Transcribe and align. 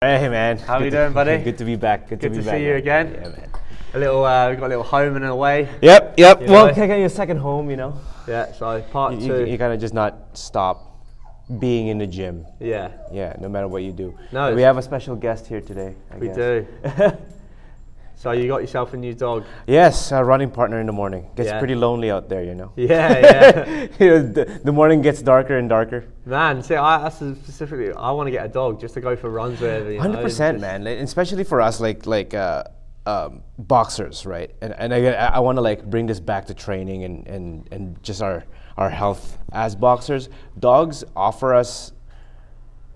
Hey 0.00 0.28
man, 0.28 0.58
How 0.58 0.78
Good 0.78 0.84
you 0.86 0.90
doing, 0.92 1.12
buddy? 1.12 1.38
Good 1.38 1.58
to 1.58 1.64
be 1.64 1.76
back. 1.76 2.08
Good, 2.08 2.20
Good 2.20 2.32
to 2.34 2.38
to 2.38 2.44
be 2.44 2.50
see 2.50 2.62
you 2.64 2.70
man. 2.70 2.76
again. 2.78 3.12
Yeah, 3.14 3.28
man. 3.28 3.50
A 3.94 3.98
little, 3.98 4.24
uh, 4.24 4.48
we've 4.50 4.58
got 4.60 4.66
a 4.66 4.68
little 4.68 4.84
home 4.84 5.16
and 5.16 5.24
away. 5.24 5.68
Yep, 5.82 6.14
yep. 6.18 6.40
You 6.42 6.46
well, 6.48 6.66
know? 6.68 6.74
kind 6.74 6.92
of 6.92 6.98
your 6.98 7.08
second 7.08 7.38
home, 7.38 7.68
you 7.70 7.76
know. 7.76 7.98
Yeah, 8.28 8.52
so 8.52 8.80
part 8.92 9.14
You, 9.14 9.26
two. 9.26 9.40
you, 9.40 9.46
you 9.52 9.58
kind 9.58 9.72
of 9.72 9.80
just 9.80 9.94
not 9.94 10.36
stop 10.38 11.04
being 11.58 11.88
in 11.88 11.98
the 11.98 12.06
gym. 12.06 12.46
yeah, 12.60 12.90
Yeah, 13.12 13.34
no 13.40 13.48
matter 13.48 13.66
what 13.68 13.82
you 13.82 13.92
do. 13.92 14.16
No, 14.32 14.54
we 14.54 14.62
have 14.62 14.76
a 14.78 14.82
special 14.82 15.16
guest 15.16 15.46
here 15.46 15.60
today. 15.60 15.94
I 16.12 16.16
we 16.18 16.26
guess. 16.28 16.36
do. 16.36 16.66
so 18.18 18.32
you 18.32 18.48
got 18.48 18.60
yourself 18.60 18.94
a 18.94 18.96
new 18.96 19.14
dog. 19.14 19.44
Yes, 19.68 20.10
a 20.10 20.24
running 20.24 20.50
partner 20.50 20.80
in 20.80 20.86
the 20.86 20.92
morning. 20.92 21.30
Gets 21.36 21.50
Yeah. 21.50 21.60
pretty 21.60 21.76
lonely 21.76 22.10
out 22.10 22.28
there, 22.28 22.42
you 22.42 22.56
know. 22.56 22.72
Yeah, 22.74 23.18
yeah. 23.18 23.86
You 24.00 24.08
know, 24.08 24.22
the, 24.22 24.60
the 24.64 24.72
morning 24.72 25.02
gets 25.02 25.22
darker 25.22 25.56
and 25.56 25.68
darker. 25.68 26.04
Man, 26.26 26.60
see, 26.64 26.74
I 26.74 26.98
that's 26.98 27.18
specifically, 27.18 27.92
I 27.92 28.10
want 28.10 28.26
to 28.26 28.32
get 28.32 28.44
a 28.44 28.48
dog 28.48 28.80
just 28.80 28.94
to 28.94 29.00
go 29.00 29.14
for 29.14 29.30
runs 29.30 29.60
with. 29.60 29.96
Hundred 29.98 30.20
percent, 30.20 30.60
man. 30.60 30.84
Especially 30.88 31.44
for 31.44 31.60
us, 31.60 31.80
like 31.80 32.06
like 32.06 32.34
uh, 32.34 32.64
um, 33.06 33.42
boxers, 33.56 34.26
right? 34.26 34.50
And 34.60 34.72
and 34.72 34.92
I, 34.92 35.36
I 35.36 35.38
want 35.38 35.56
to 35.56 35.62
like 35.62 35.84
bring 35.88 36.06
this 36.06 36.18
back 36.18 36.46
to 36.46 36.54
training 36.54 37.04
and, 37.04 37.24
and 37.28 37.68
and 37.70 38.02
just 38.02 38.20
our 38.20 38.44
our 38.76 38.90
health 38.90 39.38
as 39.52 39.76
boxers. 39.76 40.28
Dogs 40.58 41.04
offer 41.14 41.54
us 41.54 41.92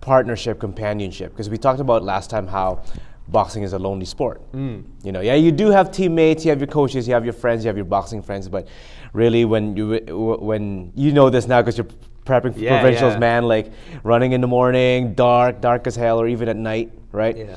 partnership, 0.00 0.58
companionship, 0.58 1.30
because 1.30 1.48
we 1.48 1.56
talked 1.58 1.78
about 1.80 2.02
last 2.02 2.28
time 2.28 2.48
how 2.48 2.82
boxing 3.28 3.62
is 3.62 3.72
a 3.72 3.78
lonely 3.78 4.04
sport. 4.04 4.40
Mm. 4.52 4.84
You 5.02 5.12
know, 5.12 5.20
yeah, 5.20 5.34
you 5.34 5.52
do 5.52 5.70
have 5.70 5.90
teammates, 5.90 6.44
you 6.44 6.50
have 6.50 6.60
your 6.60 6.66
coaches, 6.68 7.06
you 7.08 7.14
have 7.14 7.24
your 7.24 7.32
friends, 7.32 7.64
you 7.64 7.68
have 7.68 7.76
your 7.76 7.84
boxing 7.86 8.22
friends, 8.22 8.48
but 8.48 8.68
really, 9.12 9.44
when 9.44 9.76
you 9.76 10.00
when 10.40 10.92
you 10.94 11.12
know 11.12 11.30
this 11.30 11.46
now 11.46 11.60
because 11.62 11.78
you're 11.78 11.86
prepping 12.26 12.54
for 12.54 12.60
Yeah, 12.60 12.80
provincials, 12.80 13.14
yeah. 13.14 13.18
man, 13.18 13.44
like 13.44 13.72
running 14.04 14.32
in 14.32 14.40
the 14.40 14.46
morning, 14.46 15.14
dark, 15.14 15.60
dark 15.60 15.86
as 15.86 15.96
hell, 15.96 16.20
or 16.20 16.28
even 16.28 16.48
at 16.48 16.56
night, 16.56 16.92
right? 17.12 17.36
Yeah. 17.36 17.56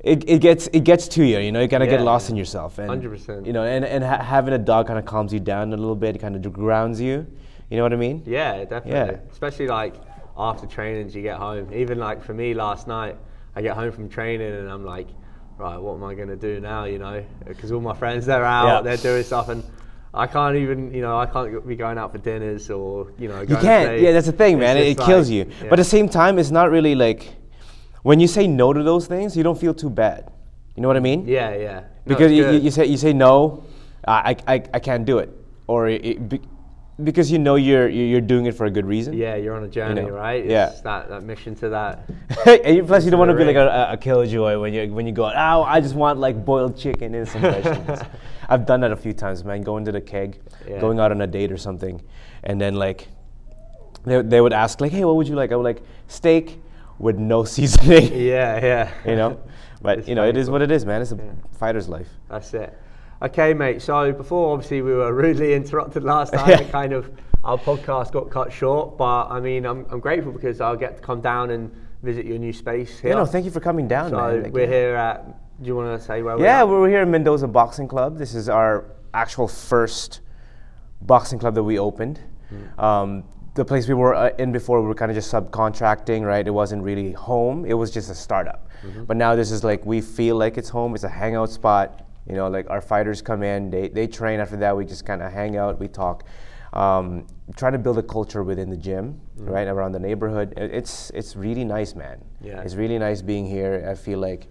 It, 0.00 0.28
it 0.28 0.38
gets 0.40 0.68
it 0.68 0.84
gets 0.84 1.08
to 1.08 1.24
you, 1.24 1.38
you 1.38 1.50
know. 1.52 1.60
You 1.60 1.68
kind 1.68 1.82
of 1.82 1.88
get 1.88 1.98
Yeah. 2.00 2.06
lost 2.06 2.30
in 2.30 2.36
yourself, 2.36 2.78
and 2.78 2.88
100%. 3.02 3.44
You 3.46 3.52
know, 3.52 3.64
and 3.64 3.84
and 3.84 4.04
ha- 4.04 4.22
having 4.22 4.54
a 4.54 4.58
dog 4.58 4.86
kind 4.86 4.98
of 4.98 5.04
calms 5.04 5.32
you 5.32 5.40
down 5.40 5.72
a 5.72 5.76
little 5.76 5.96
bit, 5.96 6.20
kind 6.20 6.36
of 6.36 6.52
grounds 6.52 7.00
you. 7.00 7.26
You 7.70 7.76
know 7.76 7.82
what 7.82 7.92
I 7.92 7.96
mean? 7.96 8.22
Yeah, 8.24 8.64
definitely. 8.64 8.92
Yeah. 9.16 9.30
Especially 9.32 9.66
like 9.66 9.94
after 10.36 10.66
trainings, 10.66 11.14
you 11.16 11.22
get 11.22 11.36
home. 11.36 11.72
Even 11.74 11.98
like 11.98 12.22
for 12.22 12.32
me 12.32 12.54
last 12.54 12.86
night, 12.86 13.16
I 13.56 13.62
get 13.62 13.74
home 13.74 13.92
from 13.92 14.08
training 14.08 14.52
and 14.54 14.68
I'm 14.70 14.84
like, 14.84 15.08
right, 15.58 15.76
what 15.78 15.94
am 15.94 16.04
I 16.04 16.14
going 16.14 16.28
to 16.28 16.36
do 16.36 16.60
now? 16.60 16.84
You 16.84 16.98
know, 16.98 17.24
because 17.46 17.72
all 17.72 17.80
my 17.80 17.94
friends 17.94 18.26
they're 18.26 18.44
out, 18.44 18.66
Yeah. 18.66 18.80
they're 18.82 18.96
doing 18.96 19.24
stuff, 19.24 19.48
and 19.48 19.64
I 20.14 20.26
can't 20.26 20.56
even, 20.56 20.92
you 20.94 21.00
know, 21.02 21.18
I 21.18 21.26
can't 21.26 21.66
be 21.66 21.76
going 21.76 21.98
out 21.98 22.12
for 22.12 22.18
dinners 22.18 22.70
or 22.70 23.12
you 23.18 23.28
know. 23.28 23.40
You 23.42 23.56
can't. 23.56 24.00
Yeah, 24.00 24.12
that's 24.12 24.26
the 24.26 24.32
thing, 24.32 24.58
man. 24.58 24.76
It, 24.76 24.86
it 24.88 24.98
kills 24.98 25.28
like- 25.28 25.34
you. 25.36 25.44
yeah. 25.62 25.68
But 25.70 25.78
at 25.78 25.84
the 25.84 25.90
same 25.90 26.08
time, 26.08 26.38
it's 26.38 26.50
not 26.50 26.70
really 26.70 26.94
like 26.94 27.34
when 28.02 28.20
you 28.20 28.28
say 28.28 28.46
no 28.46 28.72
to 28.72 28.82
those 28.82 29.06
things, 29.06 29.36
you 29.36 29.42
don't 29.42 29.58
feel 29.58 29.74
too 29.74 29.90
bad. 29.90 30.30
You 30.76 30.82
know 30.82 30.88
what 30.88 30.96
I 30.96 31.00
mean? 31.00 31.26
yeah, 31.26 31.54
yeah. 31.56 31.80
No, 31.80 32.14
Because 32.14 32.30
you, 32.32 32.48
you, 32.52 32.70
say 32.70 32.86
you 32.86 32.96
say 32.96 33.12
no, 33.12 33.64
I, 34.06 34.36
I, 34.46 34.62
I 34.72 34.78
can't 34.78 35.04
do 35.04 35.18
it, 35.18 35.28
or 35.66 35.88
it, 35.88 36.28
be, 36.28 36.40
because 37.04 37.30
you 37.30 37.38
know 37.38 37.54
you're 37.54 37.88
you're 37.88 38.20
doing 38.20 38.46
it 38.46 38.54
for 38.56 38.66
a 38.66 38.70
good 38.70 38.84
reason. 38.86 39.14
yeah, 39.14 39.36
you're 39.36 39.54
on 39.56 39.62
a 39.64 39.68
journey, 39.68 40.02
know, 40.02 40.08
right? 40.10 40.44
yeah. 40.44 40.70
It's 40.70 40.80
that, 40.80 41.08
that 41.08 41.22
mission 41.22 41.54
to 41.56 41.68
that. 41.68 42.08
and 42.64 42.76
you, 42.76 42.84
plus, 42.84 43.04
you 43.04 43.10
don't 43.10 43.20
want 43.20 43.30
to 43.30 43.36
be 43.36 43.44
like 43.44 43.56
a, 43.56 43.90
a 43.92 43.96
killjoy 43.96 44.58
when 44.60 44.74
you 44.74 44.92
when 44.92 45.06
you 45.06 45.12
go, 45.12 45.26
oh, 45.26 45.62
I 45.62 45.80
just 45.80 45.94
want 45.94 46.18
like 46.18 46.44
boiled 46.44 46.76
chicken 46.76 47.14
and 47.14 47.28
some 47.28 47.42
vegetables. 47.42 48.00
I've 48.48 48.66
done 48.66 48.80
that 48.80 48.90
a 48.92 48.96
few 48.96 49.12
times, 49.12 49.44
man. 49.44 49.62
Going 49.62 49.84
to 49.84 49.92
the 49.92 50.00
keg, 50.00 50.40
Yeah. 50.68 50.80
going 50.80 50.98
out 50.98 51.10
on 51.12 51.20
a 51.20 51.26
date 51.26 51.52
or 51.52 51.58
something, 51.58 52.02
and 52.42 52.60
then 52.60 52.74
like 52.74 53.08
they, 54.04 54.22
they 54.22 54.40
would 54.40 54.52
ask 54.52 54.80
like, 54.80 54.92
hey, 54.92 55.04
what 55.04 55.16
would 55.16 55.28
you 55.28 55.36
like? 55.36 55.52
I 55.52 55.56
would 55.56 55.64
like 55.64 55.82
steak 56.08 56.58
with 56.98 57.16
no 57.16 57.44
seasoning. 57.54 58.12
Yeah, 58.12 58.64
yeah. 58.64 58.90
you 59.06 59.14
know, 59.16 59.40
but 59.82 60.00
It's 60.00 60.08
you 60.08 60.14
know, 60.16 60.24
it 60.24 60.34
funny, 60.34 60.50
what 60.50 60.62
it 60.62 60.70
is, 60.72 60.84
man. 60.84 61.00
It's 61.02 61.12
a 61.12 61.16
Yeah. 61.16 61.30
fighter's 61.58 61.88
life. 61.88 62.08
That's 62.28 62.52
it. 62.54 62.76
Okay, 63.20 63.52
mate. 63.52 63.82
So 63.82 64.12
before, 64.12 64.52
obviously, 64.52 64.82
we 64.82 64.92
were 64.92 65.12
rudely 65.22 65.54
interrupted 65.54 66.04
last 66.04 66.32
time. 66.32 66.48
Yeah. 66.48 66.70
kind 66.70 66.92
of 66.92 67.10
our 67.44 67.58
podcast 67.58 68.12
got 68.12 68.30
cut 68.30 68.52
short, 68.52 68.98
but 68.98 69.28
I 69.28 69.40
mean, 69.40 69.64
I'm, 69.64 69.86
I'm 69.90 70.00
grateful 70.00 70.32
because 70.32 70.60
I'll 70.60 70.76
get 70.76 70.96
to 70.96 71.02
come 71.02 71.20
down 71.20 71.50
and 71.50 71.70
visit 72.02 72.26
your 72.26 72.38
new 72.38 72.52
space 72.52 72.98
here. 72.98 73.10
You 73.10 73.16
know, 73.16 73.26
thank 73.26 73.44
you 73.44 73.50
for 73.50 73.60
coming 73.60 73.88
down, 73.88 74.10
so 74.10 74.16
man. 74.16 74.42
Like, 74.44 74.52
we're 74.52 74.60
yeah. 74.62 74.66
here 74.66 74.96
at. 74.96 75.60
Do 75.60 75.66
you 75.66 75.74
want 75.74 75.98
to 75.98 76.06
say 76.06 76.22
where 76.22 76.38
Yeah, 76.38 76.62
we're 76.62 76.76
at? 76.76 76.80
we're 76.80 76.88
here 76.88 77.02
in 77.02 77.10
Mendoza 77.10 77.48
Boxing 77.48 77.88
Club. 77.88 78.16
This 78.16 78.34
is 78.34 78.48
our 78.48 78.84
actual 79.12 79.48
first 79.48 80.20
boxing 81.02 81.38
club 81.40 81.54
that 81.56 81.64
we 81.64 81.78
opened. 81.78 82.20
Hmm. 82.48 82.80
Um, 82.80 83.24
the 83.54 83.64
place 83.64 83.88
we 83.88 83.94
were 83.94 84.14
uh, 84.14 84.30
in 84.38 84.52
before, 84.52 84.80
we 84.80 84.86
were 84.86 84.94
kind 84.94 85.10
of 85.10 85.16
just 85.16 85.32
subcontracting, 85.32 86.24
right? 86.24 86.46
It 86.46 86.52
wasn't 86.52 86.84
really 86.84 87.10
home. 87.12 87.64
It 87.64 87.74
was 87.74 87.90
just 87.90 88.08
a 88.08 88.14
startup. 88.14 88.68
Mm-hmm. 88.82 89.04
But 89.04 89.16
now 89.16 89.34
this 89.34 89.50
is 89.50 89.64
like 89.64 89.84
we 89.84 90.00
feel 90.00 90.36
like 90.36 90.56
it's 90.56 90.68
home. 90.68 90.94
It's 90.94 91.02
a 91.02 91.08
hangout 91.08 91.50
spot. 91.50 92.07
You 92.28 92.34
know, 92.36 92.48
like 92.48 92.68
our 92.70 92.80
fighters 92.80 93.22
come 93.22 93.42
in, 93.42 93.70
they 93.70 93.88
they 93.88 94.06
train. 94.06 94.40
After 94.40 94.56
that, 94.58 94.76
we 94.76 94.84
just 94.84 95.04
kind 95.06 95.22
of 95.22 95.32
hang 95.32 95.56
out. 95.56 95.78
We 95.80 95.88
talk. 95.88 96.24
Um, 96.74 97.26
trying 97.56 97.72
to 97.72 97.78
build 97.78 97.96
a 97.98 98.02
culture 98.02 98.42
within 98.44 98.68
the 98.68 98.76
gym, 98.76 99.18
right 99.36 99.66
around 99.66 99.92
the 99.92 99.98
neighborhood. 99.98 100.52
It's 100.56 101.10
it's 101.14 101.34
really 101.36 101.64
nice, 101.64 101.94
man. 101.94 102.18
Yeah. 102.42 102.60
It's 102.60 102.74
really 102.74 102.98
nice 102.98 103.22
being 103.22 103.46
here. 103.46 103.86
I 103.90 103.94
feel 103.94 104.18
like 104.18 104.48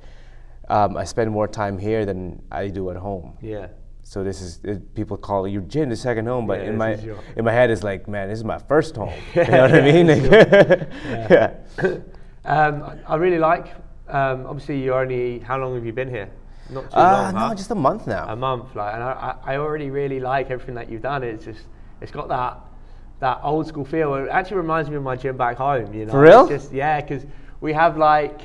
um, 0.70 0.98
I 0.98 1.04
spend 1.06 1.30
more 1.32 1.48
time 1.48 1.78
here 1.78 2.06
than 2.06 2.42
I 2.52 2.70
do 2.70 2.90
at 2.90 2.96
home. 2.98 3.38
Yeah. 3.42 3.68
So 4.02 4.24
this 4.24 4.42
is 4.42 4.60
it, 4.64 4.96
people 4.96 5.16
call 5.18 5.48
your 5.48 5.62
gym 5.64 5.90
the 5.90 5.96
second 5.96 6.26
home, 6.28 6.48
but 6.48 6.60
Yeah, 6.62 6.70
in 6.70 6.78
my 6.78 6.94
in 7.36 7.46
my 7.46 7.52
head 7.52 7.70
it's 7.70 7.84
like, 7.84 8.08
man, 8.08 8.30
this 8.30 8.40
is 8.40 8.44
my 8.46 8.58
first 8.58 8.96
home. 8.96 9.14
you 9.36 9.44
know 9.46 9.62
what 9.62 9.76
I 9.76 9.82
mean? 9.82 10.08
Like, 10.08 10.24
yeah. 11.30 11.54
Um, 12.46 12.82
I- 12.84 13.14
I 13.14 13.16
really 13.18 13.40
like. 13.40 13.76
Um, 14.08 14.46
obviously, 14.48 14.82
you're 14.82 15.00
only. 15.02 15.40
How 15.40 15.58
long 15.60 15.76
have 15.76 15.86
you 15.86 15.92
been 15.94 16.10
here? 16.10 16.30
Not 16.70 16.90
too 16.92 16.98
Uh, 16.98 17.22
long. 17.24 17.34
no, 17.34 17.40
huh? 17.40 17.56
just 17.56 17.72
a 17.72 17.76
month 17.76 18.08
now. 18.08 18.26
a 18.28 18.36
month 18.36 18.76
like 18.76 18.94
and 18.94 19.04
I, 19.04 19.36
I 19.44 19.58
already 19.58 19.90
really 19.90 20.20
like 20.20 20.50
everything 20.52 20.76
that 20.76 20.90
you've 20.90 21.02
done 21.02 21.24
it's 21.24 21.46
just 21.46 21.62
it's 22.02 22.12
got 22.12 22.28
that 22.30 22.60
that 23.20 23.40
old 23.44 23.66
school 23.68 23.86
feel 23.86 24.14
it 24.16 24.30
actually 24.30 24.58
reminds 24.58 24.90
me 24.90 24.96
of 24.96 25.04
my 25.04 25.16
gym 25.16 25.38
back 25.38 25.58
home 25.58 25.94
you 25.94 26.06
know 26.06 26.12
For 26.12 26.22
real? 26.22 26.42
it's 26.42 26.64
just 26.64 26.74
yeah 26.74 27.02
because 27.02 27.26
we 27.62 27.74
have 27.74 27.98
like 27.98 28.42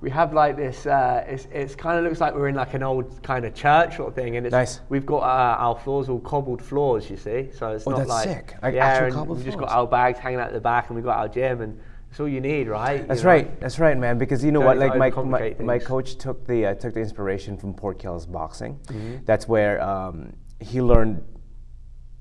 we 0.00 0.10
have 0.10 0.34
like 0.34 0.56
this 0.56 0.84
uh, 0.86 1.24
it's, 1.26 1.46
it's 1.52 1.74
kind 1.74 1.98
of 1.98 2.04
looks 2.04 2.20
like 2.20 2.34
we're 2.34 2.48
in 2.48 2.54
like 2.54 2.74
an 2.74 2.82
old 2.82 3.22
kind 3.22 3.44
of 3.46 3.54
church 3.54 3.96
sort 3.96 4.08
of 4.08 4.14
thing 4.14 4.36
and 4.36 4.44
it's 4.46 4.52
Nice. 4.52 4.80
we've 4.90 5.06
got 5.06 5.22
uh, 5.22 5.56
our 5.64 5.78
floors 5.78 6.08
all 6.08 6.20
cobbled 6.20 6.60
floors 6.62 7.08
you 7.08 7.16
see 7.16 7.50
so 7.56 7.70
it's 7.72 7.86
Oh, 7.86 7.90
not 7.92 7.98
that's 7.98 8.08
like 8.10 8.24
sick. 8.28 8.54
Like 8.62 8.74
yeah 8.74 8.84
actual 8.86 9.06
and 9.06 9.14
cobbled 9.14 9.36
we've 9.38 9.46
just 9.46 9.58
got 9.58 9.70
our 9.70 9.86
bags 9.86 10.18
hanging 10.18 10.40
out 10.40 10.52
the 10.52 10.60
back 10.60 10.88
and 10.88 10.96
we've 10.96 11.04
got 11.04 11.16
our 11.18 11.28
gym 11.28 11.60
and 11.62 11.80
all 12.20 12.28
you 12.28 12.40
need 12.40 12.68
right 12.68 13.00
You 13.00 13.06
That's 13.06 13.22
know? 13.22 13.28
right. 13.28 13.60
That's 13.60 13.78
right, 13.78 13.96
man. 13.96 14.18
Because 14.18 14.44
you 14.44 14.52
know 14.52 14.60
Don't 14.60 14.78
what? 14.78 14.78
Like 14.78 14.96
my, 14.96 15.10
my, 15.22 15.56
my 15.60 15.78
coach 15.78 16.16
took 16.16 16.46
the 16.46 16.66
uh, 16.66 16.74
took 16.74 16.94
the 16.94 17.00
inspiration 17.00 17.56
from 17.56 17.74
Port 17.74 17.98
Kells 17.98 18.26
boxing. 18.26 18.78
Mm-hmm. 18.86 19.24
That's 19.24 19.48
where 19.48 19.82
um, 19.82 20.34
he 20.60 20.80
learned 20.80 21.22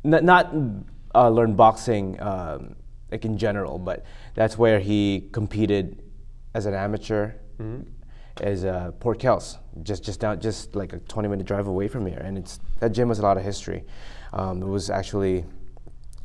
n- 0.04 0.26
not 0.26 0.54
uh, 1.16 1.30
learned 1.30 1.58
boxing 1.58 2.20
um, 2.22 2.76
like 3.12 3.26
in 3.26 3.38
general, 3.38 3.78
but 3.80 4.06
that's 4.34 4.58
where 4.58 4.80
he 4.80 5.30
competed 5.32 6.02
as 6.54 6.66
an 6.66 6.74
amateur. 6.74 7.34
Mm-hmm. 7.60 7.82
As 8.42 8.66
uh, 8.66 8.92
Port 9.00 9.20
Kells, 9.20 9.60
just 9.84 10.04
just 10.04 10.20
down, 10.20 10.40
just 10.40 10.76
like 10.76 10.92
a 10.92 10.98
20 10.98 11.28
minute 11.28 11.46
drive 11.46 11.68
away 11.68 11.88
from 11.88 12.08
here, 12.08 12.18
and 12.18 12.36
it's 12.36 12.60
that 12.80 12.92
gym 12.92 13.10
has 13.10 13.20
a 13.20 13.22
lot 13.22 13.38
of 13.38 13.44
history. 13.44 13.84
Um, 14.34 14.64
it 14.64 14.66
was 14.66 14.90
actually 14.90 15.46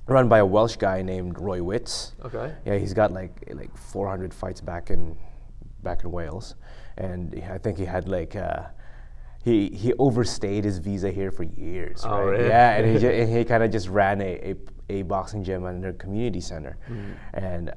run 0.09 0.29
by 0.29 0.39
a 0.39 0.47
Welsh 0.47 0.77
guy 0.77 1.03
named 1.03 1.39
Roy 1.39 1.63
Witts. 1.63 2.15
okay 2.25 2.55
Yeah, 2.65 2.77
he's 2.79 2.95
got 2.95 3.13
like 3.13 3.33
like 3.53 3.77
400 3.77 4.33
fights 4.35 4.61
back 4.61 4.91
in 4.91 5.17
back 5.83 6.05
in 6.05 6.11
Wales, 6.11 6.55
and 6.97 7.35
I 7.55 7.59
think 7.59 7.79
he 7.79 7.85
had 7.85 8.09
like 8.09 8.35
uh, 8.37 8.63
he 9.45 9.69
he 9.71 9.93
overstayed 9.99 10.65
his 10.65 10.79
visa 10.79 11.11
here 11.11 11.31
for 11.31 11.45
years. 11.45 12.03
Oh, 12.05 12.11
right? 12.11 12.25
really? 12.31 12.49
Yeah, 12.49 12.77
and 12.77 12.93
he, 12.93 12.99
ju- 13.05 13.11
and 13.21 13.29
he 13.37 13.45
kind 13.45 13.63
of 13.63 13.71
just 13.71 13.89
ran 13.89 14.21
a, 14.21 14.33
a, 14.53 14.55
a 14.99 15.03
boxing 15.03 15.45
gym 15.45 15.65
under 15.65 15.89
a 15.91 15.95
community 15.95 16.41
center, 16.41 16.77
Mm. 16.91 17.15
and 17.35 17.73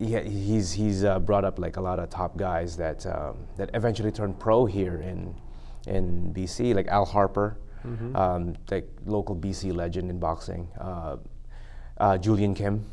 yeah, 0.00 0.20
he's 0.22 0.72
he's 0.72 1.04
uh, 1.04 1.18
brought 1.18 1.44
up 1.44 1.58
like 1.58 1.76
a 1.76 1.80
lot 1.80 1.98
of 1.98 2.08
top 2.10 2.36
guys 2.36 2.76
that 2.76 3.04
um, 3.06 3.46
that 3.56 3.70
eventually 3.74 4.10
turned 4.12 4.38
pro 4.38 4.66
here 4.66 4.96
in 5.00 5.34
in 5.86 6.32
BC, 6.34 6.74
like 6.74 6.88
Al 6.88 7.04
Harper, 7.04 7.58
Mm-hmm. 7.86 8.16
um, 8.16 8.56
like 8.72 8.88
local 9.06 9.36
BC 9.36 9.72
legend 9.72 10.10
in 10.10 10.18
boxing. 10.18 10.66
Uh, 10.80 11.16
uh, 11.98 12.18
Julian 12.18 12.54
Kim, 12.54 12.84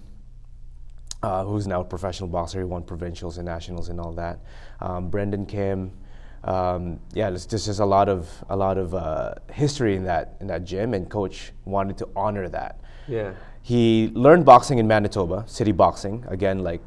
uh, 1.24 1.44
who's 1.44 1.68
now 1.68 1.82
a 1.82 1.84
professional 1.84 2.30
boxer. 2.30 2.60
He 2.60 2.66
won 2.66 2.84
provincials 2.84 3.38
and 3.38 3.46
nationals 3.46 3.90
and 3.90 4.00
all 4.00 4.14
that. 4.14 4.40
Um, 4.82 5.10
Brendan 5.10 5.46
Kim. 5.46 5.92
Um, 6.44 7.00
yeah, 7.14 7.30
there's 7.30 7.48
just, 7.48 7.66
just 7.66 7.80
a 7.80 7.86
lot 7.86 8.08
of 8.08 8.30
a 8.50 8.56
lot 8.56 8.78
of 8.78 8.94
uh, 8.94 9.34
history 9.52 9.96
in 9.96 10.04
that 10.04 10.36
in 10.42 10.48
that 10.48 10.64
gym, 10.64 10.94
and 10.94 11.10
coach 11.10 11.52
wanted 11.66 11.98
to 11.98 12.10
honor 12.16 12.48
that. 12.50 12.82
yeah 13.08 13.34
He 13.64 14.12
learned 14.14 14.46
boxing 14.46 14.78
in 14.78 14.88
Manitoba, 14.88 15.44
city 15.48 15.72
boxing. 15.72 16.24
Again, 16.28 16.60
like 16.60 16.82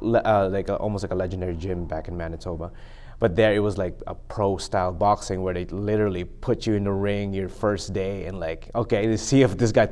le- 0.00 0.22
uh, 0.24 0.48
like 0.50 0.70
a, 0.70 0.76
almost 0.76 1.04
like 1.04 1.12
a 1.12 1.14
legendary 1.14 1.56
gym 1.56 1.84
back 1.84 2.08
in 2.08 2.16
Manitoba. 2.16 2.72
But 3.18 3.36
there 3.36 3.52
it 3.52 3.60
was 3.60 3.76
like 3.76 4.00
a 4.06 4.14
pro 4.14 4.56
style 4.56 4.92
boxing 4.92 5.42
where 5.42 5.54
they 5.54 5.66
literally 5.66 6.24
put 6.24 6.66
you 6.66 6.74
in 6.74 6.84
the 6.84 6.92
ring 6.92 7.34
your 7.34 7.48
first 7.48 7.92
day 7.92 8.24
and 8.24 8.40
like, 8.40 8.70
okay, 8.74 9.06
let's 9.06 9.22
see 9.22 9.42
if 9.42 9.56
this 9.56 9.72
guy 9.72 9.88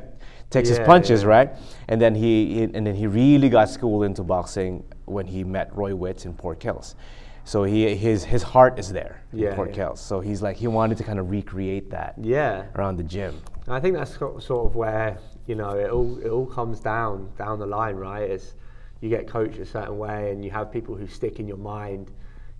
takes 0.51 0.69
his 0.69 0.77
Yeah, 0.77 0.85
punches, 0.85 1.23
yeah. 1.23 1.29
right? 1.29 1.49
And 1.87 1.99
then 1.99 2.13
he, 2.13 2.53
he- 2.55 2.63
and 2.75 2.85
then 2.85 2.95
he 2.95 3.07
really 3.07 3.49
got 3.49 3.69
schooled 3.69 4.03
into 4.03 4.23
boxing 4.23 4.83
when 5.05 5.25
he 5.25 5.43
met 5.43 5.75
Roy 5.75 5.95
Witts 5.95 6.25
in 6.25 6.33
Port 6.33 6.59
Kells. 6.59 6.95
So 7.43 7.63
he 7.63 7.95
his 7.95 8.23
his 8.23 8.43
heart 8.43 8.77
is 8.77 8.93
there 8.93 9.21
Yeah, 9.33 9.49
in 9.49 9.55
Port 9.55 9.75
yeah. 9.75 9.93
So 9.95 10.19
he's 10.19 10.43
like 10.43 10.57
he 10.57 10.67
wanted 10.67 10.97
to 10.99 11.03
kind 11.03 11.17
of 11.19 11.31
recreate 11.31 11.89
that 11.89 12.13
Yeah. 12.21 12.65
around 12.75 12.97
the 12.97 13.03
gym. 13.03 13.41
I 13.67 13.79
think 13.79 13.95
that's 13.95 14.15
sort 14.17 14.65
of 14.67 14.75
where 14.75 15.17
you 15.47 15.55
know 15.55 15.71
it 15.71 15.89
all 15.89 16.19
it 16.19 16.29
all 16.29 16.45
comes 16.45 16.79
down 16.79 17.31
down 17.39 17.57
the 17.57 17.65
line, 17.65 17.95
right? 17.95 18.29
It's 18.29 18.53
you 18.99 19.09
get 19.09 19.27
coached 19.27 19.57
a 19.57 19.65
certain 19.65 19.97
way, 19.97 20.31
and 20.31 20.45
you 20.45 20.51
have 20.51 20.71
people 20.71 20.93
who 20.95 21.07
stick 21.07 21.39
in 21.39 21.47
your 21.47 21.57
mind, 21.57 22.11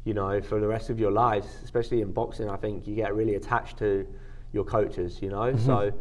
you 0.05 0.15
know, 0.15 0.41
for 0.41 0.59
the 0.59 0.67
rest 0.67 0.89
of 0.89 0.99
your 0.99 1.11
lives. 1.11 1.47
Especially 1.63 2.01
in 2.01 2.11
boxing, 2.11 2.49
I 2.49 2.57
think 2.57 2.87
you 2.87 2.95
get 2.95 3.13
really 3.13 3.35
attached 3.35 3.77
to 3.77 4.07
your 4.51 4.63
coaches, 4.63 5.21
you 5.21 5.29
know. 5.29 5.53
Mm-hmm. 5.53 5.65
So 5.65 5.91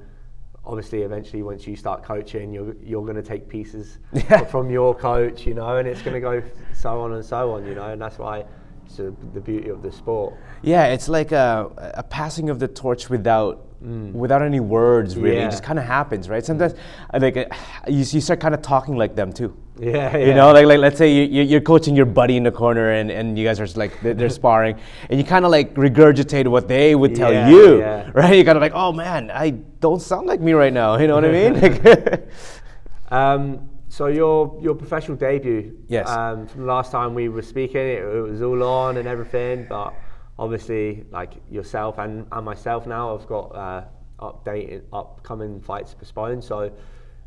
obviously, 0.64 1.02
eventually, 1.02 1.42
once 1.42 1.66
you 1.66 1.76
start 1.76 2.02
coaching, 2.02 2.52
you're 2.52 2.74
you're 2.82 3.02
going 3.04 3.16
to 3.16 3.22
take 3.22 3.48
pieces 3.48 3.98
Yeah. 4.12 4.44
from 4.44 4.70
your 4.70 4.94
coach, 4.94 5.46
you 5.46 5.54
know, 5.54 5.76
and 5.76 5.88
it's 5.88 6.02
going 6.02 6.14
to 6.14 6.20
go 6.20 6.42
so 6.74 7.00
on 7.00 7.12
and 7.14 7.24
so 7.24 7.52
on, 7.52 7.66
you 7.66 7.74
know, 7.74 7.90
and 7.90 8.00
that's 8.00 8.18
why 8.18 8.44
it's 8.86 8.96
the 8.96 9.14
the 9.34 9.40
beauty 9.40 9.68
of 9.70 9.82
the 9.82 9.92
sport. 9.92 10.34
Yeah, 10.62 10.86
it's 10.86 11.08
like 11.08 11.32
a, 11.32 11.92
a 11.94 12.02
passing 12.02 12.50
of 12.50 12.58
the 12.58 12.68
torch 12.68 13.08
without 13.10 13.64
without 13.80 14.42
any 14.42 14.60
words. 14.60 15.16
Really, 15.16 15.36
Mm. 15.36 15.40
Yeah. 15.40 15.46
it 15.46 15.50
just 15.50 15.62
kind 15.62 15.78
of 15.78 15.84
happens, 15.86 16.28
right? 16.28 16.44
Sometimes, 16.44 16.74
like 17.12 17.36
uh, 17.36 17.44
you, 17.88 17.98
you 17.98 18.20
start 18.20 18.38
kind 18.40 18.54
of 18.54 18.60
talking 18.62 18.96
like 18.96 19.14
them 19.16 19.32
too. 19.32 19.56
Yeah, 19.78 20.14
You 20.18 20.34
know, 20.34 20.52
like, 20.52 20.66
like 20.66 20.78
let's 20.78 20.98
say 20.98 21.10
you, 21.10 21.22
you- 21.22 21.42
you're 21.50 21.62
coaching 21.62 21.96
your 21.96 22.04
buddy 22.04 22.36
in 22.36 22.42
the 22.42 22.50
corner 22.52 22.90
and, 22.92 23.10
and 23.10 23.38
you 23.38 23.46
guys 23.46 23.58
are 23.60 23.64
just 23.64 23.78
like 23.78 23.98
they're, 24.02 24.12
they're 24.12 24.28
sparring 24.42 24.78
and 25.08 25.18
you 25.18 25.24
kind 25.24 25.46
of 25.46 25.50
like 25.50 25.72
regurgitate 25.74 26.46
what 26.48 26.68
they 26.68 26.94
would 26.94 27.14
tell 27.14 27.32
Yeah, 27.32 27.48
you, 27.48 27.78
yeah. 27.78 28.10
right? 28.12 28.34
You 28.36 28.44
kind 28.44 28.58
of 28.58 28.62
like, 28.62 28.72
oh 28.74 28.92
man, 28.92 29.30
I 29.32 29.50
don't 29.80 30.00
sound 30.02 30.26
like 30.26 30.40
me 30.40 30.52
right 30.52 30.72
now. 30.72 30.98
You 30.98 31.06
know 31.06 31.14
what 31.14 31.24
I 31.24 31.32
mean? 31.32 31.60
Like- 31.60 32.28
Um, 33.10 33.68
so 33.88 34.06
your 34.06 34.56
your 34.62 34.74
professional 34.74 35.16
debut. 35.16 35.76
Yes. 35.88 36.08
Um, 36.08 36.46
from 36.46 36.60
the 36.60 36.66
last 36.66 36.92
time 36.92 37.14
we 37.14 37.28
were 37.28 37.42
speaking, 37.42 37.80
it, 37.80 38.02
it 38.04 38.20
was 38.22 38.40
all 38.42 38.62
on 38.62 38.98
and 38.98 39.08
everything, 39.08 39.66
but 39.68 39.94
obviously, 40.40 41.04
like 41.10 41.34
yourself 41.50 41.98
and, 41.98 42.26
and 42.32 42.44
myself 42.44 42.86
now, 42.86 43.14
I've 43.14 43.26
got 43.26 43.54
uh, 43.54 43.84
updated 44.20 44.84
upcoming 44.90 45.60
fights 45.60 45.94
postponed. 45.94 46.42
So 46.42 46.72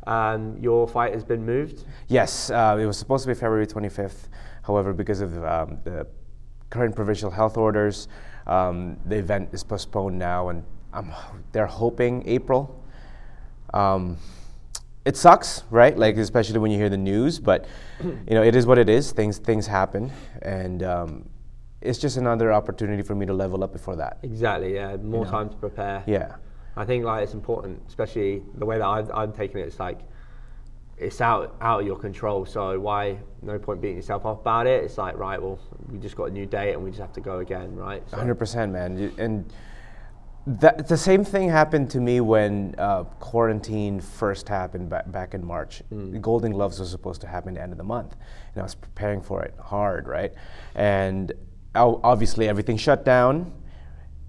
um, 0.07 0.57
your 0.60 0.88
fight 0.88 1.13
has 1.13 1.24
been 1.24 1.45
moved. 1.45 1.86
Yes, 2.07 2.50
uh, 2.50 2.75
it 2.81 2.86
was 2.88 2.98
supposed 2.98 3.24
to 3.25 3.27
be 3.27 3.36
February 3.36 3.68
25th. 3.68 4.30
However, 4.63 4.94
because 4.94 5.21
of 5.21 5.31
um, 5.45 5.77
the 5.83 6.07
current 6.71 6.95
provincial 6.95 7.30
health 7.30 7.56
orders, 7.56 8.07
um, 8.48 8.98
the 9.06 9.18
event 9.18 9.50
is 9.54 9.63
postponed 9.63 10.18
now, 10.18 10.50
and 10.50 10.63
um, 10.92 11.13
they're 11.51 11.68
hoping 11.68 12.27
April. 12.27 12.83
Um, 13.75 14.18
it 15.06 15.18
sucks, 15.18 15.63
right? 15.69 15.95
Like 15.98 16.18
especially 16.18 16.59
when 16.59 16.71
you 16.71 16.77
hear 16.77 16.89
the 16.89 16.98
news, 16.98 17.39
but 17.39 17.66
you 18.04 18.33
know 18.36 18.42
it 18.42 18.56
is 18.56 18.66
what 18.66 18.77
it 18.77 18.89
is. 18.89 19.12
Things 19.12 19.38
things 19.38 19.68
happen, 19.68 20.12
and 20.42 20.81
um, 20.81 21.30
it's 21.83 22.00
just 22.00 22.18
another 22.18 22.51
opportunity 22.53 23.03
for 23.03 23.13
me 23.13 23.25
to 23.25 23.33
level 23.33 23.63
up 23.63 23.74
before 23.74 23.95
that. 23.97 24.18
Exactly. 24.24 24.75
Yeah. 24.75 24.95
More 24.97 25.25
know. 25.25 25.31
time 25.31 25.50
to 25.50 25.56
prepare. 25.56 26.03
Yeah. 26.07 26.35
I 26.75 26.85
think 26.85 27.03
like 27.03 27.24
it's 27.24 27.33
important, 27.33 27.81
especially 27.88 28.41
the 28.56 28.65
way 28.65 28.77
that 28.77 28.88
I've, 28.88 29.12
I'm 29.12 29.33
taking 29.33 29.59
it. 29.59 29.68
It's 29.68 29.80
like 29.80 30.00
it's 30.97 31.21
out 31.21 31.56
out 31.62 31.81
of 31.81 31.85
your 31.85 31.97
control. 31.97 32.45
So 32.45 32.80
why 32.80 33.19
no 33.41 33.59
point 33.59 33.81
beating 33.81 33.97
yourself 33.97 34.25
up 34.25 34.41
about 34.41 34.65
it? 34.65 34.83
It's 34.83 34.97
like 34.97 35.18
right, 35.18 35.41
well, 35.41 35.59
we 35.91 36.00
just 36.00 36.15
got 36.15 36.25
a 36.25 36.31
new 36.31 36.45
date 36.45 36.74
and 36.74 36.83
we 36.83 36.89
just 36.89 37.01
have 37.01 37.13
to 37.13 37.21
go 37.21 37.39
again, 37.39 37.75
right? 37.75 38.01
So, 38.09 38.18
Hundred 38.18 38.35
percent, 38.35 38.71
man. 38.71 39.12
And 39.18 39.51
that 40.47 40.88
the 40.88 40.97
same 40.97 41.24
thing 41.24 41.50
happened 41.50 41.89
to 41.91 42.00
me 42.00 42.21
when 42.21 42.75
uh, 42.77 43.03
quarantine 43.19 44.00
first 44.00 44.47
happened 44.47 44.89
back, 44.89 45.12
back 45.12 45.33
in 45.33 45.45
March. 45.45 45.83
The 45.91 46.19
Golden 46.19 46.53
Gloves 46.53 46.80
was 46.80 46.89
supposed 46.89 47.21
to 47.21 47.27
happen 47.27 47.50
at 47.50 47.56
the 47.56 47.62
end 47.62 47.71
of 47.71 47.77
the 47.77 47.83
month, 47.83 48.15
and 48.53 48.62
I 48.62 48.63
was 48.63 48.75
preparing 48.75 49.21
for 49.21 49.44
it 49.44 49.53
hard, 49.59 50.07
right? 50.07 50.33
And 50.75 51.31
obviously 51.75 52.48
everything 52.48 52.78
shut 52.78 53.04
down, 53.04 53.52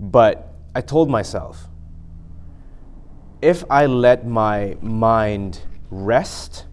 but 0.00 0.54
I 0.74 0.80
told 0.80 1.10
myself, 1.10 1.68
if 3.42 3.64
I 3.70 3.86
let 3.86 4.26
my 4.26 4.76
mind 4.80 5.60
rest, 5.90 6.66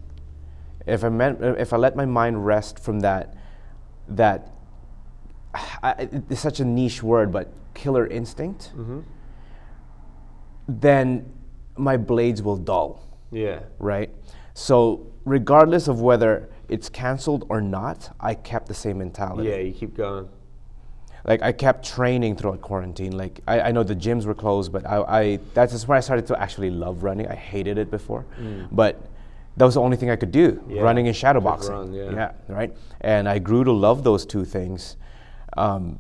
if 0.88 1.04
I 1.04 1.10
meant, 1.10 1.42
if 1.42 1.74
I 1.74 1.78
let 1.78 1.96
my 1.96 2.06
mind 2.06 2.46
rest 2.46 2.80
from 2.80 3.02
that, 3.02 3.36
that 4.08 4.54
I, 5.84 6.10
it's 6.30 6.42
such 6.42 6.60
a 6.60 6.66
niche 6.66 7.04
word, 7.04 7.32
but 7.32 7.54
killer 7.74 8.08
instinct, 8.08 8.72
mm-hmm. 8.76 9.02
then 10.68 11.32
my 11.78 11.98
blades 11.98 12.42
will 12.42 12.58
dull, 12.58 13.06
yeah, 13.32 13.60
right? 13.80 14.10
So 14.54 15.12
regardless 15.26 15.88
of 15.88 16.02
whether 16.02 16.50
it's 16.70 16.90
canceled 16.90 17.46
or 17.50 17.62
not, 17.62 18.16
I 18.20 18.34
kept 18.34 18.68
the 18.68 18.74
same 18.74 19.00
mentality. 19.00 19.50
yeah, 19.50 19.58
you 19.58 19.74
keep 19.74 19.96
going. 19.96 20.30
Like 21.26 21.42
I 21.42 21.52
kept 21.52 21.86
training 21.86 22.36
throughout 22.36 22.62
quarantine. 22.62 23.16
Like 23.18 23.42
I, 23.48 23.62
I 23.62 23.72
know 23.72 23.84
the 23.84 23.96
gyms 23.96 24.26
were 24.26 24.34
closed, 24.34 24.72
but 24.72 24.86
I, 24.88 24.98
I 25.22 25.40
that's 25.54 25.72
just 25.74 25.88
when 25.88 25.98
I 25.98 26.02
started 26.02 26.26
to 26.28 26.42
actually 26.42 26.70
love 26.72 27.04
running. 27.04 27.28
I 27.28 27.36
hated 27.36 27.78
it 27.78 27.92
before, 27.92 28.26
but 28.72 29.00
that 29.58 29.66
was 29.66 29.74
the 29.76 29.82
only 29.82 29.98
thing 29.98 30.10
I 30.10 30.16
could 30.16 30.32
do, 30.32 30.64
Yeah, 30.68 30.82
running 30.82 31.08
and 31.08 31.16
shadow 31.16 31.42
boxing. 31.42 31.74
run, 31.74 31.94
yeah. 31.94 32.12
yeah, 32.12 32.32
right. 32.48 32.76
And 33.02 33.28
I 33.28 33.38
grew 33.40 33.64
to 33.66 33.72
love 33.72 34.04
those 34.04 34.26
two 34.26 34.46
things. 34.46 34.96
Um, 35.58 36.00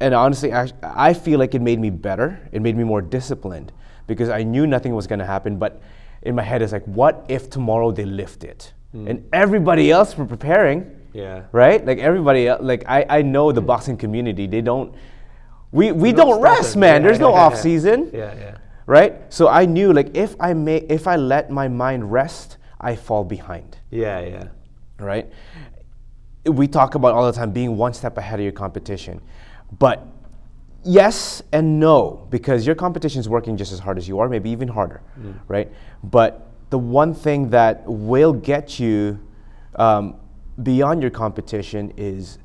and 0.00 0.14
honestly, 0.14 0.52
I, 0.52 0.68
I 0.82 1.14
feel 1.14 1.38
like 1.38 1.54
it 1.54 1.62
made 1.62 1.80
me 1.80 1.88
better. 1.90 2.46
It 2.52 2.60
made 2.60 2.76
me 2.76 2.84
more 2.84 3.00
disciplined 3.00 3.72
because 4.06 4.28
I 4.28 4.42
knew 4.42 4.66
nothing 4.66 4.94
was 4.94 5.06
going 5.06 5.20
to 5.20 5.24
happen. 5.24 5.56
But 5.58 5.80
in 6.22 6.34
my 6.34 6.42
head, 6.42 6.60
it's 6.60 6.72
like, 6.72 6.84
what 6.84 7.24
if 7.28 7.48
tomorrow 7.48 7.90
they 7.90 8.04
lift 8.04 8.44
it? 8.44 8.72
And 8.92 9.28
everybody 9.32 9.90
else 9.90 10.16
were 10.16 10.26
preparing 10.26 10.88
Yeah. 11.14 11.44
right? 11.52 11.84
Like 11.84 11.98
everybody, 11.98 12.50
like 12.50 12.84
I, 12.86 13.06
I 13.08 13.22
know 13.22 13.52
the 13.52 13.62
boxing 13.62 13.96
community. 13.96 14.46
They 14.46 14.60
don't. 14.60 14.94
We 15.72 15.92
we 15.92 16.12
Not 16.12 16.16
don't 16.26 16.42
rest, 16.42 16.76
man. 16.76 17.00
Yeah, 17.00 17.08
There's 17.08 17.20
no 17.20 17.30
yeah, 17.30 17.40
off 17.44 17.56
season, 17.56 18.10
Yeah, 18.12 18.34
yeah. 18.34 18.56
right? 18.86 19.14
So 19.32 19.48
I 19.48 19.64
knew 19.64 19.92
like 19.92 20.14
if 20.16 20.36
I 20.40 20.52
may, 20.54 20.78
if 20.88 21.06
I 21.06 21.16
let 21.16 21.50
my 21.50 21.68
mind 21.68 22.12
rest, 22.12 22.58
I 22.80 22.96
fall 22.96 23.24
behind, 23.24 23.78
Yeah, 23.90 24.20
yeah. 24.20 24.48
right? 24.98 25.26
We 26.44 26.68
talk 26.68 26.94
about 26.94 27.14
all 27.14 27.24
the 27.26 27.32
time 27.32 27.52
being 27.52 27.76
one 27.78 27.94
step 27.94 28.18
ahead 28.18 28.38
of 28.38 28.44
your 28.44 28.52
competition, 28.52 29.20
but 29.78 30.06
yes 30.86 31.42
and 31.50 31.80
no 31.80 32.26
because 32.28 32.66
your 32.66 32.74
competition 32.74 33.18
is 33.18 33.26
working 33.26 33.56
just 33.56 33.72
as 33.72 33.78
hard 33.78 33.96
as 33.96 34.06
you 34.06 34.18
are, 34.18 34.28
maybe 34.28 34.50
even 34.50 34.68
harder, 34.68 35.00
right? 35.48 35.72
But 36.02 36.46
the 36.70 36.78
one 36.78 37.14
thing 37.14 37.50
that 37.50 37.82
will 37.86 38.32
get 38.34 38.78
you 38.78 39.18
um, 39.76 40.16
beyond 40.62 41.02
your 41.02 41.10
competition 41.10 41.92
is 41.96 42.38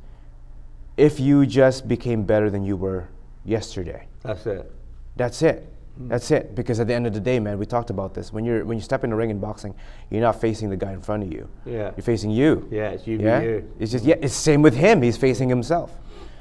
if 0.98 1.20
you 1.20 1.46
just 1.46 1.88
became 1.88 2.24
better 2.24 2.50
than 2.50 2.64
you 2.64 2.76
were 2.76 3.08
yesterday. 3.46 4.08
That's 4.24 4.46
it. 4.46 4.72
That's 5.16 5.42
it. 5.42 5.74
That's 6.02 6.32
it. 6.32 6.56
Because 6.56 6.80
at 6.80 6.88
the 6.88 6.94
end 6.94 7.08
of 7.08 7.14
the 7.14 7.20
day, 7.20 7.40
man, 7.40 7.58
we 7.60 7.66
talked 7.66 7.90
about 7.90 8.14
this. 8.14 8.32
When 8.32 8.46
you're 8.46 8.64
when 8.64 8.78
you 8.78 8.82
step 8.82 9.04
in 9.04 9.10
the 9.10 9.16
ring 9.16 9.30
in 9.32 9.40
boxing, 9.40 9.76
you're 10.10 10.22
not 10.22 10.40
facing 10.40 10.70
the 10.70 10.78
guy 10.78 10.94
in 10.94 11.02
front 11.02 11.24
of 11.24 11.32
you. 11.34 11.50
Yeah. 11.66 11.92
You're 11.96 12.04
facing 12.04 12.32
you. 12.32 12.68
Yeah, 12.72 12.90
it's 12.92 13.06
you 13.06 13.18
Yeah. 13.20 13.42
you. 13.42 13.74
It's 13.80 13.92
just 13.92 14.06
yeah. 14.06 14.16
It's 14.22 14.34
same 14.34 14.62
with 14.62 14.76
him. 14.76 15.02
He's 15.02 15.18
facing 15.18 15.50
himself. 15.50 15.92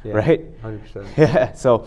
Yeah, 0.04 0.14
Right. 0.14 0.44
Hundred 0.62 0.82
percent. 0.82 1.06
Yeah. 1.16 1.52
So 1.54 1.86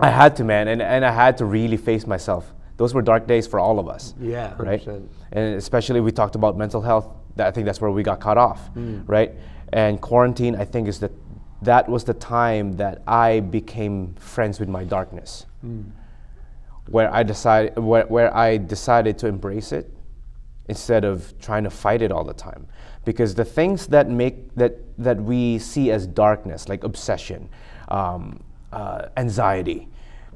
I 0.00 0.10
had 0.10 0.34
to, 0.36 0.44
man, 0.44 0.68
and, 0.68 0.82
and 0.82 1.04
I 1.04 1.12
had 1.12 1.38
to 1.38 1.44
really 1.44 1.76
face 1.76 2.06
myself. 2.06 2.52
Those 2.78 2.94
were 2.94 3.02
dark 3.02 3.26
days 3.26 3.46
for 3.46 3.60
all 3.60 3.78
of 3.78 3.88
us. 3.88 4.14
Yeah, 4.20 4.54
Right. 4.56 4.80
100%. 4.80 5.08
And 5.32 5.54
especially 5.56 6.00
we 6.00 6.12
talked 6.12 6.36
about 6.36 6.56
mental 6.56 6.80
health. 6.80 7.06
That 7.36 7.48
I 7.48 7.50
think 7.50 7.66
that's 7.66 7.80
where 7.80 7.90
we 7.90 8.02
got 8.02 8.20
cut 8.20 8.38
off. 8.38 8.70
Right. 9.06 9.32
And 9.72 10.00
quarantine, 10.00 10.56
I 10.56 10.64
think, 10.64 10.88
is 10.88 10.98
that 11.00 11.12
that 11.62 11.88
was 11.88 12.04
the 12.04 12.14
time 12.14 12.76
that 12.76 13.02
I 13.06 13.40
became 13.40 14.14
friends 14.14 14.58
with 14.60 14.68
my 14.68 14.84
darkness. 14.84 15.44
Where 16.88 17.12
I 17.12 17.22
decided 17.22 17.78
where, 17.78 18.06
where 18.06 18.34
I 18.34 18.56
decided 18.56 19.18
to 19.18 19.26
embrace 19.26 19.72
it 19.72 19.92
instead 20.68 21.04
of 21.04 21.34
trying 21.40 21.64
to 21.64 21.70
fight 21.70 22.00
it 22.00 22.10
all 22.12 22.24
the 22.24 22.32
time. 22.34 22.66
Because 23.04 23.34
the 23.34 23.44
things 23.44 23.88
that 23.88 24.08
make 24.08 24.54
that 24.54 24.74
that 24.98 25.18
we 25.20 25.58
see 25.58 25.90
as 25.90 26.06
darkness, 26.06 26.68
like 26.68 26.84
obsession, 26.84 27.48
um, 27.88 28.42
uh, 28.72 29.06
anxiety, 29.16 29.88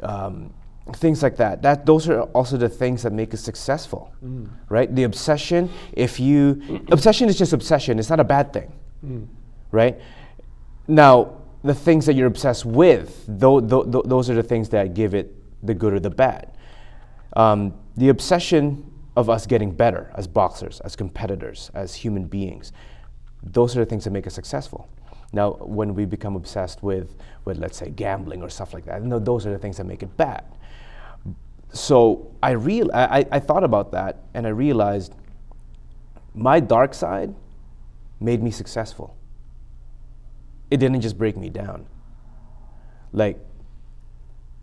um, 0.02 0.52
things 0.94 1.22
like 1.22 1.36
that, 1.36 1.62
that 1.62 1.86
those 1.86 2.08
are 2.08 2.22
also 2.34 2.56
the 2.56 2.68
things 2.68 3.02
that 3.04 3.12
make 3.12 3.32
us 3.34 3.40
successful, 3.40 4.12
right? 4.68 4.92
The 4.94 5.04
obsession, 5.04 5.70
if 5.92 6.18
you 6.18 6.84
obsession 6.90 7.28
is 7.28 7.38
just 7.38 7.52
obsession. 7.52 7.98
It's 7.98 8.10
not 8.10 8.20
a 8.20 8.24
bad 8.24 8.52
thing, 8.52 8.72
right? 9.70 10.00
Now, 10.88 11.38
the 11.62 11.74
things 11.74 12.06
that 12.06 12.14
you're 12.14 12.26
obsessed 12.26 12.64
with, 12.64 13.24
tho- 13.28 13.60
tho- 13.60 13.84
tho- 13.84 14.02
those 14.04 14.28
are 14.28 14.34
the 14.34 14.42
things 14.42 14.68
that 14.70 14.94
give 14.94 15.14
it 15.14 15.32
the 15.62 15.74
good 15.74 15.92
or 15.94 16.00
the 16.00 16.10
bad. 16.10 16.50
Um, 17.36 17.74
the 17.96 18.08
obsession 18.08 18.90
of 19.16 19.30
us 19.30 19.46
getting 19.46 19.70
better 19.70 20.10
as 20.16 20.26
boxers, 20.26 20.80
as 20.80 20.96
competitors, 20.96 21.70
as 21.74 21.94
human 21.94 22.24
beings, 22.24 22.72
those 23.44 23.76
are 23.76 23.80
the 23.80 23.86
things 23.86 24.04
that 24.04 24.10
make 24.10 24.26
us 24.26 24.34
successful. 24.34 24.88
Now, 25.32 25.52
when 25.52 25.94
we 25.94 26.04
become 26.04 26.36
obsessed 26.36 26.82
with, 26.82 27.16
with 27.44 27.58
let's 27.58 27.78
say, 27.78 27.90
gambling 27.90 28.42
or 28.42 28.50
stuff 28.50 28.74
like 28.74 28.84
that, 28.84 29.02
no, 29.02 29.18
those 29.18 29.46
are 29.46 29.50
the 29.50 29.58
things 29.58 29.78
that 29.78 29.84
make 29.84 30.02
it 30.02 30.16
bad. 30.16 30.44
So 31.72 32.34
I, 32.42 32.50
real, 32.50 32.90
I, 32.92 33.26
I 33.32 33.40
thought 33.40 33.64
about 33.64 33.92
that 33.92 34.18
and 34.34 34.46
I 34.46 34.50
realized 34.50 35.14
my 36.34 36.60
dark 36.60 36.92
side 36.92 37.34
made 38.20 38.42
me 38.42 38.50
successful. 38.50 39.16
It 40.70 40.78
didn't 40.78 41.00
just 41.00 41.16
break 41.16 41.36
me 41.36 41.48
down. 41.48 41.86
Like 43.12 43.38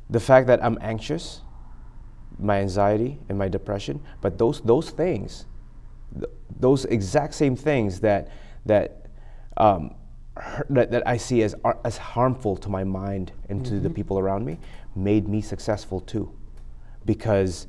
the 0.10 0.20
fact 0.20 0.48
that 0.48 0.64
I'm 0.64 0.78
anxious, 0.82 1.42
my 2.38 2.60
anxiety 2.60 3.20
and 3.28 3.38
my 3.38 3.48
depression, 3.48 4.02
but 4.22 4.38
those, 4.38 4.62
those 4.62 4.92
things, 4.92 5.46
th- 6.14 6.32
those 6.60 6.86
exact 6.86 7.34
same 7.34 7.56
things 7.56 8.00
that, 8.02 8.30
that 8.66 9.08
um, 9.58 9.96
that, 10.70 10.92
that 10.92 11.08
I 11.08 11.18
see 11.18 11.44
as, 11.44 11.56
as 11.84 11.98
harmful 11.98 12.56
to 12.58 12.70
my 12.70 12.84
mind 12.84 13.32
and 13.50 13.62
mm-hmm. 13.62 13.70
to 13.70 13.80
the 13.80 13.90
mm-hmm. 13.90 13.96
people 13.96 14.20
around 14.20 14.46
me 14.46 14.60
made 14.96 15.28
me 15.28 15.42
successful 15.42 16.00
too. 16.02 16.32
Because 17.06 17.68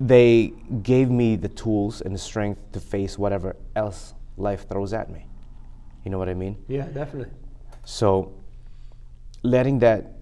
they 0.00 0.52
gave 0.82 1.10
me 1.10 1.36
the 1.36 1.48
tools 1.48 2.00
and 2.00 2.14
the 2.14 2.18
strength 2.18 2.60
to 2.72 2.80
face 2.80 3.18
whatever 3.18 3.56
else 3.76 4.14
life 4.36 4.68
throws 4.68 4.92
at 4.92 5.10
me. 5.10 5.26
You 6.04 6.10
know 6.10 6.18
what 6.18 6.28
I 6.28 6.34
mean? 6.34 6.62
Yeah, 6.68 6.86
definitely. 6.86 7.32
So, 7.84 8.34
letting 9.42 9.78
that 9.80 10.12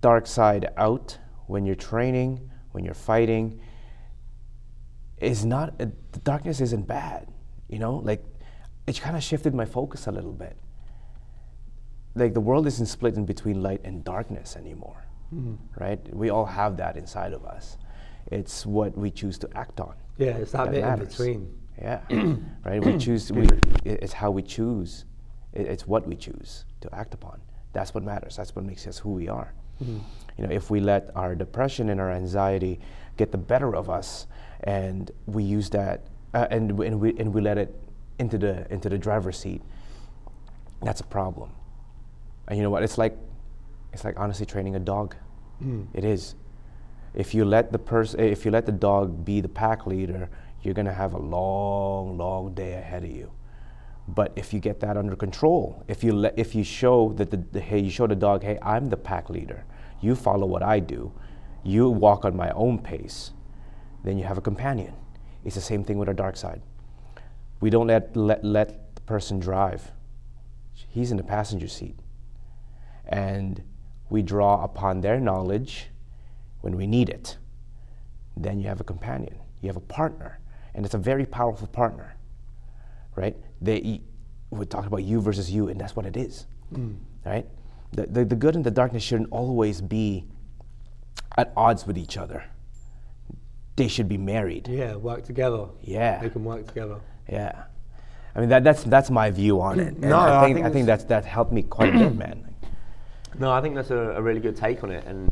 dark 0.00 0.26
side 0.26 0.68
out 0.76 1.18
when 1.46 1.64
you're 1.64 1.74
training, 1.74 2.50
when 2.72 2.84
you're 2.84 2.94
fighting, 2.94 3.60
is 5.18 5.44
not, 5.44 5.70
uh, 5.80 5.86
the 6.12 6.20
darkness 6.20 6.60
isn't 6.60 6.86
bad. 6.86 7.28
You 7.68 7.78
know, 7.78 7.96
like 7.96 8.22
it 8.86 9.00
kind 9.00 9.16
of 9.16 9.22
shifted 9.22 9.54
my 9.54 9.64
focus 9.64 10.06
a 10.06 10.12
little 10.12 10.32
bit. 10.32 10.56
Like 12.14 12.34
the 12.34 12.40
world 12.40 12.66
isn't 12.66 12.86
split 12.86 13.14
in 13.16 13.26
between 13.26 13.62
light 13.62 13.80
and 13.84 14.04
darkness 14.04 14.56
anymore, 14.56 15.04
mm-hmm. 15.34 15.56
right? 15.78 16.14
We 16.14 16.30
all 16.30 16.46
have 16.46 16.76
that 16.78 16.96
inside 16.96 17.32
of 17.32 17.44
us. 17.44 17.76
It's 18.28 18.64
what 18.64 18.96
we 18.96 19.10
choose 19.10 19.38
to 19.38 19.48
act 19.54 19.80
on. 19.80 19.94
Yeah, 20.18 20.38
it's 20.38 20.52
that, 20.52 20.66
that 20.66 20.72
bit 20.72 20.82
matters. 20.82 21.20
in 21.20 21.26
between. 21.26 21.58
Yeah, 21.78 22.00
right. 22.64 22.82
We 22.82 22.96
choose. 22.96 23.30
We, 23.30 23.48
it's 23.84 24.12
how 24.12 24.30
we 24.30 24.42
choose. 24.42 25.04
It's 25.52 25.86
what 25.86 26.06
we 26.06 26.16
choose 26.16 26.64
to 26.80 26.94
act 26.94 27.12
upon. 27.12 27.40
That's 27.72 27.92
what 27.94 28.02
matters. 28.02 28.36
That's 28.36 28.56
what 28.56 28.64
makes 28.64 28.86
us 28.86 28.98
who 28.98 29.10
we 29.10 29.28
are. 29.28 29.52
Mm-hmm. 29.82 29.98
You 30.38 30.46
know, 30.46 30.52
if 30.52 30.70
we 30.70 30.80
let 30.80 31.10
our 31.14 31.34
depression 31.34 31.90
and 31.90 32.00
our 32.00 32.10
anxiety 32.10 32.80
get 33.16 33.30
the 33.30 33.38
better 33.38 33.76
of 33.76 33.90
us, 33.90 34.26
and 34.64 35.10
we 35.26 35.44
use 35.44 35.68
that, 35.70 36.06
uh, 36.32 36.46
and, 36.50 36.70
and 36.80 36.98
we 36.98 37.18
and 37.18 37.32
we 37.34 37.42
let 37.42 37.58
it 37.58 37.74
into 38.18 38.38
the 38.38 38.70
into 38.72 38.88
the 38.88 38.98
driver's 38.98 39.38
seat, 39.38 39.62
that's 40.82 41.00
a 41.00 41.06
problem. 41.06 41.50
And 42.48 42.56
you 42.56 42.62
know 42.62 42.70
what? 42.70 42.82
It's 42.82 42.98
like 42.98 43.16
it's 43.92 44.04
like 44.04 44.18
honestly 44.18 44.46
training 44.46 44.76
a 44.76 44.80
dog. 44.80 45.16
Mm. 45.62 45.86
It 45.94 46.04
is. 46.04 46.34
If 47.14 47.34
you 47.34 47.44
let 47.44 47.72
the 47.72 47.78
person, 47.78 48.20
if 48.20 48.44
you 48.44 48.50
let 48.50 48.66
the 48.66 48.72
dog 48.72 49.24
be 49.24 49.40
the 49.40 49.48
pack 49.48 49.86
leader, 49.86 50.28
you're 50.62 50.74
gonna 50.74 50.92
have 50.92 51.14
a 51.14 51.18
long, 51.18 52.18
long 52.18 52.54
day 52.54 52.74
ahead 52.74 53.04
of 53.04 53.10
you. 53.10 53.32
But 54.08 54.32
if 54.36 54.52
you 54.52 54.60
get 54.60 54.80
that 54.80 54.96
under 54.96 55.16
control, 55.16 55.82
if 55.88 56.04
you 56.04 56.12
let, 56.12 56.38
if 56.38 56.54
you 56.54 56.62
show 56.62 57.12
that 57.14 57.30
the, 57.30 57.38
the 57.52 57.60
hey, 57.60 57.80
you 57.80 57.90
show 57.90 58.06
the 58.06 58.14
dog, 58.14 58.42
hey, 58.42 58.58
I'm 58.62 58.88
the 58.88 58.96
pack 58.96 59.30
leader. 59.30 59.64
You 60.00 60.14
follow 60.14 60.46
what 60.46 60.62
I 60.62 60.78
do. 60.78 61.12
You 61.64 61.88
walk 61.88 62.24
on 62.24 62.36
my 62.36 62.50
own 62.50 62.78
pace. 62.78 63.32
Then 64.04 64.18
you 64.18 64.24
have 64.24 64.38
a 64.38 64.42
companion. 64.42 64.94
It's 65.44 65.56
the 65.56 65.60
same 65.60 65.82
thing 65.82 65.98
with 65.98 66.08
our 66.08 66.14
dark 66.14 66.36
side. 66.36 66.62
We 67.60 67.70
don't 67.70 67.86
let, 67.86 68.16
let, 68.16 68.44
let 68.44 68.94
the 68.94 69.00
person 69.02 69.38
drive. 69.38 69.90
He's 70.74 71.10
in 71.10 71.16
the 71.16 71.22
passenger 71.24 71.68
seat. 71.68 71.98
And 73.06 73.62
we 74.08 74.22
draw 74.22 74.62
upon 74.62 75.00
their 75.00 75.20
knowledge 75.20 75.88
when 76.60 76.76
we 76.76 76.86
need 76.86 77.08
it. 77.08 77.38
Then 78.36 78.60
you 78.60 78.68
have 78.68 78.80
a 78.80 78.84
companion, 78.84 79.38
you 79.60 79.68
have 79.68 79.76
a 79.76 79.80
partner, 79.80 80.40
and 80.74 80.84
it's 80.84 80.94
a 80.94 80.98
very 80.98 81.24
powerful 81.24 81.66
partner, 81.66 82.16
right? 83.14 83.36
They, 83.62 84.02
we 84.50 84.66
talk 84.66 84.86
about 84.86 85.04
you 85.04 85.20
versus 85.20 85.50
you, 85.50 85.68
and 85.68 85.80
that's 85.80 85.96
what 85.96 86.04
it 86.04 86.16
is, 86.16 86.46
mm. 86.72 86.96
right? 87.24 87.46
The, 87.92 88.06
the, 88.06 88.24
the 88.24 88.36
good 88.36 88.56
and 88.56 88.64
the 88.64 88.70
darkness 88.70 89.02
shouldn't 89.02 89.30
always 89.32 89.80
be 89.80 90.24
at 91.38 91.52
odds 91.56 91.86
with 91.86 91.96
each 91.96 92.16
other. 92.16 92.44
They 93.76 93.88
should 93.88 94.08
be 94.08 94.18
married. 94.18 94.68
Yeah, 94.68 94.96
work 94.96 95.24
together. 95.24 95.66
Yeah. 95.82 96.20
They 96.20 96.30
can 96.30 96.44
work 96.44 96.66
together. 96.66 97.00
Yeah, 97.28 97.64
I 98.34 98.40
mean 98.40 98.48
that, 98.50 98.64
that's 98.64 98.84
that's 98.84 99.10
my 99.10 99.30
view 99.30 99.60
on 99.60 99.80
it. 99.80 99.98
no, 99.98 100.18
I 100.18 100.44
think 100.44 100.58
I 100.58 100.62
think, 100.62 100.66
I 100.66 100.70
think 100.70 100.86
that's 100.86 101.04
that 101.04 101.24
helped 101.24 101.52
me 101.52 101.62
quite 101.62 101.94
a 101.94 101.98
bit, 101.98 102.14
man. 102.16 102.54
No, 103.38 103.50
I 103.52 103.60
think 103.60 103.74
that's 103.74 103.90
a, 103.90 103.96
a, 103.96 104.22
really 104.22 104.40
good 104.40 104.56
take 104.56 104.82
on 104.82 104.90
it, 104.90 105.04
and 105.06 105.30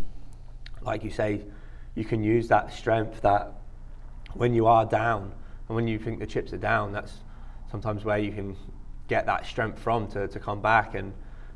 like 0.83 1.05
you 1.05 1.11
say, 1.11 1.41
you 1.95 2.05
can 2.05 2.23
use 2.23 2.49
that 2.49 2.73
strength 2.73 3.23
that 3.23 3.53
when 4.35 4.55
you 4.55 4.67
are 4.67 4.85
down 4.85 5.33
and 5.69 5.77
when 5.77 5.89
you 5.89 5.99
think 5.99 6.19
the 6.19 6.27
chips 6.27 6.53
are 6.53 6.59
down, 6.59 6.93
that's 6.93 7.21
sometimes 7.71 8.05
where 8.05 8.19
you 8.19 8.33
can 8.33 8.57
get 9.09 9.27
that 9.27 9.47
strength 9.47 9.79
from 9.79 10.09
to, 10.09 10.29
to 10.29 10.39
come 10.39 10.61
back 10.61 10.95
and, 10.95 11.13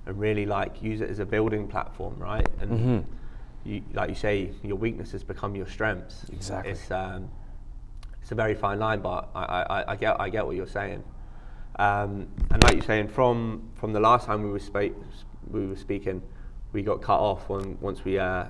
and 0.07 0.19
really 0.19 0.47
like 0.47 0.83
use 0.83 1.01
it 1.01 1.11
as 1.11 1.19
a 1.19 1.27
building 1.27 1.69
platform, 1.69 2.17
right? 2.19 2.49
And 2.61 2.71
mm-hmm. 2.71 3.69
you, 3.69 3.83
like 3.93 4.09
you 4.09 4.15
say, 4.15 4.51
your 4.63 4.77
weaknesses 4.77 5.23
become 5.23 5.55
your 5.55 5.67
strengths. 5.67 6.25
Exactly. 6.33 6.73
It's, 6.73 6.91
um, 6.91 7.31
it's 8.29 8.33
a 8.33 8.35
very 8.35 8.55
fine 8.55 8.79
line, 8.79 9.01
but 9.01 9.31
I, 9.35 9.41
I, 9.41 9.93
I 9.93 9.97
get 9.97 10.21
I 10.21 10.29
get 10.29 10.45
what 10.45 10.55
you're 10.55 10.67
saying. 10.67 11.03
Um, 11.79 12.29
and 12.51 12.63
like 12.63 12.75
you're 12.75 12.83
saying, 12.83 13.09
from 13.09 13.71
from 13.77 13.95
the 13.95 14.01
last 14.01 14.27
time 14.27 14.43
we 14.43 14.51
were 14.51 14.59
spe- 14.59 14.93
we 15.51 15.67
were 15.67 15.77
speaking, 15.77 16.21
we 16.75 16.83
got 16.83 17.01
cut 17.01 17.19
off 17.19 17.49
when 17.49 17.81
once 17.81 18.05
we 18.05 18.19
uh, 18.19 18.45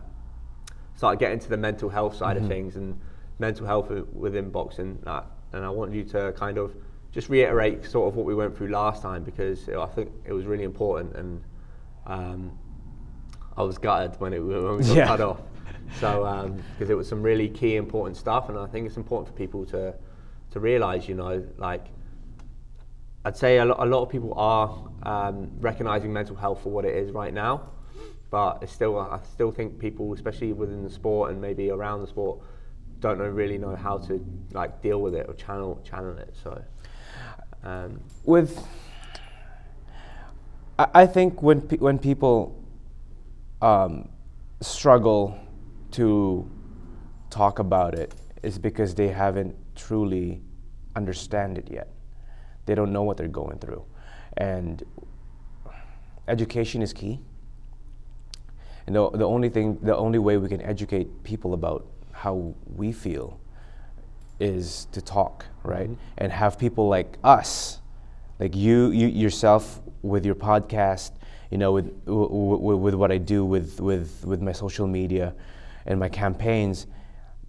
started 0.97 1.21
getting 1.21 1.39
to 1.39 1.49
the 1.49 1.57
mental 1.57 1.89
health 1.89 2.17
side 2.17 2.35
mm-hmm. 2.35 2.47
of 2.47 2.51
things 2.51 2.75
and 2.75 3.01
mental 3.39 3.67
health 3.67 3.89
within 4.13 4.51
boxing. 4.51 4.99
That, 5.05 5.27
and 5.53 5.65
I 5.65 5.71
want 5.71 5.93
you 5.93 6.03
to 6.07 6.33
kind 6.33 6.59
of 6.59 6.75
just 7.13 7.29
reiterate 7.29 7.85
sort 7.85 8.09
of 8.09 8.17
what 8.17 8.27
we 8.27 8.35
went 8.35 8.57
through 8.57 8.71
last 8.71 9.01
time 9.01 9.23
because 9.23 9.69
I 9.69 9.87
think 9.87 10.11
it 10.25 10.33
was 10.33 10.47
really 10.47 10.65
important 10.65 11.15
and 11.15 11.45
um, 12.05 12.59
I 13.57 13.63
was 13.63 13.79
gutted 13.79 14.21
when 14.21 14.33
it 14.33 14.41
when 14.41 14.79
we 14.79 14.83
got 14.83 14.97
yeah. 14.97 15.07
cut 15.07 15.21
off. 15.21 15.41
So 15.97 16.55
because 16.79 16.91
um, 16.91 16.93
it 16.93 16.95
was 16.95 17.09
some 17.09 17.23
really 17.23 17.49
key 17.49 17.77
important 17.77 18.17
stuff, 18.17 18.49
and 18.49 18.59
I 18.59 18.67
think 18.67 18.87
it's 18.87 18.97
important 18.97 19.33
for 19.33 19.39
people 19.39 19.65
to 19.67 19.95
to 20.51 20.61
realise, 20.61 21.09
you 21.09 21.15
know, 21.15 21.45
like 21.59 21.87
I'd 23.25 23.37
say 23.37 23.59
a 23.59 23.65
lot, 23.65 23.79
a 23.81 23.87
lot 23.87 24.03
of 24.03 24.09
people 24.09 24.33
are 24.35 24.89
um, 25.03 25.51
recognising 25.61 26.13
mental 26.13 26.37
health 26.37 26.63
for 26.63 26.71
what 26.71 26.85
it 26.85 26.95
is 26.95 27.11
right 27.11 27.35
now, 27.35 27.71
but 28.31 28.63
it's 28.63 28.73
still 28.73 28.99
I 28.99 29.21
still 29.33 29.51
think 29.51 29.79
people, 29.79 30.13
especially 30.13 30.53
within 30.53 30.85
the 30.85 30.91
sport 30.91 31.31
and 31.31 31.41
maybe 31.41 31.71
around 31.71 32.01
the 32.01 32.07
sport, 32.07 32.41
don't 33.01 33.19
know 33.19 33.27
really 33.27 33.59
know 33.59 33.77
how 33.77 33.99
to 33.99 34.25
like 34.53 34.83
deal 34.83 35.01
with 35.01 35.15
it 35.15 35.27
or 35.29 35.35
channel 35.35 35.81
channel 35.85 36.17
it. 36.19 36.35
So 36.43 36.63
um, 37.65 38.01
with 38.25 38.67
I 40.79 41.07
think 41.07 41.43
when 41.43 41.63
pe- 41.63 41.79
when 41.79 41.99
people 41.99 42.57
um, 43.61 44.09
struggle 44.61 45.37
to 45.93 46.51
talk 47.31 47.59
about 47.59 47.95
it 47.95 48.15
is 48.43 48.59
because 48.59 48.95
they 48.95 49.09
haven't 49.09 49.55
truly 49.75 50.41
understand 50.97 51.59
it 51.59 51.71
yet. 51.71 51.89
They 52.67 52.75
don't 52.75 52.93
know 52.93 53.03
what 53.03 53.17
they're 53.17 53.29
going 53.29 53.59
through. 53.59 53.85
And 54.37 54.83
education 56.27 56.83
is 56.83 56.93
key. 56.93 57.21
And 58.87 58.97
the, 58.97 59.11
the 59.11 59.27
only 59.27 59.49
thing, 59.49 59.79
the 59.83 59.97
only 59.97 60.19
way 60.19 60.37
we 60.37 60.49
can 60.49 60.63
educate 60.63 61.23
people 61.23 61.55
about 61.55 61.87
how 62.13 62.55
we 62.75 62.93
feel 62.93 63.39
is 64.41 64.87
to 64.93 65.01
talk, 65.03 65.47
right? 65.63 65.91
Mm-hmm. 65.91 66.19
And 66.19 66.33
have 66.33 66.59
people 66.59 66.89
like 66.89 67.19
us, 67.25 67.81
like 68.39 68.55
you, 68.55 68.91
you 68.91 69.09
yourself 69.09 69.81
with 70.03 70.25
your 70.25 70.35
podcast, 70.35 71.13
you 71.51 71.59
know, 71.59 71.73
with, 71.73 71.93
with, 72.07 72.79
with 72.79 72.95
what 72.95 73.11
I 73.11 73.19
do 73.19 73.45
with, 73.45 73.81
with, 73.81 74.25
with 74.25 74.41
my 74.41 74.53
social 74.53 74.87
media, 74.87 75.35
and 75.89 75.99
my 75.99 76.09
campaigns, 76.09 76.87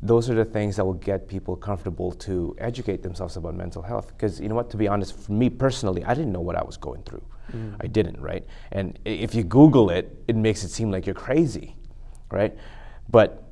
those 0.01 0.29
are 0.29 0.33
the 0.33 0.45
things 0.45 0.77
that 0.77 0.85
will 0.85 0.93
get 0.93 1.27
people 1.27 1.55
comfortable 1.57 2.11
to 2.13 2.55
educate 2.57 3.03
themselves 3.03 3.35
about 3.35 3.53
mental 3.53 3.81
health. 3.81 4.07
Because 4.07 4.39
you 4.39 4.47
know 4.47 4.55
what, 4.55 4.69
to 4.71 4.77
be 4.77 4.87
honest, 4.87 5.15
for 5.19 5.33
me 5.33 5.49
personally, 5.49 6.03
I 6.05 6.13
didn't 6.13 6.31
know 6.31 6.39
what 6.39 6.55
I 6.55 6.63
was 6.63 6.77
going 6.77 7.03
through. 7.03 7.21
Mm. 7.51 7.75
I 7.81 7.87
didn't, 7.87 8.19
right? 8.21 8.45
And 8.71 8.97
if 9.03 9.35
you 9.35 9.43
Google 9.43 9.89
it, 9.89 10.23
it 10.27 10.37
makes 10.37 10.63
it 10.63 10.69
seem 10.69 10.89
like 10.89 11.05
you're 11.05 11.15
crazy, 11.15 11.75
right? 12.31 12.55
But 13.09 13.43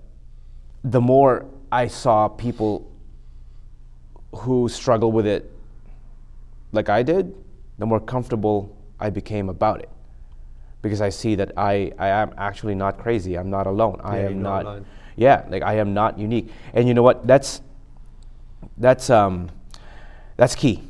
the 0.84 1.02
more 1.02 1.46
I 1.70 1.88
saw 1.88 2.30
people 2.30 2.90
who 4.34 4.70
struggle 4.70 5.12
with 5.12 5.28
it 5.28 5.52
like 6.72 6.88
I 6.88 7.04
did, 7.04 7.36
the 7.78 7.86
more 7.86 8.00
comfortable 8.00 8.74
I 9.00 9.10
became 9.10 9.50
about 9.50 9.82
it 9.82 9.90
because 10.88 11.02
I 11.02 11.10
see 11.10 11.36
that 11.36 11.52
I, 11.58 11.92
I 12.00 12.08
am 12.08 12.34
actually 12.38 12.76
not 12.76 12.98
crazy. 12.98 13.38
I'm 13.38 13.50
not 13.50 13.68
alone. 13.68 13.98
Yeah, 14.04 14.10
I 14.10 14.18
am 14.20 14.42
not. 14.42 14.64
not 14.64 14.84
yeah, 15.16 15.46
like 15.50 15.64
I 15.64 15.76
am 15.76 15.94
not 15.94 16.18
unique. 16.18 16.52
And 16.74 16.88
you 16.88 16.94
know 16.94 17.04
what? 17.04 17.26
That's 17.28 17.62
that's 18.78 19.10
um, 19.10 19.50
that's 20.36 20.56
key. 20.56 20.84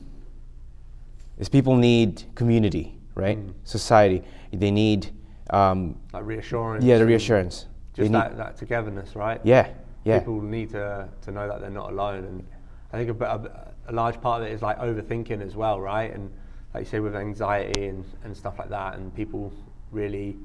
is 1.37 1.49
people 1.49 1.75
need 1.75 2.23
community, 2.35 2.97
right? 3.15 3.37
Mm. 3.37 3.53
Society. 3.63 4.23
They 4.51 4.71
need 4.71 5.09
um, 5.49 5.95
Like 6.13 6.25
reassurance. 6.25 6.83
yeah 6.83 6.97
the 6.97 7.05
reassurance. 7.05 7.65
They 7.95 8.03
Just 8.03 8.11
need- 8.11 8.19
that, 8.19 8.37
that 8.37 8.57
togetherness, 8.57 9.15
right? 9.15 9.39
yeah 9.43 9.69
yeah 10.03 10.19
People 10.19 10.41
need 10.41 10.69
to, 10.71 11.09
to 11.21 11.31
know 11.31 11.47
that 11.47 11.59
they're 11.61 11.69
not 11.69 11.91
alone. 11.91 12.23
And 12.25 12.47
I 12.93 12.97
think 12.97 13.21
a, 13.21 13.25
a, 13.25 13.91
a 13.91 13.93
large 13.93 14.19
part 14.21 14.41
of 14.41 14.47
it 14.47 14.53
is 14.53 14.61
like 14.61 14.77
overthinking 14.79 15.41
as 15.41 15.55
well, 15.55 15.79
right? 15.81 16.13
And 16.13 16.31
like 16.73 16.83
you 16.85 16.89
say, 16.89 16.99
with 16.99 17.15
anxiety 17.15 17.87
and, 17.87 18.05
and 18.23 18.35
stuff 18.35 18.59
like 18.59 18.69
that, 18.69 18.95
and 18.95 19.13
people 19.15 19.51
really, 19.91 20.37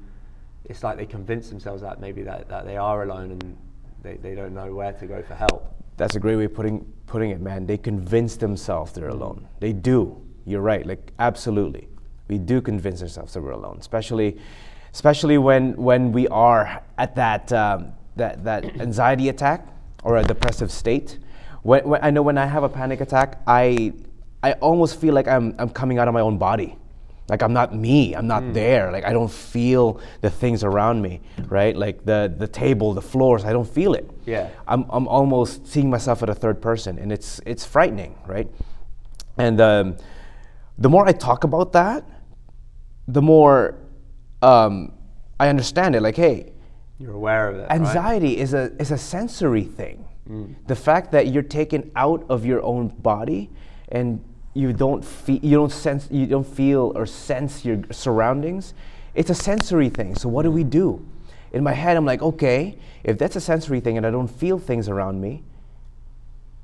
it's 0.65 0.83
like 0.83 0.97
they 0.97 1.05
convince 1.05 1.49
themselves 1.49 1.81
that 1.81 1.99
maybe 1.99 2.23
that, 2.23 2.47
that 2.49 2.65
they 2.65 2.77
are 2.77 3.03
alone 3.03 3.31
and 3.31 3.57
they, 4.01 4.15
they 4.17 4.35
don't 4.35 4.53
know 4.53 4.73
where 4.73 4.93
to 4.93 5.07
go 5.07 5.21
for 5.23 5.35
help. 5.35 5.73
That's 5.97 6.15
a 6.15 6.19
great 6.19 6.35
way 6.35 6.45
of 6.45 6.53
putting 6.53 6.91
putting 7.05 7.29
it, 7.29 7.39
man. 7.39 7.65
They 7.67 7.77
convince 7.77 8.35
themselves 8.35 8.91
they're 8.93 9.09
alone. 9.09 9.47
They 9.59 9.73
do. 9.73 10.19
You're 10.45 10.61
right. 10.61 10.85
Like 10.85 11.11
absolutely, 11.19 11.87
we 12.27 12.39
do 12.39 12.61
convince 12.61 13.01
ourselves 13.01 13.33
that 13.33 13.41
we're 13.41 13.51
alone. 13.51 13.77
Especially, 13.79 14.37
especially 14.91 15.37
when 15.37 15.75
when 15.75 16.11
we 16.11 16.27
are 16.29 16.81
at 16.97 17.15
that 17.15 17.53
um, 17.53 17.93
that 18.15 18.43
that 18.43 18.65
anxiety 18.81 19.29
attack 19.29 19.67
or 20.03 20.17
a 20.17 20.23
depressive 20.23 20.71
state. 20.71 21.19
When, 21.61 21.87
when 21.87 22.03
I 22.03 22.09
know 22.09 22.23
when 22.23 22.37
I 22.37 22.45
have 22.45 22.63
a 22.63 22.69
panic 22.69 22.99
attack, 22.99 23.41
I 23.45 23.93
I 24.41 24.53
almost 24.53 24.99
feel 24.99 25.13
like 25.13 25.27
I'm 25.27 25.55
I'm 25.59 25.69
coming 25.69 25.99
out 25.99 26.07
of 26.07 26.13
my 26.13 26.21
own 26.21 26.37
body. 26.37 26.75
Like 27.29 27.41
I'm 27.41 27.53
not 27.53 27.73
me. 27.73 28.13
I'm 28.15 28.27
not 28.27 28.53
there. 28.53 28.91
Like 28.91 29.05
I 29.05 29.13
don't 29.13 29.31
feel 29.31 29.99
the 30.21 30.29
things 30.29 30.63
around 30.63 31.01
me, 31.01 31.21
right? 31.47 31.75
Like 31.75 32.03
the 32.05 32.33
the 32.37 32.47
table, 32.47 32.93
the 32.93 33.01
floors. 33.01 33.45
I 33.45 33.53
don't 33.53 33.67
feel 33.67 33.93
it. 33.93 34.09
Yeah. 34.25 34.49
I'm, 34.67 34.85
I'm 34.89 35.07
almost 35.07 35.65
seeing 35.67 35.89
myself 35.89 36.21
at 36.23 36.29
a 36.29 36.35
third 36.35 36.61
person, 36.61 36.99
and 36.99 37.11
it's 37.11 37.39
it's 37.45 37.65
frightening, 37.65 38.15
right? 38.27 38.49
And 39.37 39.61
um, 39.61 39.97
the 40.77 40.89
more 40.89 41.07
I 41.07 41.13
talk 41.13 41.43
about 41.45 41.71
that, 41.73 42.03
the 43.07 43.21
more 43.21 43.75
um, 44.41 44.91
I 45.39 45.47
understand 45.47 45.95
it. 45.95 46.01
Like, 46.01 46.17
hey, 46.17 46.51
You're 46.99 47.13
aware 47.13 47.49
of 47.49 47.55
it. 47.55 47.61
right? 47.61 47.71
anxiety 47.71 48.37
is 48.37 48.53
a 48.53 48.71
is 48.81 48.91
a 48.91 48.97
sensory 48.97 49.63
thing. 49.63 50.05
The 50.67 50.75
fact 50.75 51.11
that 51.11 51.27
you're 51.27 51.43
taken 51.61 51.91
out 51.95 52.25
of 52.29 52.45
your 52.45 52.61
own 52.63 52.87
body 52.87 53.49
and 53.89 54.23
you 54.53 54.73
don't 54.73 55.03
feel 55.03 55.39
you 55.41 55.57
don't 55.57 55.71
sense 55.71 56.07
you 56.11 56.25
don't 56.27 56.47
feel 56.47 56.91
or 56.95 57.05
sense 57.05 57.65
your 57.65 57.81
surroundings, 57.91 58.73
it's 59.15 59.29
a 59.29 59.35
sensory 59.35 59.89
thing. 59.89 60.15
So 60.15 60.29
what 60.29 60.43
do 60.43 60.51
we 60.51 60.63
do? 60.63 61.05
In 61.51 61.63
my 61.63 61.73
head, 61.73 61.97
I'm 61.97 62.05
like, 62.05 62.21
okay, 62.21 62.77
if 63.03 63.17
that's 63.17 63.35
a 63.35 63.41
sensory 63.41 63.79
thing 63.79 63.97
and 63.97 64.05
I 64.05 64.11
don't 64.11 64.27
feel 64.27 64.57
things 64.57 64.89
around 64.89 65.21
me, 65.21 65.43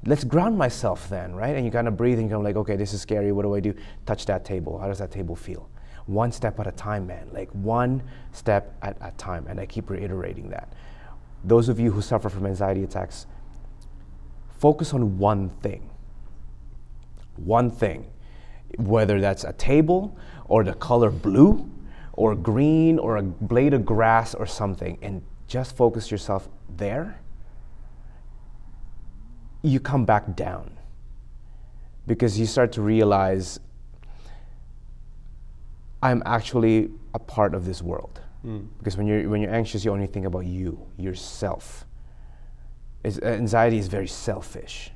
let's 0.06 0.24
ground 0.24 0.58
myself 0.58 1.10
then, 1.10 1.36
right? 1.36 1.56
And 1.56 1.66
you 1.66 1.72
kind 1.72 1.88
of 1.88 1.96
breathe 1.96 2.20
and 2.20 2.30
you're 2.30 2.42
like, 2.42 2.56
okay, 2.56 2.76
this 2.76 2.94
is 2.94 3.02
scary. 3.02 3.32
What 3.32 3.44
do 3.44 3.54
I 3.54 3.60
do? 3.60 3.76
Touch 4.06 4.26
that 4.26 4.46
table. 4.46 4.80
How 4.80 4.88
does 4.88 5.00
that 5.00 5.12
table 5.12 5.36
feel? 5.36 5.70
One 6.06 6.32
step 6.32 6.60
at 6.60 6.66
a 6.66 6.72
time, 6.72 7.06
man. 7.06 7.30
Like 7.32 7.52
one 7.52 8.02
step 8.32 8.76
at 8.82 8.98
a 9.02 9.12
time. 9.12 9.46
And 9.48 9.60
I 9.60 9.68
keep 9.68 9.90
reiterating 9.90 10.50
that. 10.50 10.74
Those 11.44 11.70
of 11.70 11.80
you 11.80 11.92
who 11.92 12.02
suffer 12.02 12.30
from 12.30 12.46
anxiety 12.48 12.84
attacks, 12.84 13.28
focus 14.58 14.94
on 14.94 15.20
one 15.20 15.50
thing. 15.62 15.90
One 17.44 17.72
thing. 17.72 18.12
Whether 18.78 19.20
that's 19.20 19.44
a 19.44 19.54
table 19.54 20.18
or 20.46 20.64
the 20.64 20.74
color 20.74 21.10
blue 21.10 21.70
or 22.14 22.36
green 22.36 23.00
or 23.00 23.18
a 23.18 23.24
blade 23.24 23.74
of 23.74 23.86
grass 23.86 24.36
or 24.36 24.46
something, 24.46 24.98
and 25.02 25.22
just 25.48 25.76
focus 25.76 26.12
yourself 26.12 26.48
there 26.78 27.20
you 29.62 29.80
come 29.80 30.06
back 30.06 30.36
down 30.36 30.72
because 32.08 32.40
you 32.40 32.46
start 32.46 32.72
to 32.74 32.82
realize 32.82 33.60
I'm 36.02 36.24
actually 36.26 36.90
a 37.14 37.20
part 37.20 37.54
of 37.54 37.66
this 37.66 37.82
world. 37.82 38.22
Mm. 38.46 38.68
Because 38.78 38.96
when 38.96 39.06
you're 39.06 39.30
when 39.30 39.42
you're 39.42 39.54
anxious, 39.54 39.84
you 39.84 39.92
only 39.92 40.08
think 40.08 40.26
about 40.26 40.46
you, 40.46 40.80
yourself. 40.98 41.86
It's, 43.04 43.20
anxiety 43.20 43.78
is 43.78 43.88
very 43.88 44.08
selfish. 44.08 44.92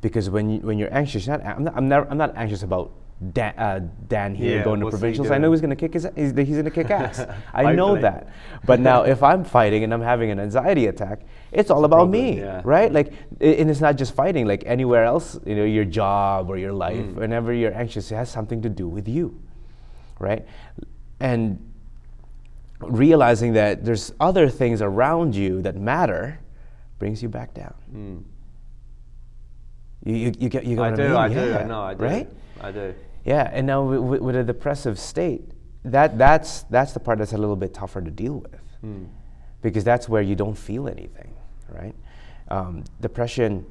Because 0.00 0.30
when 0.30 0.48
you, 0.50 0.60
when 0.60 0.78
you're 0.78 0.92
anxious, 0.94 1.26
you're 1.26 1.36
not, 1.38 1.46
I'm 1.46 1.64
not 1.64 1.76
I'm 1.76 1.88
never 1.88 2.10
I'm 2.10 2.18
not 2.18 2.34
anxious 2.36 2.62
about 2.62 2.92
Dan, 3.34 3.52
uh, 3.58 3.80
Dan 4.08 4.34
here 4.34 4.56
Yeah, 4.58 4.64
going 4.64 4.80
to 4.80 4.88
provincials. 4.88 5.30
I 5.30 5.36
know 5.36 5.50
he's 5.52 5.60
gonna 5.60 5.76
kick 5.76 5.92
his 5.92 6.08
he's, 6.16 6.32
he's 6.34 6.56
gonna 6.56 6.70
kick 6.70 6.88
ass. 6.90 7.20
I 7.54 7.72
know 7.72 8.00
that. 8.00 8.28
But 8.64 8.80
now 8.80 9.02
if 9.02 9.22
I'm 9.22 9.44
fighting 9.44 9.84
and 9.84 9.92
I'm 9.92 10.00
having 10.00 10.30
an 10.30 10.40
anxiety 10.40 10.86
attack, 10.86 11.20
it's 11.52 11.70
all 11.70 11.84
about 11.84 11.96
problem, 12.08 12.12
me, 12.12 12.38
yeah. 12.38 12.62
right? 12.64 12.90
Like, 12.90 13.12
and 13.40 13.68
it's 13.68 13.82
not 13.82 13.96
just 13.96 14.14
fighting. 14.14 14.46
Like 14.46 14.62
anywhere 14.64 15.04
else, 15.04 15.38
you 15.44 15.54
know, 15.54 15.64
your 15.64 15.84
job 15.84 16.48
or 16.48 16.56
your 16.56 16.72
life, 16.72 16.96
Mm. 16.96 17.14
whenever 17.16 17.52
you're 17.52 17.74
anxious, 17.74 18.10
it 18.10 18.14
has 18.14 18.30
something 18.30 18.62
to 18.62 18.70
do 18.70 18.88
with 18.88 19.06
you, 19.06 19.38
right? 20.18 20.46
And 21.20 21.58
realizing 22.80 23.52
that 23.52 23.84
there's 23.84 24.14
other 24.18 24.48
things 24.48 24.80
around 24.80 25.36
you 25.36 25.60
that 25.62 25.76
matter 25.76 26.40
brings 26.98 27.22
you 27.22 27.28
back 27.28 27.52
down. 27.52 27.74
Mm. 27.94 28.22
You, 30.04 30.14
you, 30.14 30.32
you 30.38 30.48
get 30.48 30.64
you 30.64 30.76
get 30.76 30.84
I 30.84 30.94
do, 30.96 31.02
I 31.16 31.28
mean? 31.28 31.38
I 31.38 31.44
do, 31.44 31.50
Yeah, 31.50 31.58
I 31.58 31.64
know, 31.64 31.82
I 31.82 31.94
do. 31.94 32.04
Right? 32.04 32.28
I 32.60 32.72
do. 32.72 32.94
Yeah, 33.24 33.50
and 33.52 33.66
now 33.66 33.82
with, 33.84 34.00
with, 34.00 34.20
with 34.22 34.36
a 34.36 34.44
depressive 34.44 34.98
state, 34.98 35.44
that 35.84 36.16
that's 36.18 36.62
that's 36.64 36.92
the 36.92 37.00
part 37.00 37.18
that's 37.18 37.32
a 37.32 37.38
little 37.38 37.56
bit 37.56 37.74
tougher 37.74 38.00
to 38.00 38.10
deal 38.10 38.38
with, 38.38 38.60
Mm. 38.84 39.08
because 39.62 39.84
that's 39.84 40.08
where 40.08 40.22
you 40.22 40.34
don't 40.34 40.56
feel 40.56 40.88
anything, 40.88 41.34
right? 41.68 41.94
Um, 42.48 42.84
depression 43.00 43.66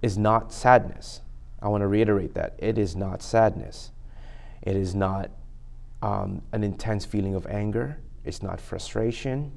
is 0.00 0.16
not 0.16 0.52
sadness. 0.52 1.20
I 1.60 1.66
want 1.68 1.82
to 1.82 1.88
reiterate 1.88 2.34
that 2.34 2.54
it 2.58 2.78
is 2.78 2.94
not 2.94 3.20
sadness. 3.20 3.90
It 4.62 4.76
is 4.76 4.94
not 4.94 5.30
um, 6.02 6.42
an 6.52 6.62
intense 6.62 7.04
feeling 7.04 7.34
of 7.34 7.46
anger. 7.48 7.98
It's 8.24 8.42
not 8.44 8.60
frustration. 8.60 9.50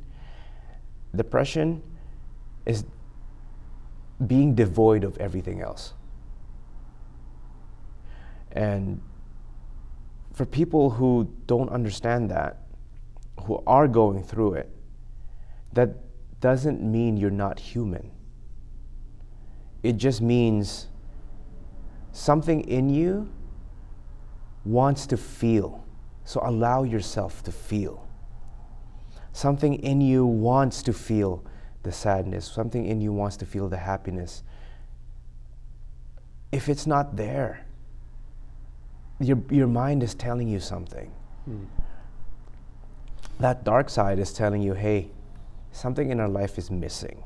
Depression 1.16 1.84
is 2.66 2.86
being 4.28 4.56
devoid 4.56 5.04
of 5.04 5.18
everything 5.18 5.62
else. 5.62 5.94
And 8.52 9.02
for 10.34 10.46
people 10.46 10.90
who 10.90 11.34
don't 11.48 11.70
understand 11.70 12.30
that, 12.32 12.58
who 13.46 13.64
are 13.66 13.88
going 13.88 14.24
through 14.24 14.56
it, 14.56 14.70
that 15.74 15.90
doesn't 16.40 16.82
mean 16.82 17.18
you're 17.18 17.30
not 17.30 17.60
human. 17.60 18.12
It 19.84 19.94
just 19.94 20.22
means 20.22 20.88
something 22.12 22.62
in 22.62 22.90
you 22.90 23.32
wants 24.66 25.08
to 25.08 25.18
feel. 25.18 25.86
So 26.24 26.42
allow 26.44 26.84
yourself 26.84 27.44
to 27.44 27.52
feel. 27.52 28.08
Something 29.34 29.76
in 29.76 30.02
you 30.02 30.26
wants 30.26 30.84
to 30.84 30.94
feel 30.94 31.44
the 31.84 31.92
sadness, 31.92 32.46
something 32.46 32.86
in 32.86 33.02
you 33.02 33.12
wants 33.12 33.38
to 33.38 33.46
feel 33.46 33.68
the 33.68 33.78
happiness. 33.78 34.44
If 36.52 36.70
it's 36.70 36.86
not 36.86 37.16
there, 37.16 37.66
your, 39.20 39.40
your 39.50 39.68
mind 39.68 40.04
is 40.04 40.14
telling 40.14 40.48
you 40.48 40.60
something. 40.60 41.12
Mm. 41.50 41.66
That 43.40 43.64
dark 43.64 43.90
side 43.90 44.20
is 44.20 44.34
telling 44.34 44.62
you, 44.62 44.74
hey, 44.74 45.10
something 45.72 46.12
in 46.12 46.20
our 46.20 46.28
life 46.28 46.58
is 46.58 46.70
missing. 46.70 47.24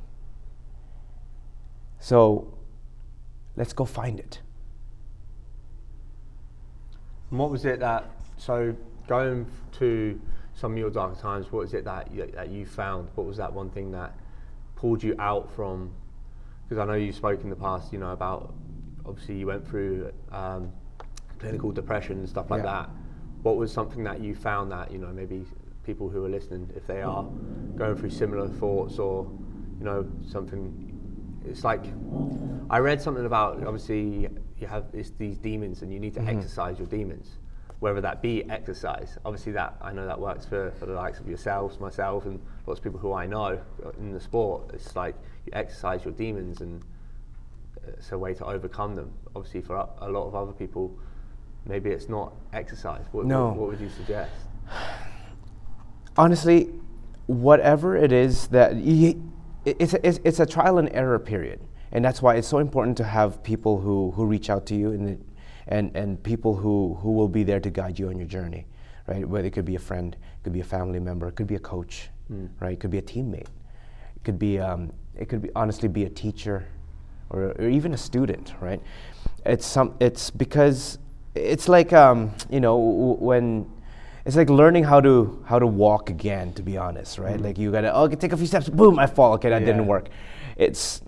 So 1.99 2.53
let's 3.55 3.73
go 3.73 3.85
find 3.85 4.19
it. 4.19 4.39
And 7.31 7.39
what 7.39 7.49
was 7.49 7.65
it 7.65 7.79
that, 7.79 8.09
so 8.37 8.75
going 9.07 9.45
to 9.79 10.19
some 10.53 10.73
of 10.73 10.77
your 10.77 10.89
darker 10.89 11.19
times, 11.19 11.51
what 11.51 11.63
was 11.63 11.73
it 11.73 11.83
that 11.85 12.11
you, 12.11 12.31
that 12.35 12.49
you 12.49 12.65
found? 12.65 13.09
What 13.15 13.25
was 13.27 13.37
that 13.37 13.51
one 13.51 13.69
thing 13.69 13.91
that 13.91 14.15
pulled 14.75 15.01
you 15.03 15.15
out 15.19 15.51
from, 15.55 15.91
because 16.67 16.81
I 16.81 16.85
know 16.85 16.93
you 16.93 17.11
spoke 17.11 17.43
in 17.43 17.49
the 17.49 17.55
past, 17.55 17.93
you 17.93 17.99
know, 17.99 18.11
about, 18.11 18.53
obviously 19.05 19.35
you 19.37 19.47
went 19.47 19.67
through 19.67 20.11
um, 20.31 20.71
clinical 21.39 21.71
depression 21.71 22.17
and 22.19 22.27
stuff 22.29 22.49
like 22.51 22.63
Yeah. 22.63 22.71
that. 22.83 22.89
What 23.43 23.57
was 23.57 23.71
something 23.71 24.03
that 24.03 24.21
you 24.21 24.35
found 24.35 24.71
that, 24.71 24.91
you 24.91 24.97
know, 24.97 25.11
maybe 25.13 25.45
people 25.83 26.09
who 26.09 26.25
are 26.25 26.29
listening, 26.29 26.69
if 26.75 26.87
they 26.87 27.01
are 27.03 27.23
going 27.75 27.95
through 27.95 28.09
similar 28.09 28.47
thoughts 28.47 28.97
or, 28.97 29.29
you 29.79 29.85
know, 29.85 30.05
something, 30.27 30.91
it's 31.45 31.63
like, 31.63 31.85
I 32.69 32.79
read 32.79 33.01
something 33.01 33.25
about, 33.25 33.63
obviously, 33.65 34.27
you 34.57 34.67
have 34.67 34.85
it's 34.93 35.11
these 35.11 35.37
demons 35.37 35.81
and 35.83 35.93
you 35.93 35.99
need 35.99 36.13
to 36.15 36.21
exercise 36.21 36.79
your 36.79 36.87
demons, 36.87 37.37
whether 37.79 38.01
that 38.01 38.21
be 38.21 38.49
exercise. 38.49 39.17
Obviously, 39.25 39.51
that 39.53 39.75
I 39.81 39.91
know 39.91 40.05
that 40.05 40.19
works 40.19 40.45
for, 40.45 40.71
for 40.79 40.85
the 40.85 40.93
likes 40.93 41.19
of 41.19 41.27
yourselves, 41.27 41.79
myself, 41.79 42.25
and 42.25 42.39
lots 42.65 42.79
of 42.79 42.83
people 42.83 42.99
who 42.99 43.13
I 43.13 43.25
know 43.25 43.59
in 43.97 44.11
the 44.13 44.19
sport. 44.19 44.71
It's 44.73 44.95
like 44.95 45.15
you 45.45 45.51
exercise 45.53 46.03
your 46.05 46.13
demons 46.13 46.61
and 46.61 46.81
it's 47.87 48.11
a 48.11 48.17
way 48.17 48.33
to 48.35 48.45
overcome 48.45 48.95
them. 48.95 49.13
Obviously, 49.35 49.61
for 49.61 49.75
a 49.99 50.09
lot 50.09 50.27
of 50.27 50.35
other 50.35 50.53
people, 50.53 50.97
maybe 51.65 51.89
it's 51.89 52.09
not 52.09 52.33
exercise. 52.53 53.05
What, 53.11 53.25
No. 53.25 53.47
what, 53.49 53.57
what 53.57 53.69
would 53.71 53.79
you 53.79 53.89
suggest? 53.89 54.31
honestly, 56.17 56.69
whatever 57.27 57.95
it 57.95 58.11
is 58.11 58.47
that 58.47 58.75
you, 58.75 59.31
it's, 59.65 59.93
a, 59.93 60.07
it's, 60.07 60.19
it's 60.23 60.39
a 60.39 60.45
trial 60.45 60.77
and 60.77 60.89
error 60.93 61.19
period. 61.19 61.59
And 61.91 62.03
that's 62.03 62.21
why 62.21 62.35
it's 62.35 62.47
so 62.47 62.57
important 62.59 62.97
to 62.97 63.03
have 63.03 63.41
people 63.43 63.79
who, 63.79 64.11
who 64.11 64.25
reach 64.25 64.49
out 64.49 64.65
to 64.67 64.75
you 64.75 64.91
and, 64.91 65.23
and, 65.67 65.95
and 65.95 66.21
people 66.23 66.55
who, 66.55 66.97
who 67.01 67.11
will 67.11 67.27
be 67.27 67.43
there 67.43 67.59
to 67.59 67.69
guide 67.69 67.97
you 67.99 68.09
on 68.09 68.17
your 68.17 68.27
journey, 68.27 68.65
right? 69.07 69.27
Whether 69.27 69.47
it 69.47 69.51
could 69.51 69.65
be 69.65 69.75
a 69.75 69.79
friend, 69.79 70.15
it 70.15 70.43
could 70.43 70.53
be 70.53 70.59
a 70.61 70.63
family 70.65 70.99
member, 70.99 71.27
it 71.27 71.35
could 71.35 71.47
be 71.47 71.55
a 71.55 71.59
coach, 71.59 72.09
Mm. 72.31 72.49
right? 72.59 72.73
It 72.73 72.79
could 72.79 72.89
be 72.89 72.97
a 72.97 73.03
teammate. 73.03 73.41
It 74.15 74.23
could 74.23 74.39
be, 74.39 74.57
um, 74.59 74.91
it 75.15 75.29
could 75.29 75.43
be 75.43 75.49
honestly 75.55 75.87
be 75.87 76.05
a 76.05 76.09
teacher 76.09 76.65
or, 77.29 77.53
or 77.59 77.69
even 77.69 77.93
a 77.93 77.97
student, 77.97 78.55
right? 78.59 78.81
It's 79.45 79.63
some, 79.65 79.93
it's 79.99 80.31
because 80.31 80.97
it's 81.35 81.69
like, 81.69 81.93
um, 81.93 82.31
you 82.49 82.59
know, 82.59 82.75
w- 82.77 83.17
when, 83.19 83.71
it's 84.25 84.35
like 84.35 84.49
learning 84.49 84.83
how 84.85 84.99
to 85.01 85.43
how 85.45 85.59
to 85.59 85.67
walk 85.67 86.09
again 86.09 86.51
to 86.53 86.63
be 86.63 86.79
honest 86.79 87.19
right 87.19 87.39
like 87.39 87.59
you 87.59 87.71
gotta 87.71 87.93
oh, 87.93 88.05
okay 88.05 88.15
take 88.15 88.33
a 88.33 88.37
few 88.37 88.47
steps 88.47 88.67
boom 88.67 88.97
i 88.97 89.05
fall 89.05 89.33
okay 89.33 89.49
that 89.51 89.61
Yeah. 89.61 89.67
didn't 89.67 89.85
work 89.85 90.09
it's 90.57 91.03